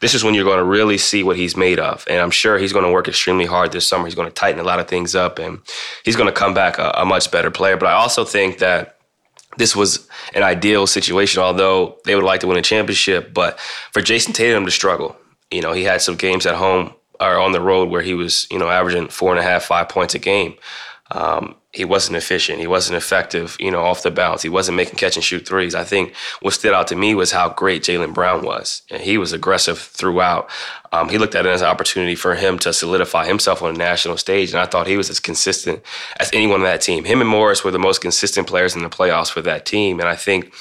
this 0.00 0.14
is 0.14 0.22
when 0.22 0.34
you're 0.34 0.44
going 0.44 0.58
to 0.58 0.64
really 0.64 0.98
see 0.98 1.22
what 1.22 1.36
he's 1.36 1.56
made 1.56 1.78
of. 1.78 2.04
And 2.08 2.20
I'm 2.20 2.30
sure 2.30 2.58
he's 2.58 2.72
going 2.72 2.84
to 2.84 2.92
work 2.92 3.08
extremely 3.08 3.46
hard 3.46 3.72
this 3.72 3.86
summer. 3.86 4.04
He's 4.04 4.14
going 4.14 4.28
to 4.28 4.34
tighten 4.34 4.60
a 4.60 4.64
lot 4.64 4.78
of 4.78 4.88
things 4.88 5.14
up 5.14 5.38
and 5.38 5.60
he's 6.04 6.16
going 6.16 6.28
to 6.28 6.32
come 6.32 6.54
back 6.54 6.78
a, 6.78 6.92
a 6.96 7.04
much 7.04 7.30
better 7.30 7.50
player. 7.50 7.76
But 7.76 7.88
I 7.88 7.92
also 7.92 8.24
think 8.24 8.58
that 8.58 8.96
this 9.56 9.76
was 9.76 10.08
an 10.34 10.42
ideal 10.42 10.86
situation, 10.86 11.42
although 11.42 11.98
they 12.04 12.14
would 12.14 12.24
like 12.24 12.40
to 12.40 12.46
win 12.46 12.58
a 12.58 12.62
championship. 12.62 13.34
But 13.34 13.58
for 13.92 14.00
Jayson 14.00 14.32
Tatum 14.32 14.64
to 14.64 14.70
struggle, 14.70 15.16
you 15.50 15.60
know, 15.60 15.72
he 15.72 15.84
had 15.84 16.00
some 16.00 16.16
games 16.16 16.46
at 16.46 16.54
home 16.54 16.94
or 17.20 17.38
on 17.38 17.52
the 17.52 17.60
road 17.60 17.88
where 17.88 18.02
he 18.02 18.14
was, 18.14 18.46
you 18.50 18.58
know, 18.58 18.68
averaging 18.68 19.08
four 19.08 19.30
and 19.30 19.38
a 19.38 19.42
half, 19.42 19.64
five 19.64 19.88
points 19.88 20.14
a 20.14 20.18
game. 20.18 20.54
Um, 21.14 21.56
he 21.72 21.84
wasn't 21.84 22.16
efficient. 22.16 22.58
He 22.58 22.66
wasn't 22.66 22.96
effective, 22.96 23.56
you 23.60 23.70
know, 23.70 23.82
off 23.82 24.02
the 24.02 24.10
bounce. 24.10 24.42
He 24.42 24.48
wasn't 24.48 24.76
making 24.76 24.96
catch 24.96 25.16
and 25.16 25.24
shoot 25.24 25.46
threes. 25.46 25.74
I 25.74 25.84
think 25.84 26.14
what 26.40 26.54
stood 26.54 26.74
out 26.74 26.88
to 26.88 26.96
me 26.96 27.14
was 27.14 27.32
how 27.32 27.50
great 27.50 27.82
Jaylen 27.82 28.14
Brown 28.14 28.44
was. 28.44 28.82
And 28.90 29.02
he 29.02 29.18
was 29.18 29.32
aggressive 29.32 29.78
throughout. 29.78 30.50
Um, 30.92 31.08
he 31.10 31.18
looked 31.18 31.34
at 31.34 31.46
it 31.46 31.50
as 31.50 31.62
an 31.62 31.68
opportunity 31.68 32.14
for 32.14 32.34
him 32.34 32.58
to 32.60 32.72
solidify 32.72 33.26
himself 33.26 33.62
on 33.62 33.74
the 33.74 33.78
national 33.78 34.16
stage. 34.16 34.50
And 34.50 34.60
I 34.60 34.66
thought 34.66 34.86
he 34.86 34.96
was 34.96 35.10
as 35.10 35.20
consistent 35.20 35.82
as 36.18 36.30
anyone 36.32 36.60
on 36.60 36.64
that 36.64 36.80
team. 36.80 37.04
Him 37.04 37.20
and 37.20 37.30
Morris 37.30 37.62
were 37.62 37.70
the 37.70 37.78
most 37.78 38.00
consistent 38.00 38.46
players 38.46 38.74
in 38.74 38.82
the 38.82 38.90
playoffs 38.90 39.30
for 39.30 39.42
that 39.42 39.64
team. 39.66 40.00
And 40.00 40.08
I 40.08 40.16
think 40.16 40.52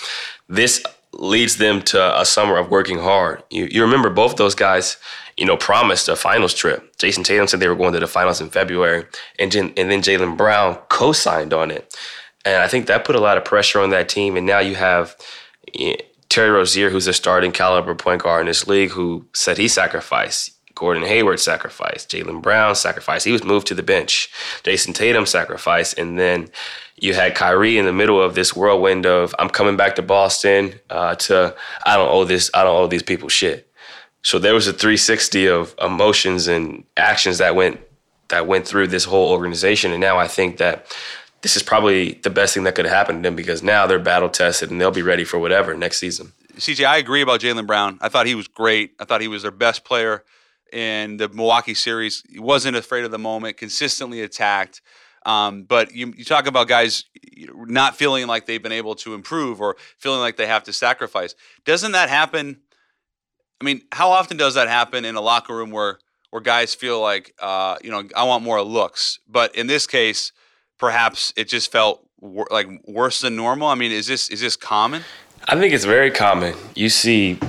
this 0.50 0.84
leads 1.14 1.58
them 1.58 1.82
to 1.82 2.20
a 2.20 2.26
summer 2.26 2.58
of 2.58 2.70
working 2.70 3.00
hard. 3.00 3.44
You, 3.50 3.66
you 3.66 3.82
remember 3.84 4.10
both 4.10 4.36
those 4.36 4.56
guys– 4.56 4.98
you 5.42 5.48
know, 5.48 5.58
promised 5.58 6.08
a 6.08 6.16
finals 6.16 6.54
trip. 6.54 6.96
Jayson 6.98 7.24
Tatum 7.24 7.48
said 7.48 7.60
they 7.60 7.68
were 7.68 7.76
going 7.76 7.94
to 7.94 8.00
the 8.00 8.06
finals 8.06 8.40
in 8.40 8.52
February, 8.52 9.08
and, 9.40 9.56
and 9.56 9.76
then 9.76 10.04
Jaylen 10.04 10.38
Brown 10.38 10.76
co 10.90 11.14
signed 11.14 11.52
on 11.52 11.72
it. 11.72 11.98
And 12.46 12.62
I 12.62 12.68
think 12.68 12.86
that 12.86 13.06
put 13.06 13.16
a 13.16 13.20
lot 13.20 13.38
of 13.38 13.44
pressure 13.44 13.80
on 13.80 13.90
that 13.90 14.08
team. 14.08 14.38
And 14.38 14.46
now 14.46 14.60
you 14.60 14.76
have 14.76 15.16
Terry 16.30 16.52
Rozier, 16.52 16.92
who's 16.92 17.08
a 17.08 17.14
starting 17.14 17.52
caliber 17.52 17.96
point 17.96 18.22
guard 18.22 18.42
in 18.42 18.46
this 18.46 18.68
league, 18.68 18.92
who 18.92 19.26
said 19.34 19.58
he 19.58 19.68
sacrificed. 19.68 20.52
Gordon 20.76 21.04
Hayward 21.04 21.40
sacrificed. 21.40 22.12
Jaylen 22.12 22.44
Brown 22.44 22.76
sacrificed. 22.76 23.26
He 23.26 23.32
was 23.32 23.44
moved 23.44 23.66
to 23.68 23.74
the 23.74 23.82
bench. 23.82 24.30
Jayson 24.64 24.94
Tatum 24.94 25.26
sacrificed. 25.26 25.98
And 25.98 26.20
then 26.20 26.50
you 26.98 27.16
had 27.16 27.34
Kyrie 27.34 27.80
in 27.80 27.86
the 27.86 27.94
middle 27.94 28.22
of 28.22 28.36
this 28.36 28.56
whirlwind 28.56 29.08
of 29.08 29.34
I'm 29.40 29.50
coming 29.50 29.76
back 29.76 29.96
to 29.96 30.04
Boston 30.04 30.80
uh, 30.92 31.16
to 31.16 31.56
I 31.84 31.98
don't 31.98 32.10
owe 32.10 32.26
this 32.26 32.52
I 32.54 32.64
don't 32.64 32.76
owe 32.76 32.88
these 32.88 33.02
people 33.02 33.28
shit. 33.28 33.71
So 34.24 34.40
there 34.40 34.54
was 34.54 34.68
a 34.68 34.74
360 34.74 35.48
of 35.48 35.76
emotions 35.82 36.48
and 36.48 36.84
actions 36.96 37.40
that 37.40 37.56
went 37.56 37.80
that 38.30 38.48
went 38.48 38.68
through 38.68 38.88
this 38.88 39.04
whole 39.04 39.30
organization. 39.30 39.92
And 39.92 40.00
now 40.00 40.18
I 40.18 40.28
think 40.28 40.58
that 40.58 40.86
this 41.42 41.56
is 41.56 41.64
probably 41.64 42.14
the 42.14 42.30
best 42.30 42.54
thing 42.54 42.64
that 42.64 42.76
could 42.76 42.86
happen 42.86 43.18
to 43.18 43.22
them 43.22 43.36
because 43.36 43.62
now 43.62 43.88
they're 43.88 44.00
battle 44.00 44.30
tested 44.30 44.72
and 44.72 44.80
they'll 44.80 44.92
be 44.92 45.02
ready 45.02 45.24
for 45.24 45.38
whatever 45.38 45.74
next 45.74 45.98
season. 45.98 46.32
CJ, 46.56 46.86
I 46.86 46.98
agree 46.98 47.22
about 47.22 47.40
Jaylen 47.42 47.68
Brown. 47.68 47.98
I 48.02 48.10
thought 48.10 48.28
he 48.28 48.36
was 48.36 48.48
great. 48.48 48.94
I 49.00 49.06
thought 49.06 49.22
he 49.22 49.28
was 49.28 49.42
their 49.42 49.52
best 49.52 49.84
player 49.84 50.24
in 50.72 51.18
the 51.18 51.28
Milwaukee 51.30 51.74
series. 51.74 52.24
He 52.30 52.40
wasn't 52.40 52.78
afraid 52.78 53.04
of 53.04 53.12
the 53.12 53.20
moment, 53.20 53.58
consistently 53.58 54.22
attacked. 54.22 54.82
Um, 55.26 55.64
but 55.64 55.94
you, 55.94 56.14
you 56.16 56.24
talk 56.24 56.48
about 56.48 56.68
guys 56.68 57.06
not 57.54 57.96
feeling 57.96 58.28
like 58.28 58.46
they've 58.46 58.62
been 58.62 58.72
able 58.72 58.96
to 58.96 59.14
improve 59.14 59.62
or 59.62 59.76
feeling 59.98 60.20
like 60.20 60.38
they 60.38 60.48
have 60.48 60.64
to 60.64 60.74
sacrifice. 60.74 61.36
Doesn't 61.66 61.92
that 61.92 62.10
happen 62.10 62.62
I 63.62 63.64
mean, 63.64 63.84
how 63.92 64.10
often 64.10 64.38
does 64.38 64.56
that 64.56 64.68
happen 64.68 65.06
in 65.06 65.16
a 65.16 65.22
locker 65.22 65.56
room 65.56 65.70
where 65.70 66.00
where 66.32 66.42
guys 66.42 66.74
feel 66.74 67.00
like, 67.00 67.36
uh, 67.40 67.76
you 67.84 67.92
know, 67.92 68.04
I 68.16 68.24
want 68.24 68.44
more 68.44 68.62
looks, 68.62 69.20
but 69.28 69.54
in 69.54 69.68
this 69.68 69.86
case, 69.86 70.32
perhaps 70.80 71.34
it 71.36 71.50
just 71.50 71.72
felt 71.72 72.08
wor- 72.20 72.48
like 72.50 72.68
worse 72.88 73.20
than 73.20 73.36
normal. 73.36 73.68
I 73.68 73.76
mean, 73.76 73.92
is 73.92 74.08
this 74.08 74.30
is 74.30 74.42
this 74.42 74.56
common? 74.56 75.04
I 75.48 75.60
think 75.60 75.74
it's 75.74 75.86
very 75.86 76.10
common. 76.10 76.56
You 76.76 76.90
see 76.90 77.40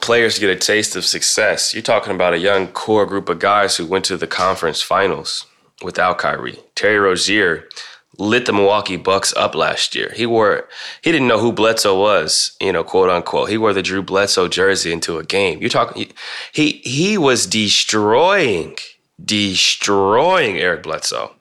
players 0.00 0.38
get 0.38 0.50
a 0.50 0.56
taste 0.56 0.96
of 0.96 1.04
success. 1.04 1.72
You're 1.72 1.82
talking 1.82 2.14
about 2.14 2.34
a 2.34 2.38
young 2.38 2.68
core 2.68 3.06
group 3.06 3.28
of 3.28 3.38
guys 3.38 3.76
who 3.76 3.86
went 3.86 4.04
to 4.06 4.16
the 4.16 4.26
conference 4.26 4.82
finals 4.82 5.46
without 5.82 6.18
Kyrie. 6.18 6.58
Terry 6.74 6.98
Rozier 6.98 7.68
lit 8.18 8.46
the 8.46 8.52
Milwaukee 8.52 8.96
Bucks 8.96 9.34
up 9.36 9.54
last 9.54 9.94
year. 9.94 10.12
He 10.14 10.26
wore 10.26 10.68
he 11.02 11.12
didn't 11.12 11.28
know 11.28 11.38
who 11.38 11.52
Bledsoe 11.52 11.98
was, 11.98 12.56
you 12.60 12.72
know, 12.72 12.84
quote 12.84 13.10
unquote. 13.10 13.50
He 13.50 13.58
wore 13.58 13.72
the 13.72 13.82
Drew 13.82 14.02
Bledsoe 14.02 14.48
jersey 14.48 14.92
into 14.92 15.18
a 15.18 15.24
game. 15.24 15.60
You're 15.60 15.70
talking 15.70 16.12
he 16.52 16.82
he 16.84 17.18
was 17.18 17.46
destroying 17.46 18.76
destroying 19.22 20.58
Eric 20.58 20.82
Bledsoe. 20.82 21.32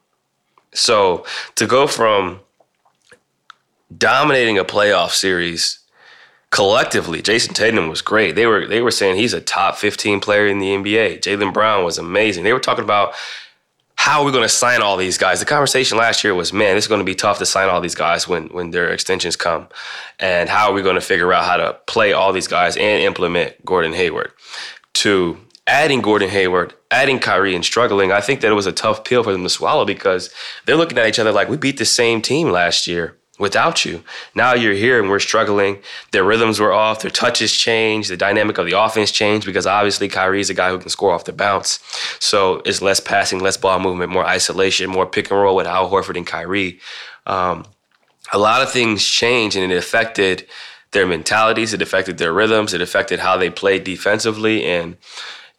So 0.73 1.25
to 1.55 1.67
go 1.67 1.88
from 1.88 2.39
dominating 3.95 4.57
a 4.57 4.65
playoff 4.65 5.12
series 5.12 5.79
collectively, 6.49 7.21
Jayson 7.21 7.53
Tatum 7.53 7.88
was 7.88 8.01
great. 8.01 8.36
They 8.36 8.45
were 8.45 8.67
they 8.67 8.81
were 8.81 8.91
saying 8.91 9.17
he's 9.17 9.33
a 9.33 9.41
top 9.41 9.77
15 9.77 10.19
player 10.19 10.47
in 10.47 10.59
the 10.59 10.69
NBA. 10.69 11.21
Jaylen 11.21 11.53
Brown 11.53 11.83
was 11.83 11.97
amazing. 11.97 12.43
They 12.43 12.53
were 12.53 12.59
talking 12.59 12.83
about 12.83 13.13
how 14.04 14.20
are 14.20 14.26
we 14.26 14.34
going 14.34 14.44
to 14.44 14.50
sign 14.50 14.82
all 14.82 14.98
these 14.98 15.18
guys? 15.18 15.39
The 15.39 15.46
conversation 15.46 15.98
last 15.98 16.26
year 16.26 16.36
was, 16.36 16.52
man, 16.52 16.76
this 16.76 16.84
is 16.84 16.88
going 16.89 17.00
to 17.00 17.06
be 17.06 17.16
tough 17.16 17.38
to 17.39 17.46
sign 17.46 17.70
all 17.70 17.80
these 17.80 17.96
guys 17.96 18.28
when 18.28 18.48
when 18.48 18.72
their 18.72 18.92
extensions 18.92 19.38
come, 19.38 19.70
and 20.20 20.50
how 20.50 20.68
are 20.68 20.74
we 20.74 20.82
going 20.82 20.96
to 20.96 21.02
figure 21.02 21.32
out 21.32 21.46
how 21.46 21.56
to 21.56 21.78
play 21.88 22.12
all 22.12 22.34
these 22.34 22.50
guys 22.50 22.76
and 22.76 23.02
implement 23.02 23.63
Gordon 23.63 23.94
Hayward? 23.94 24.34
To 24.96 25.38
adding 25.68 26.02
Gordon 26.02 26.28
Hayward, 26.28 26.74
adding 26.92 27.18
Kyrie, 27.18 27.56
and 27.56 27.63
struggling, 27.63 28.12
I 28.12 28.20
think 28.20 28.42
that 28.42 28.52
it 28.52 28.56
was 28.56 28.66
a 28.66 28.74
tough 28.74 29.06
pill 29.06 29.24
for 29.24 29.32
them 29.32 29.44
to 29.44 29.50
swallow 29.50 29.86
because 29.86 30.30
they're 30.66 30.76
looking 30.76 30.98
at 30.98 31.08
each 31.08 31.18
other 31.18 31.32
like 31.32 31.48
we 31.48 31.56
beat 31.56 31.78
the 31.78 31.86
same 31.86 32.22
team 32.22 32.50
last 32.50 32.88
year 32.88 33.18
without 33.39 33.84
you. 33.84 34.04
Now 34.36 34.54
you're 34.54 34.74
here 34.74 35.00
and 35.00 35.10
we're 35.10 35.19
struggling. 35.19 35.80
Their 36.12 36.24
rhythms 36.24 36.60
were 36.60 36.72
off, 36.72 37.02
their 37.02 37.12
touches 37.12 37.52
changed, 37.52 38.10
the 38.10 38.17
dynamic 38.17 38.58
of 38.58 38.65
the 38.65 38.80
offense 38.80 39.12
changed 39.12 39.46
because 39.46 39.65
obviously 39.65 40.08
Kyrie's 40.08 40.50
a 40.50 40.54
guy 40.54 40.69
who 40.69 40.78
can 40.78 40.89
score 40.89 41.12
off 41.12 41.26
the 41.26 41.34
bounce. 41.34 41.80
So 42.19 42.62
it's 42.65 42.82
less 42.82 43.00
passing, 43.00 43.39
less 43.39 43.58
ball 43.58 43.80
movement, 43.80 44.12
more 44.12 44.26
isolation, 44.26 44.89
more 44.89 45.08
pick 45.08 45.32
and 45.32 45.39
roll 45.39 45.56
with 45.56 45.65
Al 45.65 45.89
Horford 45.89 46.17
and 46.17 46.28
Kyrie. 46.28 46.80
Um, 47.26 47.65
a 48.32 48.38
lot 48.38 48.62
of 48.62 48.72
things 48.72 49.04
changed 49.06 49.56
and 49.56 49.72
it 49.72 49.76
affected 49.76 50.48
their 50.91 51.08
mentalities, 51.08 51.74
it 51.74 51.82
affected 51.82 52.19
their 52.19 52.34
rhythms, 52.34 52.74
it 52.74 52.82
affected 52.82 53.19
how 53.19 53.36
they 53.36 53.50
played 53.50 53.84
defensively. 53.84 54.63
And 54.63 54.96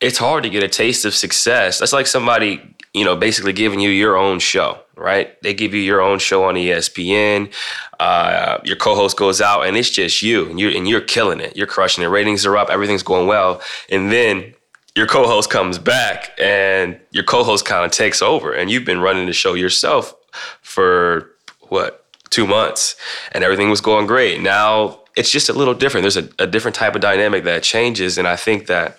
it's 0.01 0.19
hard 0.19 0.45
to 0.45 0.51
get 0.51 0.63
a 0.63 0.69
taste 0.69 1.05
of 1.05 1.15
success. 1.15 1.79
That's 1.79 1.93
like 1.93 2.07
somebody, 2.07 2.74
you 2.95 3.05
know, 3.05 3.17
basically 3.17 3.53
giving 3.53 3.81
you 3.81 3.91
your 3.91 4.17
own 4.17 4.39
show 4.39 4.79
right? 4.97 5.41
They 5.43 5.55
give 5.55 5.75
you 5.75 5.81
your 5.81 6.01
own 6.01 6.19
show 6.19 6.45
on 6.45 6.55
ESPN. 6.55 7.53
Uh, 7.99 8.59
your 8.65 8.77
co-host 8.77 9.17
goes 9.17 9.41
out, 9.41 9.67
and 9.67 9.77
it's 9.77 9.91
just 9.91 10.23
you, 10.23 10.49
and 10.49 10.59
you're 10.61 10.75
and 10.77 10.89
you're 10.89 11.01
killing 11.01 11.41
it. 11.41 11.57
You're 11.57 11.67
crushing 11.67 12.05
it. 12.05 12.09
Ratings 12.09 12.47
are 12.47 12.57
up. 12.57 12.71
Everything's 12.71 13.03
going 13.03 13.27
well, 13.27 13.61
and 13.91 14.11
then 14.11 14.55
your 14.97 15.07
co-host 15.07 15.51
comes 15.51 15.79
back, 15.79 16.33
and 16.39 16.99
your 17.11 17.25
co-host 17.25 17.65
kind 17.65 17.85
of 17.85 17.91
takes 17.91 18.23
over, 18.23 18.53
and 18.53 18.71
you've 18.71 18.85
been 18.85 19.01
running 19.01 19.27
the 19.27 19.33
show 19.33 19.55
yourself 19.55 20.15
for 20.63 21.31
what 21.69 22.05
two 22.31 22.47
months, 22.47 22.97
and 23.33 23.45
everything 23.45 23.71
was 23.71 23.81
going 23.81 24.07
great. 24.07 24.41
Now 24.41 25.01
it's 25.17 25.31
just 25.31 25.49
a 25.49 25.53
little 25.53 25.75
different. 25.75 26.03
There's 26.03 26.17
a, 26.17 26.29
a 26.41 26.47
different 26.47 26.75
type 26.75 26.95
of 26.95 27.01
dynamic 27.01 27.45
that 27.45 27.63
changes, 27.63 28.19
and 28.19 28.27
I 28.27 28.37
think 28.37 28.67
that 28.67 28.99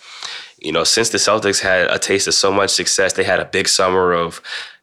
you 0.65 0.71
know 0.71 0.84
since 0.84 1.10
the 1.10 1.17
Celtics 1.17 1.62
had 1.62 1.88
a 1.88 1.99
taste 1.99 2.28
of 2.28 2.34
so 2.34 2.51
much 2.51 2.71
success, 2.71 3.13
they 3.13 3.23
had 3.23 3.39
a 3.39 3.45
big 3.45 3.67
summer 3.67 4.12
of 4.12 4.41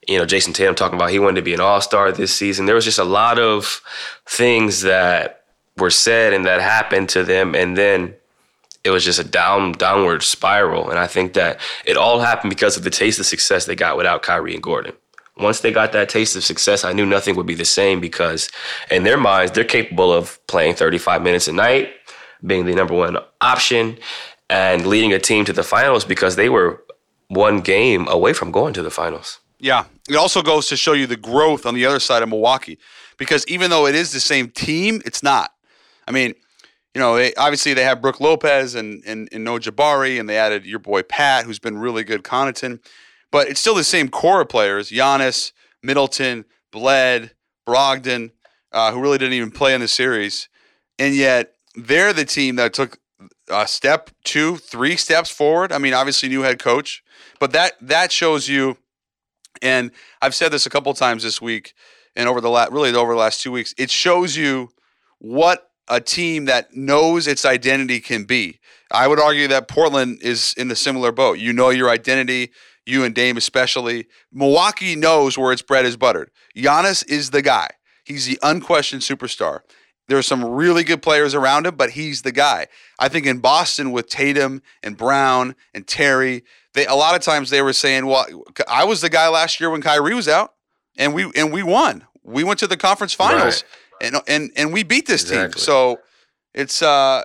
you 0.09 0.19
know, 0.19 0.25
Jayson 0.25 0.53
Tatum 0.53 0.75
talking 0.75 0.99
about 0.99 1.11
he 1.11 1.19
wanted 1.19 1.37
to 1.37 1.43
be 1.43 1.55
an 1.55 1.61
all 1.61 1.81
star 1.81 2.11
this 2.11 2.35
season. 2.35 2.67
There 2.67 2.75
was 2.75 2.85
just 2.85 2.99
a 2.99 3.05
lot 3.05 3.39
of 3.39 3.81
things 4.27 4.83
that 4.83 5.45
were 5.77 5.91
said 5.91 6.33
and 6.33 6.45
that 6.45 6.61
happened 6.61 7.09
to 7.11 7.25
them. 7.25 7.55
And 7.55 7.77
then 7.77 8.15
it 8.85 8.91
was 8.91 9.05
just 9.05 9.21
a 9.21 9.25
down 9.25 9.73
downward 9.73 10.23
spiral. 10.23 10.91
And 10.91 10.99
I 10.99 11.07
think 11.07 11.35
that 11.35 11.61
it 11.85 11.97
all 11.97 12.21
happened 12.21 12.51
because 12.51 12.77
of 12.77 12.83
the 12.83 12.91
taste 12.91 13.21
of 13.21 13.27
success 13.27 13.65
they 13.65 13.77
got 13.77 13.97
without 13.97 14.23
Kyrie 14.23 14.55
and 14.55 14.63
Gordon. 14.63 14.95
Once 15.39 15.61
they 15.61 15.73
got 15.73 15.93
that 15.93 16.09
taste 16.09 16.37
of 16.37 16.45
success, 16.45 16.85
I 16.85 16.93
knew 16.93 17.07
nothing 17.07 17.37
would 17.37 17.47
be 17.47 17.55
the 17.55 17.65
same 17.65 18.01
because 18.01 18.51
in 18.91 19.05
their 19.05 19.17
minds, 19.17 19.53
they're 19.53 19.65
capable 19.65 20.13
of 20.13 20.45
playing 20.47 20.75
35 20.75 21.23
minutes 21.23 21.49
a 21.49 21.53
night, 21.53 21.91
being 22.45 22.67
the 22.67 22.75
number 22.75 22.93
one 22.93 23.17
option, 23.41 23.99
and 24.53 24.87
leading 24.87 25.15
a 25.15 25.19
team 25.19 25.47
to 25.47 25.53
the 25.53 25.63
finals 25.63 26.05
because 26.05 26.37
they 26.37 26.51
were 26.51 26.85
one 27.29 27.61
game 27.61 28.07
away 28.09 28.35
from 28.35 28.53
going 28.53 28.75
to 28.75 28.83
the 28.83 28.91
finals. 28.91 29.41
Yeah. 29.59 29.85
It 30.11 30.17
also 30.17 30.43
goes 30.43 30.69
to 30.69 30.77
show 30.77 30.93
you 30.93 31.07
the 31.07 31.17
growth 31.17 31.65
on 31.65 31.75
the 31.75 31.87
other 31.87 32.01
side 32.01 32.23
of 32.23 32.29
Milwaukee 32.29 32.79
because 33.17 33.47
even 33.49 33.71
though 33.71 33.87
it 33.87 33.95
is 33.95 34.13
the 34.13 34.21
same 34.21 34.51
team, 34.51 35.01
it's 35.07 35.23
not. 35.23 35.53
I 36.07 36.11
mean, 36.11 36.35
you 36.95 37.01
know, 37.01 37.17
they, 37.17 37.33
obviously 37.35 37.73
they 37.73 37.85
have 37.85 38.03
Brook 38.03 38.21
Lopez 38.21 38.75
and, 38.75 39.03
and, 39.07 39.27
and 39.33 39.43
No 39.43 39.59
Jabari, 39.59 40.21
and 40.21 40.29
they 40.29 40.37
added 40.37 40.67
your 40.67 40.81
boy 40.81 41.03
Pat, 41.03 41.47
who's 41.47 41.59
been 41.59 41.79
really 41.79 42.05
good, 42.05 42.23
Connaughton. 42.23 42.81
But 43.31 43.49
it's 43.49 43.61
still 43.61 43.75
the 43.75 43.85
same 43.85 44.11
core 44.11 44.43
of 44.43 44.51
players 44.51 44.91
Giannis, 44.91 45.53
Middleton, 45.83 46.45
Bled, 46.71 47.31
Brogdon, 47.67 48.33
uh, 48.73 48.93
who 48.93 49.01
really 49.01 49.17
didn't 49.17 49.35
even 49.35 49.51
play 49.51 49.73
in 49.73 49.81
the 49.81 49.89
series. 49.89 50.51
And 50.99 51.15
yet 51.15 51.55
they're 51.75 52.13
the 52.13 52.27
team 52.27 52.57
that 52.57 52.75
took 52.75 52.99
a 53.49 53.67
step, 53.67 54.11
two, 54.25 54.57
three 54.57 54.97
steps 54.97 55.31
forward. 55.31 55.73
I 55.73 55.79
mean, 55.79 55.95
obviously, 55.95 56.29
new 56.29 56.43
head 56.43 56.59
coach. 56.59 57.03
But 57.41 57.53
that 57.53 57.73
that 57.81 58.13
shows 58.13 58.49
you 58.49 58.77
and 59.61 59.91
I've 60.21 60.35
said 60.35 60.53
this 60.53 60.67
a 60.67 60.71
couple 60.71 60.93
times 60.95 61.23
this 61.23 61.41
week 61.41 61.75
and 62.17 62.29
over 62.29 62.41
the 62.41 62.51
last 62.51 62.73
really 62.73 62.95
over 62.95 63.13
the 63.13 63.19
last 63.19 63.43
two 63.43 63.53
weeks. 63.53 63.75
It 63.79 63.91
shows 63.91 64.37
you 64.37 64.71
what 65.19 65.71
a 65.89 66.01
team 66.01 66.47
that 66.47 66.75
knows 66.75 67.27
its 67.27 67.45
identity 67.45 68.01
can 68.01 68.25
be. 68.25 68.61
I 68.91 69.09
would 69.09 69.21
argue 69.21 69.49
that 69.49 69.69
Portland 69.69 70.21
is 70.23 70.55
in 70.57 70.71
a 70.71 70.77
similar 70.77 71.13
boat. 71.13 71.39
You 71.39 71.53
know 71.53 71.71
your 71.71 71.91
identity, 71.91 72.51
you 72.87 73.05
and 73.05 73.15
Dame 73.15 73.37
especially. 73.37 74.07
Milwaukee 74.33 74.97
knows 74.97 75.39
where 75.39 75.53
its 75.53 75.63
bread 75.63 75.85
is 75.85 75.97
buttered. 75.97 76.31
Giannis 76.57 77.05
is 77.09 77.31
the 77.31 77.43
guy. 77.43 77.69
He's 78.05 78.27
the 78.27 78.39
unquestioned 78.43 79.03
superstar. 79.03 79.61
There 80.09 80.19
are 80.19 80.23
some 80.23 80.45
really 80.45 80.85
good 80.85 81.01
players 81.01 81.35
around 81.35 81.67
him, 81.67 81.77
but 81.77 81.91
he's 81.91 82.23
the 82.23 82.33
guy. 82.33 82.67
I 82.99 83.09
think 83.09 83.27
in 83.27 83.39
Boston 83.39 83.93
with 83.93 84.09
Tatum 84.09 84.63
and 84.83 84.97
Brown 84.97 85.55
and 85.73 85.87
Terry, 85.87 86.45
they 86.75 86.87
a 86.87 86.95
lot 86.95 87.15
of 87.15 87.23
times 87.23 87.51
they 87.51 87.63
were 87.63 87.73
saying, 87.73 88.07
"Well, 88.07 88.27
I 88.69 88.85
was 88.85 89.01
the 89.01 89.09
guy 89.09 89.29
last 89.29 89.61
year 89.61 89.71
when 89.71 89.83
Kyrie 89.83 90.15
was 90.15 90.29
out. 90.29 90.55
and 90.99 91.15
we 91.15 91.31
and 91.35 91.53
we 91.53 91.63
won. 91.63 92.07
We 92.23 92.45
went 92.45 92.59
to 92.61 92.67
the 92.67 92.77
conference 92.77 93.15
finals, 93.15 93.65
right. 94.01 94.13
and 94.13 94.23
and 94.29 94.51
and 94.57 94.73
we 94.73 94.83
beat 94.83 95.07
this 95.07 95.23
exactly. 95.23 95.53
team. 95.53 95.59
So 95.59 96.01
it's 96.55 96.83
uh, 96.83 97.23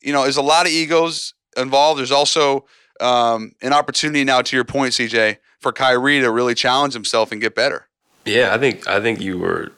you 0.00 0.12
know, 0.12 0.22
there's 0.22 0.36
a 0.36 0.42
lot 0.42 0.66
of 0.66 0.72
egos 0.72 1.34
involved. 1.56 1.98
There's 1.98 2.12
also 2.12 2.64
um, 3.00 3.52
an 3.62 3.72
opportunity 3.72 4.24
now, 4.24 4.42
to 4.42 4.56
your 4.56 4.64
point, 4.64 4.92
CJ, 4.92 5.38
for 5.60 5.72
Kyrie 5.72 6.20
to 6.20 6.30
really 6.30 6.54
challenge 6.54 6.94
himself 6.94 7.32
and 7.32 7.40
get 7.40 7.54
better. 7.54 7.88
Yeah, 8.24 8.54
I 8.54 8.58
think 8.58 8.86
I 8.86 9.00
think 9.00 9.20
you 9.20 9.38
were 9.38 9.72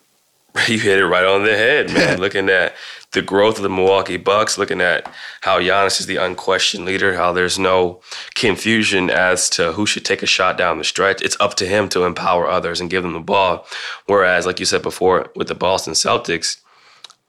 you 0.69 0.79
hit 0.79 0.99
it 0.99 1.07
right 1.07 1.25
on 1.25 1.45
the 1.45 1.57
head, 1.57 1.93
man. 1.93 2.19
looking 2.19 2.49
at 2.49 2.75
the 3.13 3.23
growth 3.23 3.57
of 3.57 3.63
the 3.63 3.69
Milwaukee 3.69 4.17
Bucks, 4.17 4.59
looking 4.59 4.81
at 4.81 5.11
how 5.41 5.59
Giannis 5.61 6.01
is 6.01 6.07
the 6.07 6.17
unquestioned 6.17 6.85
leader, 6.85 7.15
how 7.15 7.33
there's 7.33 7.59
no 7.59 8.01
confusion 8.35 9.11
as 9.11 9.49
to 9.51 9.73
who 9.73 9.87
should 9.87 10.05
take 10.05 10.23
a 10.23 10.27
shot 10.27 10.59
down 10.59 10.79
the 10.79 10.85
stretch. 10.85 11.23
It's 11.23 11.37
up 11.41 11.55
to 11.55 11.67
him 11.67 11.89
to 11.91 12.05
empower 12.05 12.47
others 12.47 12.81
and 12.81 12.91
give 12.91 13.03
them 13.03 13.13
the 13.13 13.21
ball. 13.21 13.67
Whereas, 14.07 14.45
like 14.45 14.61
you 14.61 14.67
said 14.67 14.83
before, 14.83 15.31
with 15.35 15.49
the 15.49 15.55
Boston 15.55 15.95
Celtics, 15.95 16.59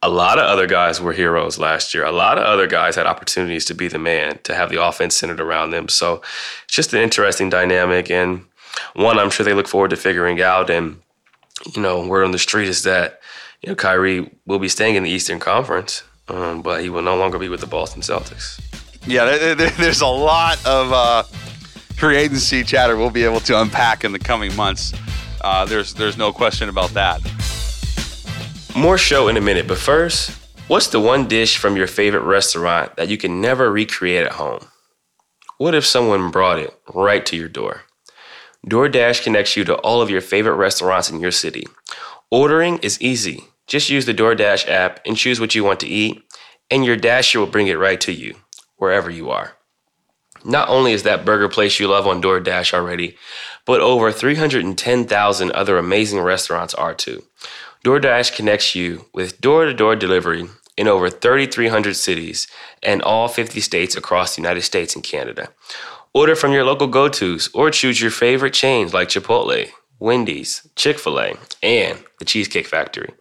a 0.01 0.09
lot 0.09 0.38
of 0.38 0.45
other 0.45 0.67
guys 0.67 1.01
were 1.01 1.13
heroes 1.13 1.57
last 1.57 1.93
year. 1.93 2.05
A 2.05 2.11
lot 2.11 2.38
of 2.38 2.43
other 2.43 2.67
guys 2.67 2.95
had 2.95 3.07
opportunities 3.07 3.65
to 3.65 3.73
be 3.73 3.88
the 3.88 3.97
man, 3.97 4.39
to 4.43 4.53
have 4.53 4.69
the 4.69 4.84
offense 4.84 5.15
centered 5.15 5.39
around 5.39 5.71
them. 5.71 5.89
So 5.89 6.21
it's 6.65 6.75
just 6.75 6.93
an 6.93 7.01
interesting 7.01 7.49
dynamic 7.49 8.11
and 8.11 8.45
one 8.93 9.17
I'm 9.17 9.30
sure 9.32 9.43
they 9.43 9.53
look 9.53 9.67
forward 9.67 9.89
to 9.89 9.95
figuring 9.95 10.41
out. 10.41 10.69
And, 10.69 11.01
you 11.76 11.82
know, 11.82 12.05
word 12.05 12.24
on 12.24 12.32
the 12.32 12.39
street 12.39 12.68
is 12.68 12.84
that, 12.84 13.20
you 13.62 13.70
know, 13.70 13.76
Kyrie 13.76 14.32
will 14.45 14.60
be 14.60 14.70
staying 14.70 14.95
in 14.95 15.03
the 15.03 15.10
Eastern 15.10 15.39
Conference, 15.39 16.03
um, 16.28 16.62
but 16.62 16.82
he 16.82 16.89
will 16.89 17.01
no 17.01 17.16
longer 17.18 17.39
be 17.39 17.49
with 17.49 17.62
the 17.62 17.68
Boston 17.68 18.01
Celtics. 18.01 18.60
Yeah, 19.05 19.53
there's 19.55 20.01
a 20.01 20.08
lot 20.08 20.64
of 20.66 20.91
uh, 20.91 21.24
free 21.95 22.18
agency 22.18 22.64
chatter 22.64 22.97
we'll 22.97 23.10
be 23.10 23.24
able 23.24 23.39
to 23.41 23.60
unpack 23.60 24.03
in 24.03 24.12
the 24.12 24.20
coming 24.20 24.55
months. 24.55 24.93
Uh, 25.41 25.66
there's 25.66 25.93
there's 25.93 26.18
no 26.18 26.34
question 26.34 26.68
about 26.68 26.89
that. 26.91 27.22
More 28.76 28.97
show 28.97 29.28
in 29.28 29.38
a 29.38 29.41
minute, 29.41 29.68
but 29.68 29.78
first, 29.78 30.32
what's 30.68 30.88
the 30.88 30.99
one 30.99 31.28
dish 31.28 31.58
from 31.58 31.78
your 31.78 31.88
favorite 31.88 32.24
restaurant 32.24 32.95
that 32.97 33.08
you 33.08 33.18
can 33.18 33.39
never 33.41 33.72
recreate 33.72 34.26
at 34.26 34.34
home? 34.34 34.68
What 35.58 35.74
if 35.74 35.86
someone 35.86 36.30
brought 36.30 36.60
it 36.60 36.78
right 36.93 37.26
to 37.28 37.36
your 37.36 37.49
door? 37.49 37.84
DoorDash 38.68 39.24
connects 39.24 39.55
you 39.55 39.63
to 39.63 39.76
all 39.76 40.01
of 40.01 40.09
your 40.09 40.20
favorite 40.20 40.55
restaurants 40.55 41.09
in 41.09 41.22
your 41.22 41.32
city. 41.32 41.65
Ordering 42.30 42.80
is 42.80 43.01
easy. 43.01 43.45
Just 43.65 43.89
use 43.89 44.05
the 44.05 44.13
DoorDash 44.13 44.68
app 44.68 44.99
and 45.05 45.15
choose 45.15 45.39
what 45.39 45.55
you 45.55 45.63
want 45.63 45.80
to 45.80 45.88
eat, 45.88 46.22
and 46.70 46.84
your 46.84 46.97
Dasher 46.97 47.39
will 47.39 47.47
bring 47.47 47.68
it 47.68 47.80
right 47.80 47.99
to 48.01 48.11
you, 48.11 48.36
wherever 48.76 49.09
you 49.09 49.30
are. 49.30 49.53
Not 50.43 50.68
only 50.68 50.91
is 50.91 51.03
that 51.03 51.26
burger 51.26 51.47
place 51.47 51.80
you 51.80 51.88
love 51.88 52.07
on 52.07 52.22
DoorDash 52.22 52.74
already, 52.74 53.18
but 53.65 53.80
over 53.80 54.11
310,000 54.11 55.51
other 55.51 55.78
amazing 55.78 56.20
restaurants 56.20 56.74
are 56.74 56.93
too. 56.93 57.24
DoorDash 57.86 58.36
connects 58.36 58.76
you 58.76 59.05
with 59.13 59.39
door 59.39 59.65
to 59.65 59.74
door 59.74 59.95
delivery 59.95 60.47
in 60.76 60.88
over 60.88 61.09
3,300 61.09 61.95
cities 61.95 62.47
and 62.84 63.01
all 63.01 63.28
50 63.28 63.59
states 63.61 63.95
across 63.95 64.36
the 64.36 64.41
United 64.41 64.61
States 64.61 64.93
and 64.95 65.03
Canada. 65.03 65.49
Order 66.14 66.36
from 66.36 66.51
your 66.51 66.64
local 66.64 66.88
go 66.88 67.10
tos 67.10 67.49
or 67.53 67.70
choose 67.70 68.01
your 68.01 68.12
favorite 68.12 68.53
chains 68.53 68.93
like 68.93 69.10
Chipotle, 69.10 69.70
Wendy's, 69.99 70.68
Chick 70.76 70.99
fil 70.99 71.20
A, 71.20 71.36
and 71.62 72.03
the 72.20 72.26
Cheesecake 72.26 72.68
Factory. 72.68 73.14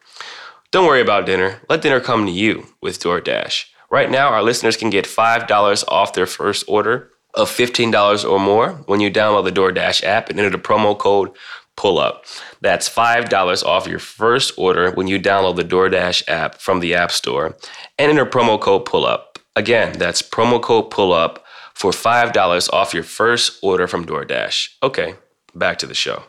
Don't 0.71 0.87
worry 0.87 1.01
about 1.01 1.27
dinner. 1.27 1.61
Let 1.69 1.83
dinner 1.83 2.01
come 2.01 2.27
to 2.27 2.33
you 2.33 2.67
with 2.81 3.01
DoorDash. 3.01 3.67
Right 3.91 4.11
now, 4.11 4.29
our 4.29 4.43
listeners 4.43 4.77
can 4.77 4.91
get 4.91 5.05
$5 5.05 5.85
off 5.89 6.13
their 6.13 6.27
first 6.27 6.65
order 6.67 7.11
of 7.35 7.49
$15 7.51 8.29
or 8.29 8.41
more 8.41 8.73
when 8.87 9.01
you 9.01 9.11
download 9.11 9.45
the 9.45 9.53
DoorDash 9.53 10.03
app 10.03 10.29
and 10.29 10.39
enter 10.39 10.51
the 10.51 10.59
promo 10.59 10.99
code 10.99 11.31
pull 11.77 11.99
up. 11.99 12.25
That's 12.61 12.89
$5 12.89 13.65
off 13.65 13.87
your 13.87 13.99
first 13.99 14.55
order 14.57 14.91
when 14.91 15.07
you 15.07 15.21
download 15.21 15.57
the 15.57 15.65
DoorDash 15.65 16.25
app 16.29 16.57
from 16.61 16.81
the 16.81 16.95
App 16.95 17.13
Store 17.13 17.57
and 17.99 18.11
enter 18.11 18.27
promo 18.27 18.61
code 18.61 18.87
pull 18.87 19.07
up. 19.07 19.39
Again, 19.55 19.93
that's 19.99 20.23
promo 20.23 20.61
code 20.61 20.91
pull 20.91 21.13
up 21.13 21.45
for 21.77 21.91
$5 21.91 22.73
off 22.73 22.95
your 22.95 23.03
first 23.03 23.59
order 23.63 23.87
from 23.87 24.07
DoorDash. 24.07 24.77
Okay, 24.83 25.15
back 25.55 25.77
to 25.81 25.87
the 25.87 25.93
show. 25.93 26.23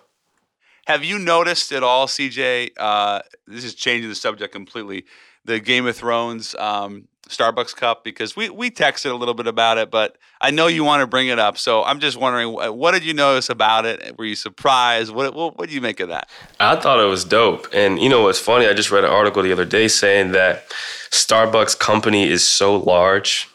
Have 0.88 1.06
you 1.06 1.18
noticed 1.18 1.72
at 1.72 1.84
all, 1.84 2.08
CJ? 2.08 2.72
Uh, 2.78 3.22
this 3.48 3.64
is 3.64 3.74
changing 3.74 4.10
the 4.10 4.16
subject 4.16 4.52
completely. 4.52 5.06
The 5.46 5.62
Game 5.62 5.88
of 5.88 5.96
Thrones 5.96 6.54
um, 6.56 7.08
Starbucks 7.30 7.74
cup 7.74 8.04
because 8.04 8.36
we 8.36 8.50
we 8.50 8.70
texted 8.70 9.10
a 9.10 9.14
little 9.14 9.34
bit 9.34 9.48
about 9.48 9.78
it, 9.78 9.90
but 9.90 10.18
I 10.42 10.52
know 10.52 10.68
you 10.68 10.84
want 10.84 11.00
to 11.00 11.08
bring 11.08 11.30
it 11.30 11.40
up. 11.40 11.58
So 11.58 11.82
I'm 11.82 12.02
just 12.02 12.18
wondering, 12.18 12.52
what 12.52 12.92
did 12.92 13.06
you 13.06 13.14
notice 13.14 13.50
about 13.50 13.86
it? 13.86 14.18
Were 14.18 14.26
you 14.26 14.36
surprised? 14.36 15.14
What 15.14 15.34
what, 15.34 15.58
what 15.58 15.70
do 15.70 15.76
you 15.76 15.82
make 15.82 16.02
of 16.02 16.10
that? 16.10 16.28
I 16.60 16.76
thought 16.76 17.00
it 17.00 17.08
was 17.08 17.24
dope, 17.24 17.70
and 17.74 18.00
you 18.00 18.10
know 18.10 18.24
what's 18.24 18.40
funny? 18.40 18.68
I 18.68 18.74
just 18.74 18.92
read 18.92 19.06
an 19.06 19.12
article 19.12 19.44
the 19.44 19.54
other 19.54 19.66
day 19.66 19.88
saying 19.88 20.34
that 20.34 20.70
Starbucks 21.10 21.80
company 21.80 22.30
is 22.30 22.46
so 22.46 22.76
large 22.76 23.48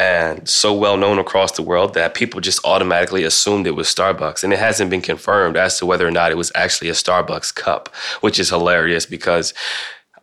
and 0.00 0.48
so 0.48 0.72
well 0.72 0.96
known 0.96 1.18
across 1.18 1.52
the 1.52 1.62
world 1.62 1.92
that 1.92 2.14
people 2.14 2.40
just 2.40 2.64
automatically 2.64 3.22
assumed 3.22 3.66
it 3.66 3.72
was 3.72 3.86
Starbucks. 3.86 4.42
And 4.42 4.50
it 4.50 4.58
hasn't 4.58 4.88
been 4.88 5.02
confirmed 5.02 5.58
as 5.58 5.78
to 5.78 5.84
whether 5.84 6.08
or 6.08 6.10
not 6.10 6.32
it 6.32 6.38
was 6.38 6.50
actually 6.54 6.88
a 6.88 6.94
Starbucks 6.94 7.54
cup, 7.54 7.94
which 8.22 8.38
is 8.38 8.48
hilarious 8.48 9.04
because 9.04 9.52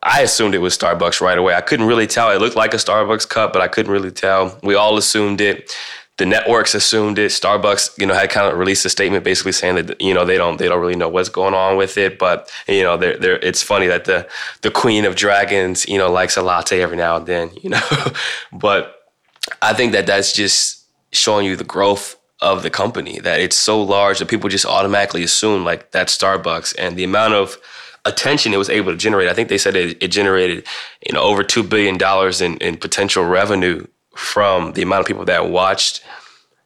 I 0.02 0.22
assumed 0.22 0.56
it 0.56 0.60
was 0.60 0.76
Starbucks 0.76 1.22
right 1.22 1.38
away. 1.38 1.54
I 1.54 1.62
couldn't 1.62 1.86
really 1.86 2.08
tell. 2.08 2.32
It 2.32 2.42
looked 2.42 2.56
like 2.56 2.74
a 2.74 2.78
Starbucks 2.78 3.30
cup, 3.30 3.54
but 3.54 3.62
I 3.62 3.68
couldn't 3.68 3.92
really 3.92 4.10
tell. 4.10 4.58
We 4.64 4.74
all 4.74 4.98
assumed 4.98 5.42
it. 5.42 5.72
The 6.18 6.26
networks 6.26 6.74
assumed 6.74 7.20
it. 7.20 7.30
Starbucks, 7.30 8.00
you 8.00 8.08
know, 8.08 8.16
had 8.16 8.32
kind 8.32 8.52
of 8.52 8.58
released 8.58 8.84
a 8.84 8.90
statement 8.90 9.24
basically 9.24 9.52
saying 9.52 9.76
that 9.76 10.02
you 10.02 10.16
know 10.16 10.26
they 10.26 10.40
don't 10.40 10.58
they 10.58 10.68
don't 10.68 10.82
really 10.82 10.96
know 10.96 11.10
what's 11.10 11.30
going 11.30 11.54
on 11.54 11.78
with 11.78 12.00
it. 12.00 12.18
But 12.18 12.52
you 12.68 12.82
know, 12.82 12.98
they're, 12.98 13.18
they're, 13.20 13.38
it's 13.46 13.62
funny 13.62 13.86
that 13.86 14.06
the 14.06 14.28
the 14.64 14.72
Queen 14.72 15.06
of 15.06 15.16
Dragons, 15.16 15.88
you 15.88 16.00
know, 16.00 16.12
likes 16.12 16.36
a 16.36 16.42
latte 16.42 16.82
every 16.82 16.98
now 16.98 17.18
and 17.18 17.28
then. 17.28 17.52
You 17.62 17.70
know, 17.70 17.88
but 18.52 18.97
I 19.62 19.74
think 19.74 19.92
that 19.94 20.08
that's 20.08 20.34
just 20.34 20.86
showing 21.12 21.46
you 21.46 21.56
the 21.56 21.64
growth 21.64 22.18
of 22.42 22.64
the 22.64 22.70
company. 22.70 23.20
That 23.20 23.40
it's 23.40 23.56
so 23.56 23.82
large 23.82 24.20
that 24.20 24.28
people 24.28 24.50
just 24.50 24.66
automatically 24.66 25.24
assume 25.24 25.64
like 25.64 25.92
that's 25.92 26.18
Starbucks, 26.18 26.76
and 26.78 26.98
the 26.98 27.04
amount 27.04 27.34
of 27.34 27.58
attention 28.06 28.54
it 28.54 28.58
was 28.58 28.70
able 28.70 28.92
to 28.92 28.98
generate. 28.98 29.28
I 29.28 29.34
think 29.34 29.50
they 29.50 29.58
said 29.58 29.76
it, 29.76 30.02
it 30.02 30.10
generated, 30.10 30.66
you 31.06 31.14
know, 31.14 31.22
over 31.22 31.44
two 31.44 31.64
billion 31.64 31.98
dollars 31.98 32.42
in, 32.42 32.58
in 32.58 32.78
potential 32.78 33.26
revenue 33.26 33.86
from 34.16 34.74
the 34.74 34.82
amount 34.82 35.02
of 35.02 35.08
people 35.08 35.26
that 35.26 35.50
watched 35.50 36.04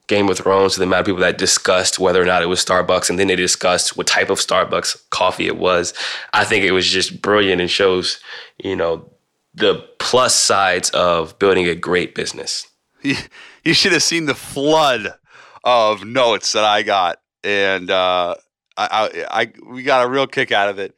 Game 0.08 0.30
of 0.30 0.38
Thrones 0.38 0.74
to 0.74 0.80
the 0.80 0.86
amount 0.86 1.02
of 1.02 1.06
people 1.08 1.22
that 1.22 1.38
discussed 1.38 2.00
whether 2.00 2.22
or 2.22 2.26
not 2.26 2.42
it 2.42 2.48
was 2.48 2.64
Starbucks, 2.64 3.10
and 3.10 3.18
then 3.18 3.28
they 3.28 3.36
discussed 3.36 3.98
what 3.98 4.08
type 4.08 4.30
of 4.30 4.40
Starbucks 4.40 5.10
coffee 5.10 5.48
it 5.48 5.58
was. 5.58 5.94
I 6.34 6.44
think 6.44 6.64
it 6.64 6.72
was 6.72 6.88
just 6.88 7.22
brilliant 7.22 7.62
and 7.62 7.70
shows, 7.70 8.20
you 8.58 8.76
know, 8.76 9.10
the 9.54 9.86
plus 10.00 10.36
sides 10.36 10.90
of 10.92 11.38
building 11.40 11.68
a 11.68 11.76
great 11.76 12.16
business. 12.16 12.68
You 13.64 13.74
should 13.76 13.92
have 13.92 14.02
seen 14.02 14.26
the 14.26 14.34
flood 14.34 15.14
of 15.64 16.04
notes 16.04 16.54
that 16.54 16.64
I 16.64 16.82
got, 16.82 17.20
and 17.44 17.92
uh, 17.92 18.34
I, 18.76 18.88
I, 19.30 19.42
I, 19.42 19.54
we 19.68 19.84
got 19.84 20.04
a 20.04 20.10
real 20.10 20.26
kick 20.26 20.52
out 20.52 20.70
of 20.70 20.80
it. 20.80 20.96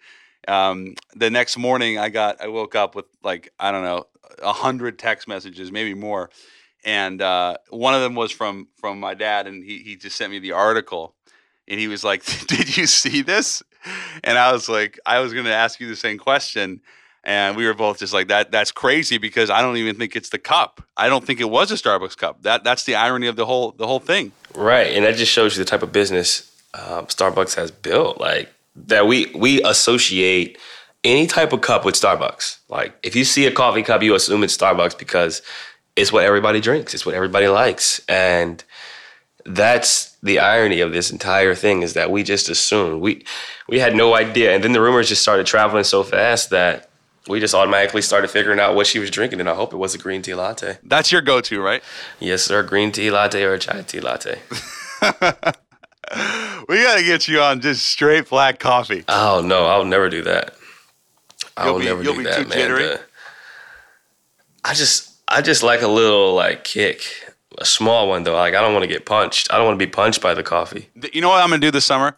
Um, 0.48 0.96
the 1.14 1.30
next 1.30 1.58
morning, 1.58 1.98
I 1.98 2.08
got 2.08 2.42
I 2.42 2.48
woke 2.48 2.76
up 2.76 2.96
with 2.96 3.06
like 3.22 3.52
I 3.60 3.72
don't 3.72 3.84
know 3.84 4.06
a 4.42 4.54
hundred 4.54 4.98
text 4.98 5.28
messages, 5.28 5.74
maybe 5.74 5.94
more, 5.94 6.30
and 6.86 7.22
uh, 7.22 7.58
one 7.70 7.94
of 7.94 8.02
them 8.02 8.16
was 8.16 8.32
from 8.32 8.68
from 8.78 9.00
my 9.00 9.14
dad, 9.14 9.48
and 9.48 9.64
he 9.64 9.80
he 9.80 9.96
just 9.96 10.16
sent 10.16 10.32
me 10.32 10.40
the 10.40 10.54
article, 10.54 11.16
and 11.68 11.80
he 11.80 11.88
was 11.88 12.04
like, 12.04 12.24
"Did 12.48 12.78
you 12.78 12.88
see 12.88 13.22
this?" 13.22 13.62
And 14.24 14.38
I 14.38 14.54
was 14.54 14.70
like, 14.70 15.00
"I 15.06 15.20
was 15.20 15.34
going 15.34 15.46
to 15.46 15.54
ask 15.54 15.80
you 15.80 15.88
the 15.88 15.96
same 15.96 16.18
question." 16.18 16.82
And 17.24 17.56
we 17.56 17.66
were 17.66 17.74
both 17.74 18.00
just 18.00 18.14
like 18.14 18.28
that. 18.28 18.52
That's 18.52 18.72
crazy 18.72 19.18
because 19.18 19.50
I 19.50 19.62
don't 19.62 19.78
even 19.78 19.96
think 19.96 20.16
it's 20.16 20.30
the 20.30 20.40
cup. 20.40 20.84
I 20.98 21.08
don't 21.08 21.26
think 21.26 21.40
it 21.40 21.50
was 21.50 21.72
a 21.72 21.76
Starbucks 21.76 22.18
cup. 22.18 22.44
That 22.44 22.64
that's 22.64 22.84
the 22.84 22.96
irony 22.96 23.28
of 23.28 23.36
the 23.36 23.46
whole 23.46 23.72
the 23.72 23.88
whole 23.88 24.00
thing. 24.00 24.34
Right, 24.54 24.88
and 24.88 25.06
that 25.06 25.16
just 25.16 25.32
shows 25.32 25.58
you 25.58 25.64
the 25.64 25.70
type 25.70 25.84
of 25.84 25.92
business 25.92 26.52
uh, 26.74 27.04
Starbucks 27.04 27.56
has 27.56 27.72
built. 27.72 28.20
Like 28.20 28.54
that 28.76 29.08
we 29.08 29.32
we 29.36 29.62
associate 29.64 30.58
any 31.04 31.28
type 31.28 31.54
of 31.54 31.62
cup 31.62 31.86
with 31.86 31.96
Starbucks. 31.96 32.58
Like 32.70 32.94
if 33.04 33.16
you 33.16 33.24
see 33.24 33.46
a 33.46 33.52
coffee 33.52 33.84
cup, 33.84 34.04
you 34.04 34.16
assume 34.16 34.44
it's 34.44 34.58
Starbucks 34.58 34.98
because 34.98 35.42
it's 35.96 36.12
what 36.12 36.26
everybody 36.26 36.60
drinks. 36.60 36.94
It's 36.94 37.06
what 37.06 37.16
everybody 37.16 37.48
likes. 37.48 38.02
And 38.10 38.64
that's 39.46 40.12
the 40.24 40.40
irony 40.40 40.80
of 40.80 40.94
this 40.94 41.12
entire 41.12 41.54
thing 41.54 41.82
is 41.82 41.94
that 41.94 42.10
we 42.12 42.24
just 42.24 42.50
assumed. 42.50 43.02
We 43.02 43.26
we 43.68 43.80
had 43.80 43.96
no 43.96 44.16
idea. 44.16 44.54
And 44.54 44.64
then 44.64 44.72
the 44.72 44.82
rumors 44.82 45.10
just 45.10 45.22
started 45.22 45.46
traveling 45.46 45.84
so 45.84 46.04
fast 46.04 46.50
that 46.50 46.90
we 47.28 47.40
just 47.40 47.54
automatically 47.54 48.02
started 48.02 48.30
figuring 48.30 48.60
out 48.60 48.76
what 48.76 48.88
she 48.88 49.00
was 49.00 49.10
drinking, 49.10 49.40
and 49.40 49.50
I 49.50 49.56
hope 49.56 49.74
it 49.74 49.78
was 49.78 49.96
a 49.96 49.98
green 49.98 50.22
tea 50.22 50.36
latte. 50.36 50.78
That's 50.84 51.12
your 51.12 51.22
go-to, 51.22 51.62
right? 51.62 51.82
Yes, 52.20 52.44
sir. 52.44 52.64
Green 52.64 52.92
tea 52.92 53.12
latte 53.12 53.44
or 53.44 53.54
a 53.54 53.60
chai 53.60 53.82
tea 53.84 54.02
latte. 54.02 54.40
we 56.68 56.84
got 56.84 56.98
to 56.98 57.04
get 57.04 57.28
you 57.28 57.40
on 57.40 57.62
just 57.62 57.86
straight 57.86 58.30
black 58.30 58.60
coffee. 58.60 59.06
Oh 59.08 59.42
no, 59.44 59.66
I'll 59.66 59.86
never 59.86 60.10
do 60.10 60.24
that. 60.24 60.56
I 61.56 61.72
will 61.72 61.80
never 61.80 62.04
do 62.04 62.24
that, 62.24 62.50
man. 62.50 62.72
The, 62.72 63.00
I 64.66 64.74
just, 64.74 65.12
I 65.28 65.42
just 65.42 65.64
like 65.64 65.82
a 65.82 65.88
little 65.88 66.34
like 66.34 66.64
kick, 66.64 67.02
a 67.58 67.66
small 67.66 68.10
one 68.10 68.24
though. 68.24 68.34
Like 68.34 68.54
I 68.54 68.62
don't 68.62 68.74
want 68.74 68.84
to 68.84 68.88
get 68.88 69.06
punched. 69.06 69.52
I 69.52 69.58
don't 69.58 69.66
want 69.66 69.80
to 69.80 69.86
be 69.86 69.90
punched 69.90 70.22
by 70.22 70.34
the 70.34 70.44
coffee. 70.44 70.90
You 71.14 71.22
know 71.22 71.30
what 71.30 71.42
I'm 71.42 71.50
gonna 71.50 71.60
do 71.60 71.72
this 71.72 71.86
summer? 71.86 72.18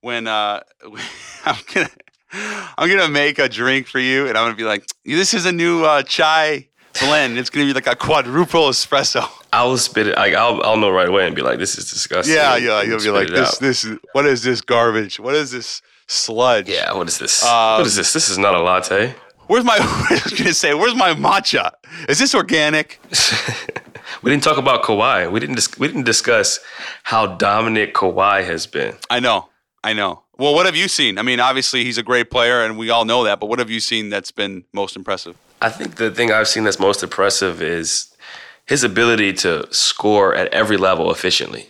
When 0.00 0.26
uh, 0.26 0.62
I'm 1.44 1.56
gonna 1.72 1.90
I'm 2.32 2.88
gonna 2.88 3.08
make 3.08 3.38
a 3.38 3.48
drink 3.48 3.86
for 3.86 3.98
you, 3.98 4.28
and 4.28 4.36
I'm 4.38 4.44
gonna 4.44 4.56
be 4.56 4.64
like, 4.64 4.86
"This 5.04 5.34
is 5.34 5.46
a 5.46 5.52
new 5.52 5.84
uh, 5.84 6.02
chai 6.02 6.68
blend. 7.00 7.38
It's 7.38 7.50
gonna 7.50 7.66
be 7.66 7.72
like 7.72 7.86
a 7.86 7.96
quadruple 7.96 8.68
espresso." 8.68 9.28
I 9.52 9.64
will 9.64 9.78
spit 9.78 10.06
it. 10.06 10.16
Like 10.16 10.34
I'll, 10.34 10.62
I'll 10.62 10.76
know 10.76 10.90
right 10.90 11.08
away 11.08 11.26
and 11.26 11.34
be 11.34 11.42
like, 11.42 11.58
"This 11.58 11.76
is 11.76 11.90
disgusting." 11.90 12.34
Yeah, 12.34 12.56
yeah. 12.56 12.82
You'll 12.82 13.02
be 13.02 13.10
like, 13.10 13.28
"This, 13.28 13.54
out. 13.54 13.60
this 13.60 13.86
what 14.12 14.26
is 14.26 14.42
this 14.42 14.60
garbage? 14.60 15.18
What 15.18 15.34
is 15.34 15.50
this 15.50 15.82
sludge?" 16.06 16.68
Yeah, 16.68 16.92
what 16.94 17.08
is 17.08 17.18
this? 17.18 17.42
Um, 17.44 17.78
what 17.78 17.86
is 17.86 17.96
this? 17.96 18.12
This 18.12 18.28
is 18.28 18.38
not 18.38 18.54
a 18.54 18.62
latte. 18.62 19.14
Where's 19.50 19.64
my? 19.64 19.76
I 19.80 20.20
was 20.24 20.32
gonna 20.32 20.54
say, 20.54 20.74
where's 20.74 20.94
my 20.94 21.12
matcha? 21.14 21.72
Is 22.08 22.20
this 22.20 22.36
organic? 22.36 23.00
we 24.22 24.30
didn't 24.30 24.44
talk 24.44 24.58
about 24.58 24.84
Kawhi. 24.84 25.30
We 25.32 25.40
didn't. 25.40 25.56
Dis- 25.56 25.76
we 25.76 25.88
didn't 25.88 26.04
discuss 26.04 26.60
how 27.02 27.26
dominant 27.26 27.92
Kawhi 27.92 28.44
has 28.44 28.68
been. 28.68 28.94
I 29.10 29.18
know, 29.18 29.48
I 29.82 29.92
know. 29.92 30.22
Well, 30.40 30.54
what 30.54 30.64
have 30.64 30.74
you 30.74 30.88
seen? 30.88 31.18
I 31.18 31.22
mean, 31.22 31.38
obviously 31.38 31.84
he's 31.84 31.98
a 31.98 32.02
great 32.02 32.30
player, 32.30 32.64
and 32.64 32.78
we 32.78 32.88
all 32.88 33.04
know 33.04 33.24
that. 33.24 33.40
But 33.40 33.50
what 33.50 33.58
have 33.58 33.68
you 33.68 33.78
seen 33.78 34.08
that's 34.08 34.30
been 34.30 34.64
most 34.72 34.96
impressive? 34.96 35.36
I 35.60 35.68
think 35.68 35.96
the 35.96 36.10
thing 36.10 36.32
I've 36.32 36.48
seen 36.48 36.64
that's 36.64 36.80
most 36.80 37.02
impressive 37.02 37.60
is 37.60 38.16
his 38.64 38.82
ability 38.82 39.34
to 39.34 39.68
score 39.70 40.34
at 40.34 40.48
every 40.48 40.78
level 40.78 41.10
efficiently. 41.10 41.68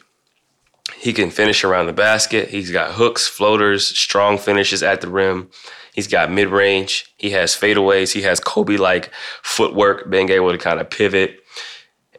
He 0.94 1.12
can 1.12 1.30
finish 1.30 1.64
around 1.64 1.86
the 1.86 1.92
basket. 1.92 2.50
He's 2.50 2.70
got 2.70 2.92
hooks, 2.92 3.26
floaters, 3.26 3.88
strong 3.98 4.38
finishes 4.38 4.84
at 4.84 5.00
the 5.00 5.08
rim. 5.08 5.50
He's 5.92 6.06
got 6.06 6.30
mid 6.30 6.46
range. 6.46 7.12
He 7.16 7.30
has 7.30 7.56
fadeaways. 7.56 8.12
He 8.12 8.22
has 8.22 8.38
Kobe 8.38 8.76
like 8.76 9.10
footwork, 9.42 10.08
being 10.08 10.28
able 10.28 10.52
to 10.52 10.58
kind 10.58 10.78
of 10.78 10.88
pivot 10.88 11.40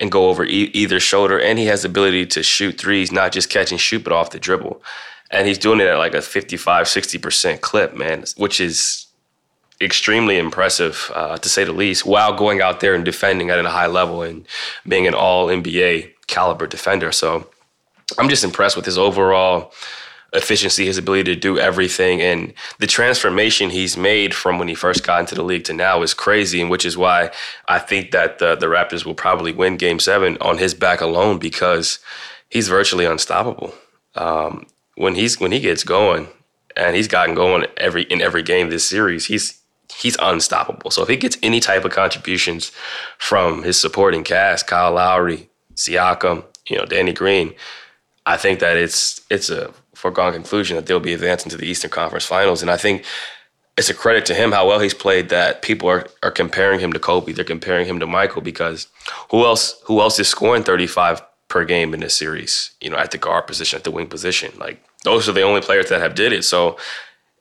and 0.01 0.11
go 0.11 0.27
over 0.27 0.43
e- 0.43 0.69
either 0.73 0.99
shoulder. 0.99 1.39
And 1.39 1.57
he 1.57 1.67
has 1.67 1.83
the 1.83 1.87
ability 1.87 2.25
to 2.25 2.43
shoot 2.43 2.77
threes, 2.77 3.09
not 3.09 3.31
just 3.31 3.49
catch 3.49 3.71
and 3.71 3.79
shoot, 3.79 4.03
but 4.03 4.11
off 4.11 4.31
the 4.31 4.39
dribble. 4.39 4.81
And 5.31 5.47
he's 5.47 5.57
doing 5.57 5.79
it 5.79 5.87
at 5.87 5.97
like 5.97 6.13
a 6.13 6.21
55, 6.21 6.85
60% 6.85 7.61
clip, 7.61 7.95
man, 7.95 8.25
which 8.37 8.59
is 8.59 9.07
extremely 9.81 10.37
impressive, 10.37 11.11
uh, 11.15 11.37
to 11.37 11.49
say 11.49 11.63
the 11.63 11.71
least, 11.71 12.05
while 12.05 12.33
going 12.33 12.61
out 12.61 12.79
there 12.81 12.93
and 12.93 13.03
defending 13.03 13.49
at 13.49 13.57
a 13.57 13.69
high 13.69 13.87
level 13.87 14.21
and 14.21 14.45
being 14.87 15.07
an 15.07 15.13
all 15.13 15.47
NBA 15.47 16.11
caliber 16.27 16.67
defender. 16.67 17.11
So 17.11 17.49
I'm 18.17 18.29
just 18.29 18.43
impressed 18.43 18.75
with 18.75 18.85
his 18.85 18.97
overall 18.97 19.73
efficiency, 20.33 20.85
his 20.85 20.97
ability 20.97 21.23
to 21.33 21.39
do 21.39 21.59
everything, 21.59 22.21
and 22.21 22.53
the 22.79 22.87
transformation 22.87 23.69
he's 23.69 23.97
made 23.97 24.33
from 24.33 24.59
when 24.59 24.69
he 24.69 24.75
first 24.75 25.05
got 25.05 25.19
into 25.19 25.35
the 25.35 25.43
league 25.43 25.65
to 25.65 25.73
now 25.73 26.01
is 26.01 26.13
crazy, 26.13 26.61
and 26.61 26.69
which 26.69 26.85
is 26.85 26.97
why 26.97 27.31
I 27.67 27.79
think 27.79 28.11
that 28.11 28.39
the, 28.39 28.55
the 28.55 28.67
Raptors 28.67 29.05
will 29.05 29.15
probably 29.15 29.51
win 29.51 29.75
Game 29.75 29.99
Seven 29.99 30.37
on 30.39 30.57
his 30.57 30.73
back 30.73 31.01
alone 31.01 31.37
because 31.37 31.99
he's 32.49 32.69
virtually 32.69 33.05
unstoppable. 33.05 33.73
Um, 34.15 34.67
when 35.01 35.15
he's 35.15 35.39
when 35.39 35.51
he 35.51 35.59
gets 35.59 35.83
going, 35.83 36.27
and 36.75 36.95
he's 36.95 37.07
gotten 37.07 37.33
going 37.33 37.65
every 37.77 38.03
in 38.03 38.21
every 38.21 38.43
game 38.43 38.69
this 38.69 38.87
series, 38.87 39.25
he's 39.25 39.59
he's 39.97 40.15
unstoppable. 40.21 40.91
So 40.91 41.01
if 41.01 41.09
he 41.09 41.17
gets 41.17 41.37
any 41.41 41.59
type 41.59 41.83
of 41.85 41.91
contributions 41.91 42.71
from 43.17 43.63
his 43.63 43.81
supporting 43.81 44.23
cast, 44.23 44.67
Kyle 44.67 44.93
Lowry, 44.93 45.49
Siakam, 45.73 46.45
you 46.69 46.77
know, 46.77 46.85
Danny 46.85 47.13
Green, 47.13 47.55
I 48.27 48.37
think 48.37 48.59
that 48.59 48.77
it's 48.77 49.21
it's 49.31 49.49
a 49.49 49.73
foregone 49.95 50.33
conclusion 50.33 50.75
that 50.75 50.85
they'll 50.85 50.99
be 50.99 51.13
advancing 51.13 51.49
to 51.49 51.57
the 51.57 51.65
Eastern 51.65 51.89
Conference 51.89 52.25
Finals. 52.25 52.61
And 52.61 52.69
I 52.69 52.77
think 52.77 53.03
it's 53.77 53.89
a 53.89 53.95
credit 53.95 54.27
to 54.27 54.35
him 54.35 54.51
how 54.51 54.67
well 54.67 54.79
he's 54.79 54.93
played 54.93 55.29
that 55.29 55.63
people 55.63 55.89
are, 55.89 56.05
are 56.21 56.31
comparing 56.31 56.79
him 56.79 56.93
to 56.93 56.99
Kobe. 56.99 57.31
They're 57.31 57.43
comparing 57.43 57.87
him 57.87 57.99
to 57.99 58.05
Michael 58.05 58.41
because 58.41 58.87
who 59.31 59.45
else 59.45 59.81
who 59.85 59.99
else 59.99 60.19
is 60.19 60.27
scoring 60.27 60.61
35 60.63 61.23
per 61.47 61.65
game 61.65 61.93
in 61.93 61.99
this 61.99 62.15
series, 62.15 62.71
you 62.79 62.89
know, 62.89 62.97
at 62.97 63.11
the 63.11 63.17
guard 63.17 63.45
position, 63.45 63.77
at 63.77 63.83
the 63.83 63.91
wing 63.91 64.07
position. 64.07 64.53
Like 64.57 64.83
those 65.03 65.27
are 65.27 65.33
the 65.33 65.41
only 65.41 65.61
players 65.61 65.89
that 65.89 66.01
have 66.01 66.15
did 66.15 66.33
it. 66.33 66.43
So 66.43 66.77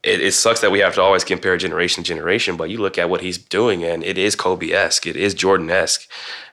it, 0.03 0.21
it 0.21 0.33
sucks 0.33 0.61
that 0.61 0.71
we 0.71 0.79
have 0.79 0.95
to 0.95 1.03
always 1.03 1.25
compare 1.25 1.57
generation 1.57 2.03
to 2.03 2.09
generation, 2.09 2.57
but 2.57 2.71
you 2.71 2.79
look 2.79 2.97
at 2.97 3.11
what 3.11 3.21
he's 3.21 3.37
doing 3.37 3.85
and 3.85 4.03
it 4.03 4.17
is 4.17 4.35
Kobe 4.35 4.71
esque, 4.71 5.07
it 5.07 5.17
is 5.17 5.35
Jordan 5.35 5.71
esque. 5.71 6.09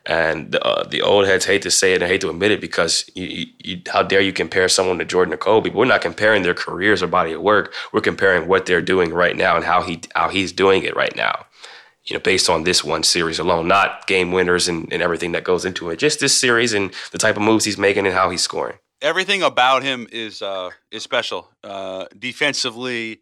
And 0.05 0.55
uh, 0.55 0.85
the 0.85 1.01
old 1.01 1.27
heads 1.27 1.45
hate 1.45 1.61
to 1.63 1.71
say 1.71 1.93
it 1.93 2.01
and 2.01 2.09
hate 2.09 2.21
to 2.21 2.29
admit 2.29 2.51
it 2.51 2.61
because 2.61 3.09
you, 3.13 3.45
you, 3.59 3.81
how 3.87 4.03
dare 4.03 4.21
you 4.21 4.31
compare 4.31 4.69
someone 4.69 4.99
to 4.99 5.05
Jordan 5.05 5.33
or 5.33 5.37
Kobe? 5.37 5.69
But 5.69 5.77
we're 5.77 5.85
not 5.85 6.01
comparing 6.01 6.43
their 6.43 6.53
careers 6.53 7.03
or 7.03 7.07
body 7.07 7.33
of 7.33 7.41
work. 7.41 7.73
We're 7.91 7.99
comparing 7.99 8.47
what 8.47 8.65
they're 8.65 8.81
doing 8.81 9.13
right 9.13 9.35
now 9.35 9.57
and 9.57 9.65
how 9.65 9.81
he 9.81 9.99
how 10.15 10.29
he's 10.29 10.53
doing 10.53 10.83
it 10.83 10.95
right 10.95 11.13
now. 11.17 11.45
You 12.05 12.15
know, 12.15 12.21
based 12.21 12.49
on 12.49 12.63
this 12.63 12.85
one 12.85 13.03
series 13.03 13.37
alone, 13.37 13.67
not 13.67 14.07
game 14.07 14.31
winners 14.31 14.69
and, 14.69 14.91
and 14.93 15.01
everything 15.01 15.33
that 15.33 15.43
goes 15.43 15.65
into 15.65 15.89
it. 15.89 15.99
Just 15.99 16.21
this 16.21 16.39
series 16.39 16.71
and 16.71 16.93
the 17.11 17.17
type 17.17 17.35
of 17.35 17.41
moves 17.41 17.65
he's 17.65 17.77
making 17.77 18.05
and 18.05 18.15
how 18.15 18.29
he's 18.29 18.41
scoring. 18.41 18.77
Everything 19.01 19.43
about 19.43 19.83
him 19.83 20.07
is 20.11 20.41
uh, 20.41 20.71
is 20.91 21.03
special. 21.03 21.49
Uh, 21.63 22.05
defensively, 22.17 23.21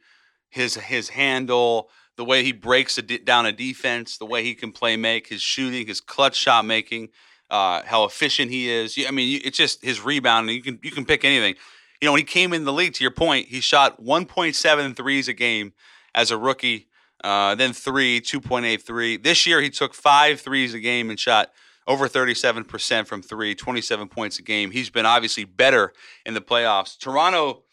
his 0.49 0.75
his 0.75 1.09
handle, 1.09 1.89
the 2.15 2.23
way 2.23 2.43
he 2.43 2.53
breaks 2.53 2.95
down 2.95 3.45
a 3.45 3.51
defense, 3.51 4.17
the 4.17 4.25
way 4.25 4.43
he 4.43 4.55
can 4.55 4.71
play 4.71 4.95
make, 4.95 5.27
his 5.27 5.41
shooting, 5.41 5.85
his 5.85 5.99
clutch 5.99 6.35
shot 6.35 6.65
making, 6.65 7.09
uh, 7.49 7.81
how 7.85 8.05
efficient 8.05 8.51
he 8.51 8.69
is. 8.69 8.97
I 9.05 9.11
mean, 9.11 9.41
it's 9.43 9.57
just 9.57 9.83
his 9.83 10.01
rebounding. 10.01 10.55
You 10.55 10.61
can 10.61 10.79
you 10.81 10.91
can 10.91 11.05
pick 11.05 11.25
anything. 11.25 11.55
You 12.01 12.07
know, 12.07 12.13
when 12.13 12.19
he 12.19 12.25
came 12.25 12.53
in 12.53 12.65
the 12.65 12.73
league, 12.73 12.93
to 12.93 13.03
your 13.03 13.11
point, 13.11 13.47
he 13.47 13.61
shot 13.61 14.03
1.7 14.03 14.95
threes 14.95 15.27
a 15.27 15.33
game 15.33 15.73
as 16.13 16.29
a 16.29 16.37
rookie. 16.37 16.87
Uh, 17.23 17.55
then 17.55 17.73
three, 17.73 18.21
2.83. 18.21 19.23
This 19.23 19.47
year, 19.47 19.61
he 19.61 19.69
took 19.69 19.93
five 19.93 20.41
threes 20.41 20.73
a 20.73 20.79
game 20.79 21.09
and 21.09 21.19
shot 21.19 21.51
over 21.87 22.07
37% 22.07 23.07
from 23.07 23.21
three, 23.21 23.53
27 23.53 24.07
points 24.07 24.39
a 24.39 24.41
game. 24.41 24.71
He's 24.71 24.89
been 24.89 25.05
obviously 25.05 25.43
better 25.43 25.93
in 26.25 26.33
the 26.33 26.41
playoffs. 26.41 26.97
Toronto, 26.97 27.63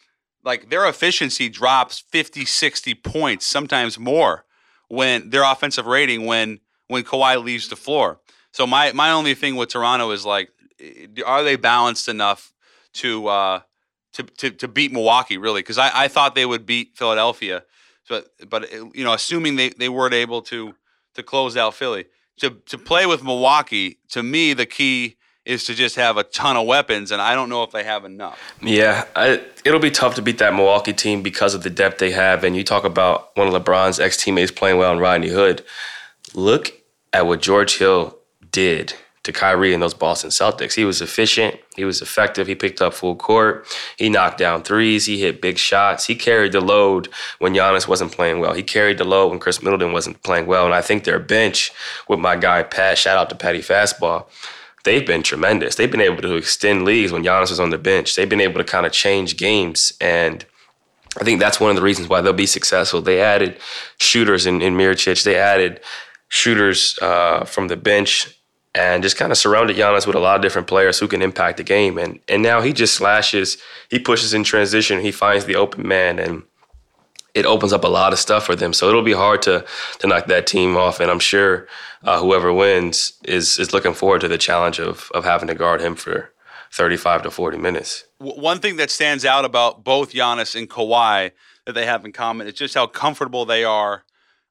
like 0.44 0.70
their 0.70 0.86
efficiency 0.86 1.48
drops 1.48 2.04
50, 2.10 2.44
60 2.44 2.94
points, 2.94 3.46
sometimes 3.46 3.98
more, 3.98 4.44
when 4.88 5.30
their 5.30 5.44
offensive 5.44 5.86
rating 5.86 6.26
when 6.26 6.60
when 6.88 7.04
Kawhi 7.04 7.42
leaves 7.42 7.68
the 7.68 7.76
floor. 7.76 8.20
So 8.52 8.66
my 8.66 8.92
my 8.92 9.10
only 9.10 9.34
thing 9.34 9.56
with 9.56 9.70
Toronto 9.70 10.10
is 10.10 10.26
like, 10.26 10.50
are 11.24 11.42
they 11.42 11.56
balanced 11.56 12.08
enough 12.08 12.52
to 12.94 13.28
uh, 13.28 13.60
to, 14.12 14.24
to 14.24 14.50
to 14.50 14.68
beat 14.68 14.92
Milwaukee 14.92 15.38
really? 15.38 15.60
Because 15.60 15.78
I, 15.78 15.90
I 16.04 16.08
thought 16.08 16.34
they 16.34 16.44
would 16.44 16.66
beat 16.66 16.96
Philadelphia, 16.96 17.64
but 18.10 18.26
but 18.46 18.70
you 18.94 19.04
know 19.04 19.14
assuming 19.14 19.56
they, 19.56 19.70
they 19.70 19.88
weren't 19.88 20.12
able 20.12 20.42
to 20.42 20.74
to 21.14 21.22
close 21.22 21.56
out 21.56 21.72
Philly 21.72 22.04
to 22.42 22.50
to 22.66 22.76
play 22.78 23.06
with 23.06 23.22
Milwaukee, 23.24 23.98
to 24.10 24.22
me 24.22 24.52
the 24.52 24.66
key 24.66 25.16
is 25.44 25.64
to 25.64 25.74
just 25.74 25.96
have 25.96 26.16
a 26.16 26.22
ton 26.22 26.56
of 26.56 26.66
weapons, 26.66 27.10
and 27.10 27.20
I 27.20 27.34
don't 27.34 27.48
know 27.48 27.62
if 27.64 27.72
they 27.72 27.82
have 27.82 28.04
enough. 28.04 28.38
Yeah, 28.60 29.06
I, 29.16 29.42
it'll 29.64 29.80
be 29.80 29.90
tough 29.90 30.14
to 30.16 30.22
beat 30.22 30.38
that 30.38 30.54
Milwaukee 30.54 30.92
team 30.92 31.22
because 31.22 31.54
of 31.54 31.64
the 31.64 31.70
depth 31.70 31.98
they 31.98 32.12
have. 32.12 32.44
And 32.44 32.54
you 32.56 32.62
talk 32.62 32.84
about 32.84 33.36
one 33.36 33.48
of 33.48 33.54
LeBron's 33.54 33.98
ex 33.98 34.22
teammates 34.22 34.52
playing 34.52 34.78
well 34.78 34.92
in 34.92 34.98
Rodney 34.98 35.30
Hood. 35.30 35.64
Look 36.34 36.72
at 37.12 37.26
what 37.26 37.42
George 37.42 37.78
Hill 37.78 38.16
did 38.50 38.94
to 39.24 39.32
Kyrie 39.32 39.72
and 39.72 39.82
those 39.82 39.94
Boston 39.94 40.30
Celtics. 40.30 40.74
He 40.74 40.84
was 40.84 41.00
efficient. 41.00 41.56
He 41.76 41.84
was 41.84 42.02
effective. 42.02 42.48
He 42.48 42.54
picked 42.54 42.82
up 42.82 42.92
full 42.92 43.14
court. 43.14 43.66
He 43.96 44.08
knocked 44.08 44.38
down 44.38 44.62
threes. 44.62 45.06
He 45.06 45.20
hit 45.20 45.40
big 45.40 45.58
shots. 45.58 46.06
He 46.06 46.16
carried 46.16 46.52
the 46.52 46.60
load 46.60 47.08
when 47.38 47.54
Giannis 47.54 47.86
wasn't 47.86 48.12
playing 48.12 48.40
well. 48.40 48.52
He 48.52 48.64
carried 48.64 48.98
the 48.98 49.04
load 49.04 49.28
when 49.28 49.38
Khris 49.38 49.62
Middleton 49.62 49.92
wasn't 49.92 50.22
playing 50.22 50.46
well. 50.46 50.64
And 50.64 50.74
I 50.74 50.80
think 50.80 51.04
their 51.04 51.20
bench 51.20 51.70
with 52.08 52.18
my 52.18 52.36
guy 52.36 52.64
Pat, 52.64 52.98
shout 52.98 53.16
out 53.16 53.30
to 53.30 53.36
Patty 53.36 53.60
Fastball, 53.60 54.26
they've 54.84 55.06
been 55.06 55.22
tremendous. 55.22 55.76
They've 55.76 55.90
been 55.90 56.00
able 56.00 56.22
to 56.22 56.34
extend 56.34 56.84
leads 56.84 57.12
when 57.12 57.22
Giannis 57.22 57.50
was 57.50 57.60
on 57.60 57.70
the 57.70 57.78
bench. 57.78 58.16
They've 58.16 58.28
been 58.28 58.40
able 58.40 58.58
to 58.58 58.64
kind 58.64 58.86
of 58.86 58.92
change 58.92 59.36
games. 59.36 59.92
And 60.00 60.44
I 61.20 61.22
think 61.22 61.38
that's 61.38 61.60
one 61.60 61.70
of 61.70 61.76
the 61.76 61.82
reasons 61.82 62.08
why 62.08 62.22
they'll 62.22 62.32
be 62.32 62.46
successful. 62.46 63.00
They 63.00 63.20
added 63.20 63.58
shooters 64.00 64.46
in, 64.46 64.60
in 64.62 64.74
Mirotic. 64.74 65.22
They 65.22 65.36
added 65.36 65.80
shooters 66.28 66.98
uh, 67.00 67.44
from 67.44 67.68
the 67.68 67.76
bench 67.76 68.36
and 68.74 69.02
just 69.02 69.16
kind 69.16 69.30
of 69.30 69.38
surrounded 69.38 69.76
Giannis 69.76 70.06
with 70.06 70.16
a 70.16 70.20
lot 70.20 70.36
of 70.36 70.42
different 70.42 70.66
players 70.66 70.98
who 70.98 71.08
can 71.08 71.22
impact 71.22 71.58
the 71.58 71.64
game. 71.64 71.98
And 71.98 72.20
and 72.28 72.42
now 72.42 72.60
he 72.60 72.72
just 72.72 72.94
slashes, 72.94 73.58
he 73.90 73.98
pushes 73.98 74.34
in 74.34 74.44
transition, 74.44 75.00
he 75.00 75.12
finds 75.12 75.44
the 75.44 75.56
open 75.56 75.86
man, 75.86 76.18
and 76.18 76.42
it 77.34 77.46
opens 77.46 77.72
up 77.72 77.84
a 77.84 77.88
lot 77.88 78.12
of 78.12 78.18
stuff 78.18 78.46
for 78.46 78.56
them. 78.56 78.72
So 78.72 78.88
it'll 78.88 79.02
be 79.02 79.12
hard 79.12 79.42
to 79.42 79.64
to 79.98 80.06
knock 80.06 80.26
that 80.26 80.46
team 80.46 80.76
off. 80.76 81.00
And 81.00 81.10
I'm 81.10 81.20
sure 81.20 81.68
uh, 82.02 82.20
whoever 82.20 82.52
wins 82.52 83.14
is 83.24 83.58
is 83.58 83.72
looking 83.72 83.94
forward 83.94 84.20
to 84.22 84.28
the 84.28 84.38
challenge 84.38 84.78
of 84.78 85.10
of 85.14 85.24
having 85.24 85.48
to 85.48 85.54
guard 85.54 85.80
him 85.80 85.94
for 85.94 86.32
35 86.72 87.24
to 87.24 87.30
40 87.30 87.58
minutes. 87.58 88.04
One 88.18 88.58
thing 88.58 88.76
that 88.76 88.90
stands 88.90 89.26
out 89.26 89.44
about 89.44 89.84
both 89.84 90.12
Giannis 90.12 90.56
and 90.56 90.70
Kawhi 90.70 91.32
that 91.66 91.74
they 91.74 91.84
have 91.84 92.04
in 92.04 92.12
common 92.12 92.46
is 92.46 92.54
just 92.54 92.74
how 92.74 92.86
comfortable 92.86 93.44
they 93.44 93.62
are 93.62 94.04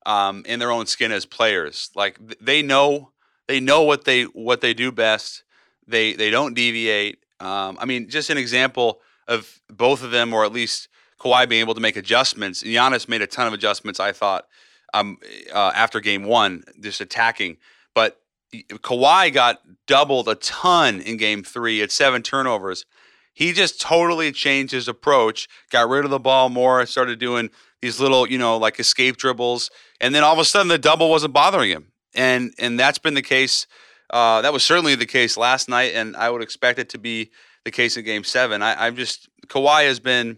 um, 0.06 0.44
in 0.46 0.60
their 0.60 0.72
own 0.72 0.86
skin 0.86 1.12
as 1.12 1.26
players. 1.26 1.90
Like 1.96 2.20
they 2.40 2.62
know 2.62 3.11
they 3.52 3.60
know 3.60 3.82
what 3.84 4.06
they 4.06 4.24
what 4.24 4.62
they 4.62 4.74
do 4.74 4.94
best. 4.94 5.44
They 5.86 6.14
they 6.14 6.30
don't 6.30 6.54
deviate. 6.54 7.20
Um, 7.42 7.78
I 7.82 7.86
mean, 7.86 8.08
just 8.08 8.30
an 8.30 8.38
example 8.38 9.02
of 9.28 9.60
both 9.68 10.04
of 10.04 10.12
them, 10.12 10.34
or 10.34 10.46
at 10.46 10.54
least 10.54 10.88
Kawhi 11.20 11.50
being 11.50 11.60
able 11.60 11.74
to 11.74 11.82
make 11.82 11.98
adjustments. 11.98 12.64
Giannis 12.64 13.10
made 13.10 13.22
a 13.22 13.28
ton 13.28 13.48
of 13.48 13.54
adjustments. 13.54 14.00
I 14.00 14.14
thought 14.14 14.46
um, 14.94 15.18
uh, 15.54 15.72
after 15.76 16.00
Game 16.00 16.24
One, 16.24 16.64
just 16.80 17.02
attacking, 17.02 17.58
but 17.94 18.22
Kawhi 18.54 19.34
got 19.34 19.60
doubled 19.86 20.30
a 20.30 20.36
ton 20.36 21.02
in 21.02 21.18
Game 21.18 21.44
Three 21.44 21.82
at 21.82 21.92
seven 21.92 22.22
turnovers. 22.22 22.86
he 23.34 23.54
just 23.54 23.80
totally 23.82 24.32
changed 24.32 24.74
his 24.74 24.88
approach, 24.88 25.48
got 25.70 25.90
rid 25.90 26.06
of 26.06 26.12
the 26.12 26.20
ball 26.20 26.50
more, 26.50 26.86
started 26.86 27.20
doing 27.20 27.50
these 27.82 28.00
little, 28.00 28.28
you 28.30 28.38
know, 28.38 28.58
like 28.58 28.80
escape 28.80 29.18
dribbles, 29.18 29.70
and 30.00 30.14
then 30.14 30.24
all 30.24 30.34
of 30.34 30.40
a 30.40 30.46
sudden 30.46 30.68
the 30.68 30.78
double 30.78 31.10
wasn't 31.10 31.34
bothering 31.34 31.72
him, 31.72 31.91
and 32.14 32.54
and 32.58 32.80
that's 32.80 33.00
been 33.00 33.14
the 33.14 33.22
case. 33.22 33.68
Uh, 34.10 34.42
that 34.42 34.52
was 34.52 34.64
certainly 34.64 34.96
the 34.96 35.06
case 35.06 35.38
last 35.38 35.70
night, 35.70 35.94
and 35.96 36.16
I 36.18 36.30
would 36.30 36.42
expect 36.42 36.80
it 36.80 36.90
to 36.90 36.98
be 36.98 37.32
the 37.64 37.72
case 37.72 37.96
in 37.98 38.04
Game 38.04 38.24
Seven. 38.24 38.62
I, 38.62 38.88
I'm 38.88 38.96
just 38.96 39.30
Kawhi 39.48 39.86
has 39.86 40.00
been. 40.00 40.38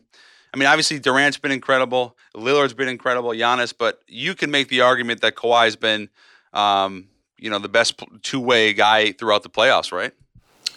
I 0.53 0.57
mean, 0.59 0.67
obviously 0.67 0.99
Durant's 0.99 1.37
been 1.37 1.51
incredible, 1.51 2.15
Lillard's 2.35 2.75
been 2.75 2.87
incredible, 2.87 3.31
Giannis, 3.31 3.73
but 3.75 4.01
you 4.07 4.35
can 4.35 4.51
make 4.51 4.67
the 4.67 4.81
argument 4.81 5.21
that 5.21 5.33
Kawhi's 5.35 5.75
been, 5.75 6.09
um, 6.53 7.07
you 7.39 7.49
know, 7.49 7.57
the 7.57 7.69
best 7.69 7.99
two-way 8.21 8.71
guy 8.73 9.13
throughout 9.13 9.41
the 9.41 9.49
playoffs, 9.49 9.91
right? 9.91 10.13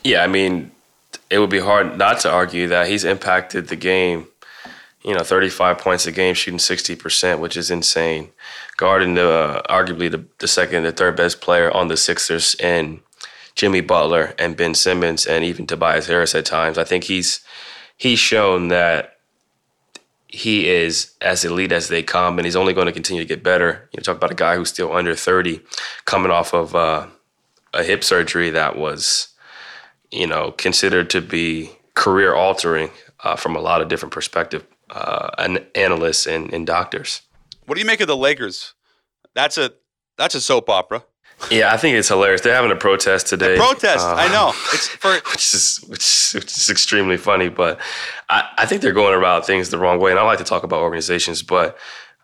Yeah, 0.02 0.22
I 0.22 0.28
mean, 0.28 0.70
it 1.28 1.40
would 1.40 1.50
be 1.50 1.58
hard 1.58 1.98
not 1.98 2.20
to 2.20 2.30
argue 2.30 2.68
that 2.68 2.88
he's 2.88 3.04
impacted 3.04 3.68
the 3.68 3.76
game. 3.76 4.28
You 5.06 5.14
know, 5.14 5.22
35 5.22 5.78
points 5.78 6.06
a 6.06 6.12
game, 6.12 6.34
shooting 6.34 6.58
60%, 6.58 7.38
which 7.38 7.56
is 7.56 7.70
insane. 7.70 8.30
Guarding 8.76 9.14
the 9.14 9.30
uh, 9.30 9.62
arguably 9.70 10.10
the, 10.10 10.26
the 10.38 10.48
second, 10.48 10.82
the 10.82 10.92
third 10.92 11.16
best 11.16 11.40
player 11.40 11.70
on 11.70 11.88
the 11.88 11.96
Sixers, 11.96 12.56
and 12.56 13.00
Jimmy 13.54 13.80
Butler 13.80 14.34
and 14.38 14.56
Ben 14.56 14.74
Simmons, 14.74 15.24
and 15.24 15.44
even 15.44 15.66
Tobias 15.66 16.08
Harris 16.08 16.34
at 16.34 16.44
times. 16.44 16.76
I 16.76 16.84
think 16.84 17.04
he's 17.04 17.40
he's 17.96 18.18
shown 18.18 18.68
that 18.68 19.18
he 20.26 20.68
is 20.68 21.14
as 21.20 21.44
elite 21.44 21.72
as 21.72 21.86
they 21.86 22.02
come, 22.02 22.38
and 22.38 22.44
he's 22.44 22.56
only 22.56 22.74
going 22.74 22.86
to 22.86 22.92
continue 22.92 23.22
to 23.22 23.28
get 23.28 23.44
better. 23.44 23.88
You 23.92 23.98
know, 23.98 24.02
talk 24.02 24.16
about 24.16 24.32
a 24.32 24.34
guy 24.34 24.56
who's 24.56 24.70
still 24.70 24.92
under 24.92 25.14
30, 25.14 25.60
coming 26.04 26.32
off 26.32 26.52
of 26.52 26.74
uh, 26.74 27.06
a 27.72 27.84
hip 27.84 28.02
surgery 28.02 28.50
that 28.50 28.76
was 28.76 29.28
you 30.10 30.26
know, 30.26 30.52
considered 30.52 31.10
to 31.10 31.20
be 31.20 31.70
career 31.94 32.34
altering 32.34 32.90
uh, 33.24 33.36
from 33.36 33.56
a 33.56 33.60
lot 33.60 33.80
of 33.80 33.88
different 33.88 34.12
perspective 34.12 34.64
uh, 34.90 35.30
and 35.38 35.66
analysts 35.74 36.26
and, 36.26 36.52
and 36.52 36.66
doctors. 36.66 37.22
What 37.66 37.74
do 37.74 37.80
you 37.80 37.86
make 37.86 38.00
of 38.00 38.06
the 38.06 38.16
Lakers? 38.16 38.74
That's 39.34 39.58
a 39.58 39.72
that's 40.16 40.34
a 40.34 40.40
soap 40.40 40.70
opera. 40.70 41.04
Yeah, 41.50 41.72
I 41.72 41.76
think 41.76 41.96
it's 41.96 42.08
hilarious. 42.08 42.40
They're 42.40 42.54
having 42.54 42.70
a 42.70 42.76
protest 42.76 43.26
today. 43.26 43.56
A 43.56 43.58
protest, 43.58 44.06
uh, 44.06 44.14
I 44.14 44.28
know. 44.28 44.52
It's 44.72 44.88
for 44.88 45.10
which 45.32 45.52
is 45.52 45.84
which 45.86 46.00
is, 46.00 46.32
which 46.34 46.56
is 46.56 46.70
extremely 46.70 47.18
funny, 47.18 47.48
but 47.50 47.78
I, 48.30 48.48
I 48.56 48.66
think 48.66 48.80
they're 48.80 48.92
going 48.92 49.16
about 49.16 49.46
things 49.46 49.68
the 49.68 49.78
wrong 49.78 50.00
way. 50.00 50.10
And 50.10 50.18
I 50.18 50.22
like 50.22 50.38
to 50.38 50.44
talk 50.44 50.62
about 50.62 50.80
organizations, 50.80 51.42
but 51.42 51.76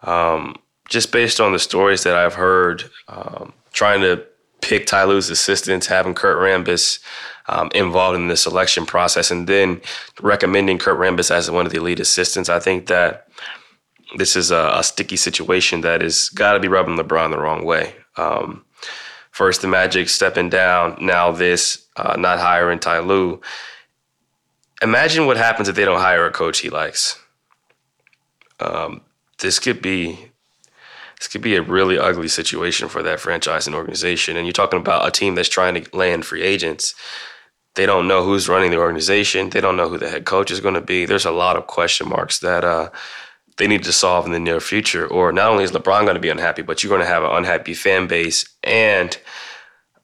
um, 0.03 0.57
just 0.89 1.13
based 1.13 1.41
on 1.41 1.53
the 1.53 1.59
stories 1.59 2.05
that 2.05 2.17
I've 2.17 2.35
heard, 2.35 2.85
um, 3.09 3.53
trying 3.73 4.01
to 4.01 4.25
pick 4.63 4.87
Ty 4.87 5.05
Lue's 5.05 5.29
assistants, 5.29 5.87
having 5.87 6.15
Kurt 6.15 6.39
Rambis 6.39 7.01
um, 7.49 7.71
involved 7.75 8.17
in 8.17 8.29
the 8.29 8.37
selection 8.37 8.87
process, 8.87 9.31
and 9.31 9.47
then 9.47 9.81
recommending 10.23 10.79
Kurt 10.79 10.99
Rambis 10.99 11.31
as 11.31 11.51
one 11.51 11.67
of 11.67 11.73
the 11.73 11.79
elite 11.79 12.01
assistants. 12.01 12.49
I 12.49 12.61
think 12.61 12.87
that 12.87 13.29
this 14.17 14.37
is 14.37 14.51
a, 14.51 14.73
a 14.75 14.83
sticky 14.83 15.17
situation 15.17 15.83
that 15.83 16.03
is 16.03 16.29
got 16.31 16.55
to 16.55 16.61
be 16.61 16.69
rubbing 16.69 16.97
LeBron 16.97 17.31
the 17.31 17.41
wrong 17.41 17.65
way. 17.65 17.95
Um, 18.17 18.65
first, 19.31 19.63
the 19.63 19.69
Magic 19.69 20.09
stepping 20.09 20.49
down. 20.49 20.97
Now, 21.01 21.33
this 21.33 21.87
uh, 21.97 22.17
not 22.19 22.39
hiring 22.39 22.79
Ty 22.79 23.01
Lue. 23.01 23.41
Imagine 24.83 25.27
what 25.27 25.37
happens 25.37 25.69
if 25.69 25.77
they 25.77 25.85
don't 25.85 26.01
hire 26.01 26.27
a 26.27 26.31
coach 26.31 26.59
he 26.59 26.71
likes. 26.71 27.19
Um, 28.61 29.03
this 29.39 29.59
could 29.59 29.83
be 29.83 30.32
this 31.23 31.29
could 31.29 31.41
be 31.41 31.55
a 31.55 31.63
really 31.63 32.01
ugly 32.01 32.27
situation 32.27 32.89
for 32.89 33.01
that 33.05 33.21
franchise 33.21 33.69
and 33.69 33.77
organization. 33.77 34.37
And 34.37 34.45
you're 34.45 34.53
talking 34.53 34.81
about 34.81 35.07
a 35.07 35.13
team 35.13 35.37
that's 35.37 35.49
trying 35.49 35.75
to 35.75 35.97
land 35.97 36.27
free 36.27 36.43
agents. 36.43 36.97
They 37.77 37.87
don't 37.87 38.09
know 38.09 38.25
who's 38.25 38.49
running 38.49 38.73
the 38.73 38.79
organization. 38.79 39.51
They 39.51 39.61
don't 39.61 39.77
know 39.77 39.89
who 39.89 39.99
the 39.99 40.11
head 40.11 40.25
coach 40.25 40.51
is 40.51 40.59
going 40.59 40.75
to 40.75 40.81
be. 40.81 41.07
There's 41.07 41.25
a 41.25 41.31
lot 41.31 41.57
of 41.57 41.69
question 41.69 42.09
marks 42.09 42.41
that 42.41 42.65
uh, 42.65 42.91
they 43.57 43.69
need 43.69 43.85
to 43.85 43.93
solve 43.93 44.27
in 44.27 44.33
the 44.33 44.41
near 44.41 44.59
future. 44.59 45.07
Or 45.07 45.31
not 45.31 45.49
only 45.49 45.63
is 45.63 45.71
LeBron 45.71 46.03
going 46.03 46.17
to 46.17 46.21
be 46.21 46.29
unhappy, 46.29 46.63
but 46.63 46.83
you're 46.83 46.91
going 46.91 47.07
to 47.07 47.07
have 47.07 47.23
an 47.23 47.31
unhappy 47.31 47.75
fan 47.75 48.09
base 48.09 48.45
and 48.65 49.17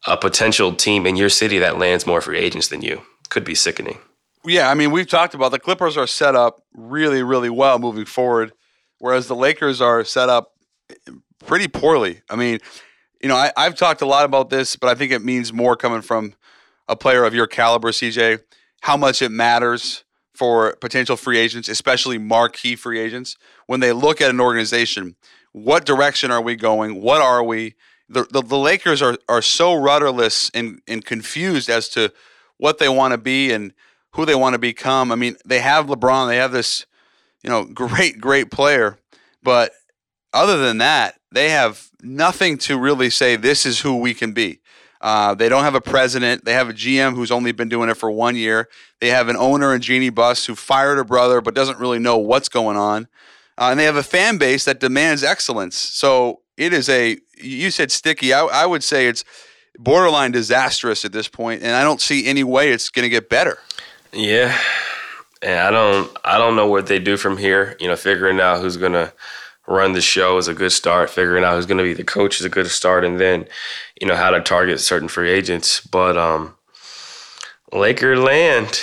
a 0.07 0.17
potential 0.17 0.73
team 0.73 1.05
in 1.05 1.17
your 1.17 1.31
city 1.31 1.59
that 1.59 1.79
lands 1.79 2.07
more 2.07 2.21
free 2.21 2.39
agents 2.39 2.69
than 2.69 2.83
you. 2.83 3.03
Could 3.29 3.43
be 3.43 3.57
sickening. 3.57 3.99
Yeah, 4.45 4.71
I 4.71 4.75
mean, 4.75 4.93
we've 4.93 5.09
talked 5.09 5.35
about 5.35 5.51
the 5.51 5.59
Clippers 5.59 5.97
are 5.97 6.07
set 6.07 6.37
up 6.37 6.63
really, 6.73 7.25
really 7.25 7.51
well 7.51 7.81
moving 7.81 8.05
forward, 8.05 8.53
whereas 9.01 9.27
the 9.27 9.35
Lakers 9.35 9.81
are 9.81 10.05
set 10.05 10.29
up 10.29 10.53
pretty 11.45 11.69
poorly. 11.69 12.23
I 12.29 12.37
mean, 12.37 12.59
you 13.23 13.29
know, 13.29 13.37
I, 13.37 13.53
I've 13.57 13.75
talked 13.75 14.03
a 14.03 14.07
lot 14.07 14.25
about 14.25 14.51
this, 14.51 14.77
but 14.77 14.89
I 14.89 14.95
think 14.95 15.13
it 15.13 15.25
means 15.25 15.53
more 15.53 15.77
coming 15.77 16.03
from 16.03 16.35
a 16.89 16.97
player 16.97 17.25
of 17.25 17.35
your 17.35 17.47
caliber, 17.47 17.91
CJ, 17.91 18.41
how 18.83 18.97
much 18.97 19.23
it 19.23 19.31
matters 19.31 20.05
for 20.35 20.77
potential 20.77 21.17
free 21.17 21.37
agents, 21.37 21.69
especially 21.69 22.17
marquee 22.17 22.77
free 22.77 23.01
agents, 23.01 23.37
when 23.67 23.81
they 23.81 23.93
look 23.93 24.21
at 24.21 24.31
an 24.31 24.41
organization. 24.41 25.17
What 25.53 25.85
direction 25.85 26.31
are 26.31 26.41
we 26.41 26.55
going? 26.55 27.03
What 27.03 27.21
are 27.21 27.43
we? 27.43 27.75
The, 28.09 28.25
the, 28.31 28.43
the 28.43 28.57
Lakers 28.57 29.03
are, 29.03 29.19
are 29.29 29.43
so 29.43 29.75
rudderless 29.75 30.51
and, 30.55 30.81
and 30.87 31.05
confused 31.05 31.69
as 31.69 31.89
to 31.91 32.13
what 32.57 32.79
they 32.79 32.89
want 32.89 33.13
to 33.13 33.19
be 33.19 33.51
and 33.51 33.75
who 34.13 34.25
they 34.25 34.35
want 34.35 34.55
to 34.55 34.59
become. 34.59 35.11
I 35.11 35.17
mean, 35.17 35.37
they 35.45 35.59
have 35.59 35.87
LeBron, 35.87 36.29
they 36.29 36.37
have 36.37 36.53
this, 36.53 36.87
you 37.43 37.51
know, 37.51 37.65
great, 37.75 38.21
great 38.21 38.51
player, 38.51 38.99
but 39.43 39.73
other 40.33 40.59
than 40.59 40.79
that, 40.79 41.19
they 41.33 41.51
have 41.51 41.89
nothing 42.03 42.59
to 42.59 42.79
really 42.79 43.11
say 43.11 43.37
this 43.37 43.67
is 43.67 43.81
who 43.81 43.97
we 43.97 44.15
can 44.15 44.33
be. 44.33 44.61
Uh, 45.01 45.35
they 45.35 45.49
don't 45.49 45.63
have 45.63 45.75
a 45.75 45.81
president. 45.81 46.45
They 46.45 46.55
have 46.55 46.69
a 46.69 46.73
GM 46.73 47.15
who's 47.15 47.31
only 47.31 47.53
been 47.53 47.69
doing 47.69 47.89
it 47.89 47.95
for 47.95 48.11
one 48.11 48.35
year. 48.35 48.69
They 49.01 49.09
have 49.09 49.29
an 49.29 49.37
owner 49.37 49.75
in 49.75 49.81
Jeanie 49.81 50.11
Buss 50.11 50.47
who 50.47 50.55
fired 50.55 50.97
her 50.97 51.05
brother 51.05 51.41
but 51.41 51.55
doesn't 51.55 51.79
really 51.79 51.99
know 51.99 52.19
what's 52.19 52.49
going 52.49 52.77
on. 52.77 53.07
Uh, 53.57 53.69
and 53.71 53.81
they 53.81 53.85
have 53.85 53.97
a 53.97 54.03
fan 54.03 54.39
base 54.39 54.65
that 54.65 54.81
demands 54.81 55.23
excellence. 55.23 55.77
So 55.77 56.41
it 56.57 56.73
is 56.73 56.89
a, 56.89 57.19
you 57.37 57.71
said 57.71 57.93
sticky. 57.93 58.33
I, 58.33 58.45
I 58.45 58.67
would 58.67 58.83
say 58.83 59.07
it's 59.07 59.25
borderline 59.79 60.33
disastrous 60.33 61.05
at 61.05 61.13
this 61.13 61.29
point, 61.29 61.63
and 61.63 61.77
I 61.77 61.85
don't 61.85 62.01
see 62.01 62.27
any 62.27 62.43
way 62.43 62.71
it's 62.71 62.89
going 62.89 63.05
to 63.05 63.09
get 63.09 63.29
better. 63.29 63.59
Yeah. 64.13 64.57
And 65.43 65.59
I 65.59 65.71
don't, 65.71 66.17
I 66.25 66.39
don't 66.39 66.57
know 66.57 66.67
what 66.67 66.87
they 66.89 66.99
do 66.99 67.17
from 67.17 67.37
here. 67.37 67.77
You 67.79 67.87
know, 67.87 67.97
figuring 67.97 68.41
out 68.41 68.61
who's 68.61 68.77
going 68.77 68.93
to 68.93 69.13
run 69.69 69.93
the 69.93 70.01
show 70.01 70.39
is 70.39 70.49
a 70.49 70.55
good 70.55 70.73
start. 70.73 71.11
Figuring 71.11 71.45
out 71.45 71.55
who's 71.55 71.67
going 71.67 71.79
to 71.79 71.85
be 71.85 71.95
the 71.95 72.05
coach 72.05 72.41
is 72.41 72.47
a 72.47 72.51
good 72.51 72.67
start, 72.69 73.05
and 73.05 73.21
then 73.21 73.47
you 74.01 74.07
know 74.07 74.17
how 74.17 74.31
to 74.31 74.41
target 74.41 74.81
certain 74.81 75.09
free 75.09 75.31
agents. 75.31 75.81
But 75.81 76.17
um, 76.17 76.57
Laker 77.73 78.17
land, 78.17 78.83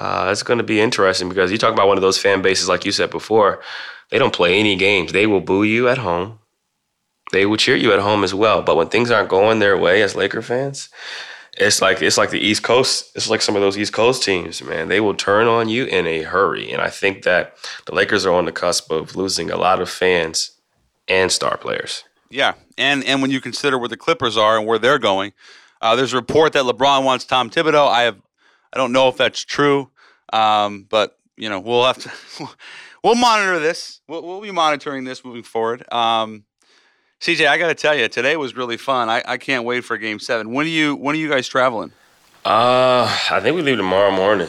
uh, 0.00 0.28
it's 0.32 0.42
going 0.42 0.58
to 0.58 0.64
be 0.64 0.80
interesting 0.80 1.28
because 1.28 1.52
you 1.52 1.58
talk 1.58 1.72
about 1.72 1.88
one 1.88 1.98
of 1.98 2.02
those 2.02 2.18
fan 2.18 2.42
bases, 2.42 2.68
like 2.68 2.84
you 2.84 2.92
said 2.92 3.10
before. 3.10 3.62
They 4.10 4.18
don't 4.18 4.34
play 4.34 4.58
any 4.58 4.76
games. 4.76 5.12
They 5.12 5.26
will 5.26 5.40
boo 5.40 5.62
you 5.62 5.88
at 5.88 5.98
home. 5.98 6.38
They 7.32 7.46
will 7.46 7.56
cheer 7.56 7.76
you 7.76 7.92
at 7.92 8.00
home 8.00 8.22
as 8.22 8.34
well. 8.34 8.62
But 8.62 8.76
when 8.76 8.88
things 8.88 9.10
aren't 9.10 9.28
going 9.28 9.58
their 9.58 9.76
way 9.76 10.02
as 10.02 10.14
Laker 10.14 10.42
fans, 10.42 10.88
it's 11.56 11.80
like 11.80 12.02
it's 12.02 12.18
like 12.18 12.30
the 12.30 12.40
East 12.40 12.62
Coast. 12.62 13.12
It's 13.14 13.30
like 13.30 13.42
some 13.42 13.54
of 13.54 13.62
those 13.62 13.78
East 13.78 13.92
Coast 13.92 14.22
teams, 14.22 14.62
man. 14.62 14.88
They 14.88 15.00
will 15.00 15.14
turn 15.14 15.46
on 15.46 15.68
you 15.68 15.84
in 15.84 16.06
a 16.06 16.22
hurry, 16.22 16.72
and 16.72 16.82
I 16.82 16.90
think 16.90 17.22
that 17.24 17.56
the 17.86 17.94
Lakers 17.94 18.26
are 18.26 18.34
on 18.34 18.44
the 18.44 18.52
cusp 18.52 18.90
of 18.90 19.14
losing 19.14 19.50
a 19.50 19.56
lot 19.56 19.80
of 19.80 19.88
fans 19.88 20.52
and 21.08 21.30
star 21.30 21.56
players. 21.56 22.04
Yeah, 22.30 22.54
and 22.76 23.04
and 23.04 23.22
when 23.22 23.30
you 23.30 23.40
consider 23.40 23.78
where 23.78 23.88
the 23.88 23.96
Clippers 23.96 24.36
are 24.36 24.58
and 24.58 24.66
where 24.66 24.78
they're 24.78 24.98
going, 24.98 25.32
uh, 25.80 25.94
there's 25.94 26.12
a 26.12 26.16
report 26.16 26.52
that 26.54 26.64
LeBron 26.64 27.04
wants 27.04 27.24
Tom 27.24 27.50
Thibodeau. 27.50 27.88
I 27.88 28.02
have, 28.02 28.20
I 28.72 28.78
don't 28.78 28.92
know 28.92 29.08
if 29.08 29.16
that's 29.16 29.44
true, 29.44 29.90
um, 30.32 30.86
but 30.88 31.18
you 31.36 31.48
know 31.48 31.60
we'll 31.60 31.84
have 31.84 31.98
to, 31.98 32.10
we'll 33.04 33.14
monitor 33.14 33.60
this. 33.60 34.00
We'll, 34.08 34.22
we'll 34.22 34.40
be 34.40 34.50
monitoring 34.50 35.04
this 35.04 35.24
moving 35.24 35.44
forward. 35.44 35.84
Um, 35.92 36.44
CJ, 37.24 37.48
I 37.48 37.56
got 37.56 37.68
to 37.68 37.74
tell 37.74 37.96
you, 37.96 38.06
today 38.06 38.36
was 38.36 38.54
really 38.54 38.76
fun. 38.76 39.08
I, 39.08 39.22
I 39.24 39.38
can't 39.38 39.64
wait 39.64 39.80
for 39.82 39.96
Game 39.96 40.18
Seven. 40.18 40.52
When 40.52 40.66
are 40.66 40.68
you 40.68 40.94
When 40.94 41.16
are 41.16 41.18
you 41.18 41.30
guys 41.30 41.48
traveling? 41.48 41.90
Uh, 42.44 43.08
I 43.30 43.40
think 43.40 43.56
we 43.56 43.62
leave 43.62 43.78
tomorrow 43.78 44.10
morning. 44.10 44.48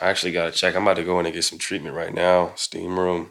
I 0.00 0.08
actually 0.08 0.32
got 0.32 0.52
to 0.52 0.58
check. 0.58 0.74
I'm 0.74 0.82
about 0.82 0.96
to 0.96 1.04
go 1.04 1.20
in 1.20 1.26
and 1.26 1.32
get 1.32 1.44
some 1.44 1.60
treatment 1.60 1.94
right 1.94 2.12
now. 2.12 2.50
Steam 2.56 2.98
room, 2.98 3.30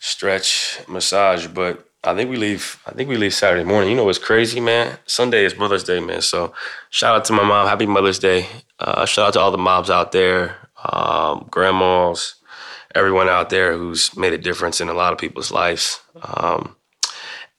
stretch, 0.00 0.80
massage. 0.88 1.46
But 1.46 1.88
I 2.02 2.16
think 2.16 2.30
we 2.30 2.36
leave. 2.36 2.82
I 2.84 2.90
think 2.90 3.08
we 3.08 3.16
leave 3.16 3.32
Saturday 3.32 3.62
morning. 3.62 3.90
You 3.90 3.96
know 3.96 4.06
what's 4.06 4.18
crazy, 4.18 4.58
man? 4.58 4.98
Sunday 5.06 5.44
is 5.44 5.56
Mother's 5.56 5.84
Day, 5.84 6.00
man. 6.00 6.20
So 6.20 6.52
shout 6.90 7.14
out 7.14 7.24
to 7.26 7.32
my 7.32 7.44
mom. 7.44 7.68
Happy 7.68 7.86
Mother's 7.86 8.18
Day. 8.18 8.48
Uh, 8.80 9.06
shout 9.06 9.28
out 9.28 9.32
to 9.34 9.38
all 9.38 9.52
the 9.52 9.56
moms 9.56 9.88
out 9.88 10.10
there, 10.10 10.56
um, 10.82 11.46
grandmas, 11.48 12.34
everyone 12.92 13.28
out 13.28 13.50
there 13.50 13.78
who's 13.78 14.16
made 14.16 14.32
a 14.32 14.38
difference 14.38 14.80
in 14.80 14.88
a 14.88 14.94
lot 14.94 15.12
of 15.12 15.18
people's 15.20 15.52
lives. 15.52 16.00
Um, 16.20 16.74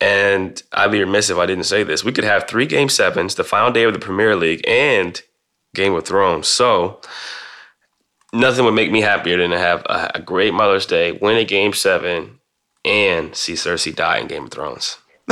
and 0.01 0.61
I'd 0.73 0.91
be 0.91 0.99
remiss 0.99 1.29
if 1.29 1.37
I 1.37 1.45
didn't 1.45 1.65
say 1.65 1.83
this. 1.83 2.03
We 2.03 2.11
could 2.11 2.23
have 2.23 2.47
three 2.47 2.65
game 2.65 2.89
sevens, 2.89 3.35
the 3.35 3.43
final 3.43 3.71
day 3.71 3.83
of 3.83 3.93
the 3.93 3.99
Premier 3.99 4.35
League, 4.35 4.67
and 4.67 5.21
Game 5.73 5.93
of 5.93 6.05
Thrones. 6.05 6.47
So 6.47 7.01
nothing 8.33 8.65
would 8.65 8.73
make 8.73 8.91
me 8.91 9.01
happier 9.01 9.37
than 9.37 9.51
to 9.51 9.59
have 9.59 9.81
a, 9.85 10.11
a 10.15 10.21
great 10.21 10.53
Mother's 10.53 10.85
Day, 10.85 11.13
win 11.13 11.37
a 11.37 11.45
game 11.45 11.73
seven, 11.73 12.39
and 12.83 13.35
see 13.35 13.53
Cersei 13.53 13.95
die 13.95 14.17
in 14.17 14.27
Game 14.27 14.45
of 14.45 14.51
Thrones. 14.51 14.97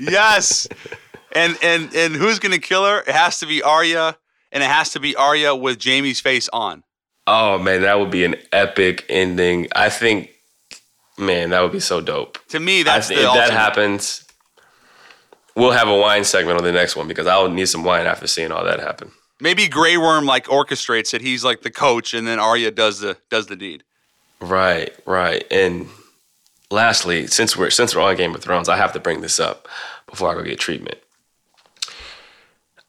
yes. 0.00 0.66
And 1.34 1.56
and 1.62 1.94
and 1.94 2.14
who's 2.14 2.38
gonna 2.38 2.58
kill 2.58 2.84
her? 2.84 3.00
It 3.00 3.14
has 3.14 3.38
to 3.40 3.46
be 3.46 3.62
Arya 3.62 4.18
and 4.52 4.62
it 4.62 4.68
has 4.68 4.90
to 4.90 5.00
be 5.00 5.16
Arya 5.16 5.56
with 5.56 5.82
Jaime's 5.82 6.20
face 6.20 6.48
on. 6.52 6.84
Oh 7.26 7.58
man, 7.58 7.82
that 7.82 7.98
would 7.98 8.10
be 8.10 8.24
an 8.24 8.36
epic 8.52 9.06
ending. 9.08 9.68
I 9.74 9.88
think, 9.88 10.30
man, 11.18 11.50
that 11.50 11.60
would 11.62 11.72
be 11.72 11.80
so 11.80 12.00
dope. 12.00 12.38
To 12.48 12.60
me, 12.60 12.82
that's 12.82 13.10
I, 13.10 13.14
the 13.14 13.20
if 13.20 13.26
ultimate. 13.26 13.46
that 13.46 13.52
happens, 13.52 14.24
we'll 15.54 15.72
have 15.72 15.88
a 15.88 15.96
wine 15.96 16.24
segment 16.24 16.58
on 16.58 16.64
the 16.64 16.72
next 16.72 16.96
one 16.96 17.08
because 17.08 17.26
I'll 17.26 17.48
need 17.48 17.66
some 17.66 17.84
wine 17.84 18.06
after 18.06 18.26
seeing 18.26 18.52
all 18.52 18.64
that 18.64 18.80
happen. 18.80 19.12
Maybe 19.40 19.68
Grey 19.68 19.96
Worm 19.96 20.24
like 20.24 20.46
orchestrates 20.46 21.14
it. 21.14 21.20
He's 21.20 21.44
like 21.44 21.62
the 21.62 21.70
coach, 21.70 22.14
and 22.14 22.26
then 22.26 22.38
Arya 22.38 22.70
does 22.70 23.00
the 23.00 23.16
does 23.28 23.46
the 23.46 23.56
deed. 23.56 23.82
Right, 24.40 24.94
right. 25.06 25.44
And 25.50 25.88
lastly, 26.70 27.26
since 27.26 27.56
we're 27.56 27.70
since 27.70 27.94
we're 27.94 28.02
on 28.02 28.16
Game 28.16 28.34
of 28.34 28.42
Thrones, 28.42 28.68
I 28.68 28.76
have 28.76 28.92
to 28.92 29.00
bring 29.00 29.20
this 29.20 29.40
up 29.40 29.68
before 30.08 30.30
I 30.30 30.34
go 30.34 30.42
get 30.42 30.60
treatment. 30.60 30.98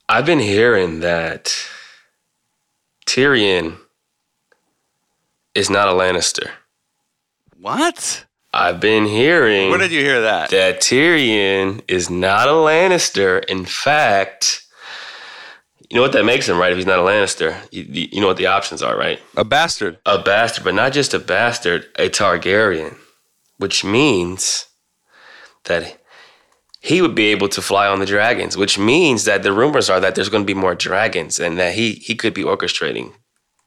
I've 0.09 0.25
been 0.25 0.39
hearing 0.39 0.99
that 0.99 1.55
Tyrion 3.05 3.77
is 5.55 5.69
not 5.69 5.87
a 5.87 5.91
Lannister. 5.91 6.49
What? 7.63 8.25
I've 8.51 8.81
been 8.81 9.05
hearing 9.05 9.69
Where 9.69 9.79
did 9.79 9.93
you 9.93 10.01
hear 10.01 10.19
that? 10.23 10.49
that 10.49 10.81
Tyrion 10.81 11.81
is 11.87 12.09
not 12.09 12.49
a 12.49 12.51
Lannister. 12.51 13.41
In 13.45 13.63
fact, 13.63 14.65
you 15.89 15.95
know 15.95 16.01
what 16.01 16.11
that 16.11 16.25
makes 16.25 16.49
him, 16.49 16.57
right? 16.57 16.73
If 16.73 16.77
he's 16.77 16.85
not 16.85 16.99
a 16.99 17.03
Lannister, 17.03 17.55
you, 17.71 17.83
you 18.11 18.19
know 18.19 18.27
what 18.27 18.35
the 18.35 18.47
options 18.47 18.83
are, 18.83 18.97
right? 18.97 19.17
A 19.37 19.45
bastard. 19.45 19.97
a 20.05 20.21
bastard, 20.21 20.65
but 20.65 20.75
not 20.75 20.91
just 20.91 21.13
a 21.13 21.19
bastard, 21.19 21.85
a 21.97 22.09
Targaryen, 22.09 22.97
which 23.59 23.85
means 23.85 24.65
that 25.63 26.01
he 26.81 27.01
would 27.01 27.15
be 27.15 27.27
able 27.27 27.47
to 27.47 27.61
fly 27.61 27.87
on 27.87 27.99
the 27.99 28.05
dragons, 28.05 28.57
which 28.57 28.77
means 28.77 29.23
that 29.23 29.41
the 29.41 29.53
rumors 29.53 29.89
are 29.89 30.01
that 30.01 30.15
there's 30.15 30.27
going 30.27 30.43
to 30.43 30.53
be 30.53 30.53
more 30.53 30.75
dragons 30.75 31.39
and 31.39 31.57
that 31.57 31.75
he 31.75 31.93
he 31.93 32.13
could 32.13 32.33
be 32.33 32.43
orchestrating 32.43 33.13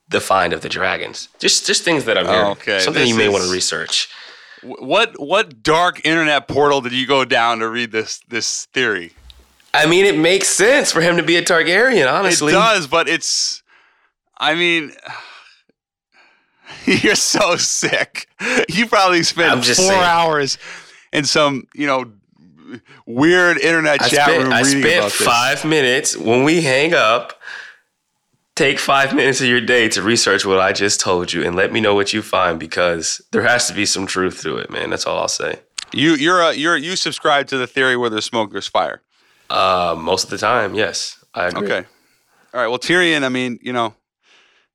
the 0.09 0.21
find 0.21 0.53
of 0.53 0.61
the 0.61 0.69
dragons. 0.69 1.29
Just 1.39 1.67
just 1.67 1.83
things 1.83 2.05
that 2.05 2.17
I'm 2.17 2.27
hearing. 2.27 2.51
Okay, 2.53 2.79
Something 2.81 3.03
this 3.03 3.11
you 3.11 3.17
may 3.17 3.29
want 3.29 3.45
to 3.45 3.51
research. 3.51 4.09
What 4.63 5.21
what 5.21 5.63
dark 5.63 6.05
internet 6.05 6.49
portal 6.49 6.81
did 6.81 6.93
you 6.93 7.07
go 7.07 7.25
down 7.25 7.59
to 7.61 7.69
read 7.69 7.93
this 7.93 8.21
this 8.29 8.67
theory? 8.67 9.13
I 9.75 9.87
mean, 9.87 10.07
it 10.07 10.17
makes 10.19 10.49
sense 10.49 10.91
for 10.91 11.03
him 11.03 11.19
to 11.19 11.23
be 11.23 11.37
a 11.37 11.43
Targaryen, 11.43 12.11
honestly. 12.11 12.53
It 12.53 12.57
does, 12.57 12.87
but 12.87 13.09
it's. 13.09 13.63
I 14.39 14.55
mean, 14.55 14.93
you're 16.87 17.15
so 17.15 17.57
sick. 17.57 18.29
You 18.69 18.87
probably 18.87 19.23
spent 19.23 19.65
four 19.65 19.75
saying. 19.75 20.03
hours 20.03 20.59
in 21.13 21.25
some 21.25 21.67
you 21.75 21.87
know 21.87 22.11
weird 23.07 23.59
internet 23.59 24.03
I 24.03 24.09
chat 24.09 24.29
spent, 24.29 24.45
room 24.45 24.53
I 24.53 24.61
reading 24.63 24.83
spent 24.83 24.99
about 24.99 25.13
this. 25.13 25.27
five 25.27 25.65
minutes 25.65 26.17
when 26.17 26.45
we 26.45 26.63
hang 26.63 26.95
up. 26.95 27.41
Take 28.57 28.79
five 28.79 29.15
minutes 29.15 29.43
of 29.43 29.47
your 29.47 29.61
day 29.61 29.89
to 29.91 30.03
research 30.03 30.47
what 30.47 30.59
I 30.59 30.73
just 30.73 30.99
told 30.99 31.31
you 31.31 31.45
and 31.45 31.55
let 31.55 31.73
me 31.73 31.81
know 31.81 31.95
what 31.95 32.15
you 32.15 32.23
find 32.23 32.59
because 32.59 33.21
there 33.31 33.43
has 33.43 33.69
to 33.69 33.75
be 33.75 33.85
some 33.85 34.07
truth 34.07 34.43
to 34.43 34.57
it, 34.57 34.71
man. 34.71 34.89
That's 34.91 35.07
all 35.07 35.19
I'll 35.19 35.29
say. 35.29 35.61
You 35.93 36.15
you're 36.15 36.41
a, 36.41 36.55
you're 36.55 36.77
you 36.77 36.97
subscribe 36.97 37.49
to 37.49 37.59
the 37.59 37.67
theory 37.67 37.97
where 37.97 38.11
there's 38.11 38.25
smoke, 38.25 38.51
there's 38.53 38.67
fire. 38.67 39.03
Uh, 39.51 39.95
most 39.99 40.25
of 40.25 40.31
the 40.31 40.39
time, 40.39 40.75
yes, 40.75 41.23
I 41.35 41.47
agree. 41.49 41.67
Okay. 41.67 41.87
All 42.55 42.61
right. 42.61 42.69
Well, 42.69 42.79
Tyrion. 42.79 43.23
I 43.25 43.29
mean, 43.29 43.59
you 43.61 43.73
know, 43.73 43.95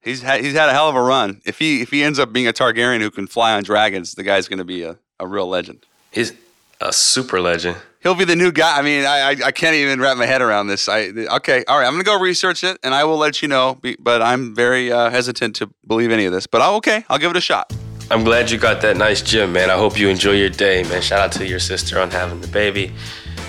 he's 0.01 0.21
had 0.21 0.41
he's 0.41 0.53
had 0.53 0.69
a 0.69 0.73
hell 0.73 0.87
of 0.87 0.95
a 0.95 1.01
run. 1.01 1.41
If 1.43 1.57
he 1.57 1.81
if 1.81 1.89
he 1.89 2.03
ends 2.03 2.19
up 2.19 2.31
being 2.31 2.47
a 2.47 2.53
Targaryen 2.53 3.01
who 3.01 3.09
can 3.09 3.25
fly 3.25 3.53
on 3.53 3.63
dragons, 3.63 4.13
the 4.13 4.23
guy's 4.23 4.47
going 4.47 4.59
to 4.59 4.65
be 4.65 4.83
a, 4.83 4.97
a 5.19 5.27
real 5.27 5.47
legend. 5.47 5.85
He's 6.11 6.33
a 6.79 6.93
super 6.93 7.41
legend. 7.41 7.77
He'll 8.01 8.15
be 8.15 8.25
the 8.25 8.35
new 8.35 8.51
guy. 8.51 8.77
I 8.77 8.81
mean, 8.81 9.05
I, 9.05 9.29
I 9.29 9.35
I 9.45 9.51
can't 9.51 9.75
even 9.75 10.01
wrap 10.01 10.17
my 10.17 10.25
head 10.25 10.41
around 10.41 10.67
this. 10.67 10.89
I 10.89 11.09
okay. 11.37 11.63
All 11.67 11.77
right. 11.77 11.87
I'm 11.87 11.97
to 11.97 12.03
go 12.03 12.19
research 12.19 12.63
it, 12.63 12.79
and 12.83 12.95
I 12.95 13.03
will 13.03 13.17
let 13.17 13.41
you 13.41 13.47
know. 13.47 13.79
But 13.99 14.21
I'm 14.23 14.55
very 14.55 14.91
uh, 14.91 15.11
hesitant 15.11 15.55
to 15.57 15.69
believe 15.85 16.11
any 16.11 16.25
of 16.25 16.33
this. 16.33 16.47
But 16.47 16.61
I'll, 16.61 16.75
okay, 16.75 17.05
I'll 17.09 17.19
give 17.19 17.29
it 17.29 17.37
a 17.37 17.41
shot. 17.41 17.71
I'm 18.09 18.23
glad 18.23 18.51
you 18.51 18.57
got 18.57 18.81
that 18.81 18.97
nice 18.97 19.21
gym, 19.21 19.53
man. 19.53 19.69
I 19.69 19.77
hope 19.77 19.97
you 19.97 20.09
enjoy 20.09 20.33
your 20.33 20.49
day, 20.49 20.83
man. 20.83 21.01
Shout 21.01 21.19
out 21.19 21.31
to 21.33 21.47
your 21.47 21.59
sister 21.59 21.99
on 21.99 22.11
having 22.11 22.41
the 22.41 22.47
baby. 22.47 22.91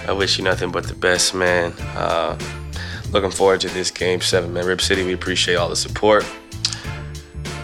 I 0.07 0.13
wish 0.13 0.39
you 0.39 0.45
nothing 0.45 0.71
but 0.71 0.87
the 0.87 0.95
best, 0.95 1.35
man. 1.35 1.73
Uh, 1.97 2.39
looking 3.11 3.31
forward 3.31 3.61
to 3.63 3.69
this 3.71 3.91
game 3.91 4.21
seven, 4.21 4.53
man. 4.53 4.67
Rip 4.67 4.81
City, 4.81 5.03
we 5.03 5.15
appreciate 5.15 5.57
all 5.57 5.69
the 5.69 5.77
support. 5.77 6.25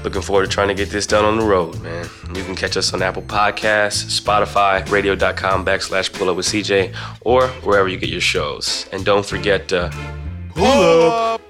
Looking 0.04 0.22
forward 0.22 0.44
to 0.44 0.50
trying 0.50 0.68
to 0.68 0.74
get 0.74 0.90
this 0.90 1.06
done 1.06 1.24
on 1.24 1.38
the 1.38 1.44
road, 1.44 1.80
man. 1.80 2.08
You 2.34 2.44
can 2.44 2.54
catch 2.54 2.76
us 2.76 2.92
on 2.94 3.02
Apple 3.02 3.22
Podcasts, 3.22 4.20
Spotify, 4.20 4.88
radio.com 4.90 5.64
backslash 5.64 6.12
pull 6.12 6.30
up 6.30 6.36
with 6.36 6.46
CJ, 6.46 6.94
or 7.22 7.48
wherever 7.64 7.88
you 7.88 7.98
get 7.98 8.10
your 8.10 8.20
shows. 8.20 8.88
And 8.92 9.04
don't 9.04 9.26
forget 9.26 9.68
to 9.68 9.90
Pull 10.58 11.10
up. 11.12 11.47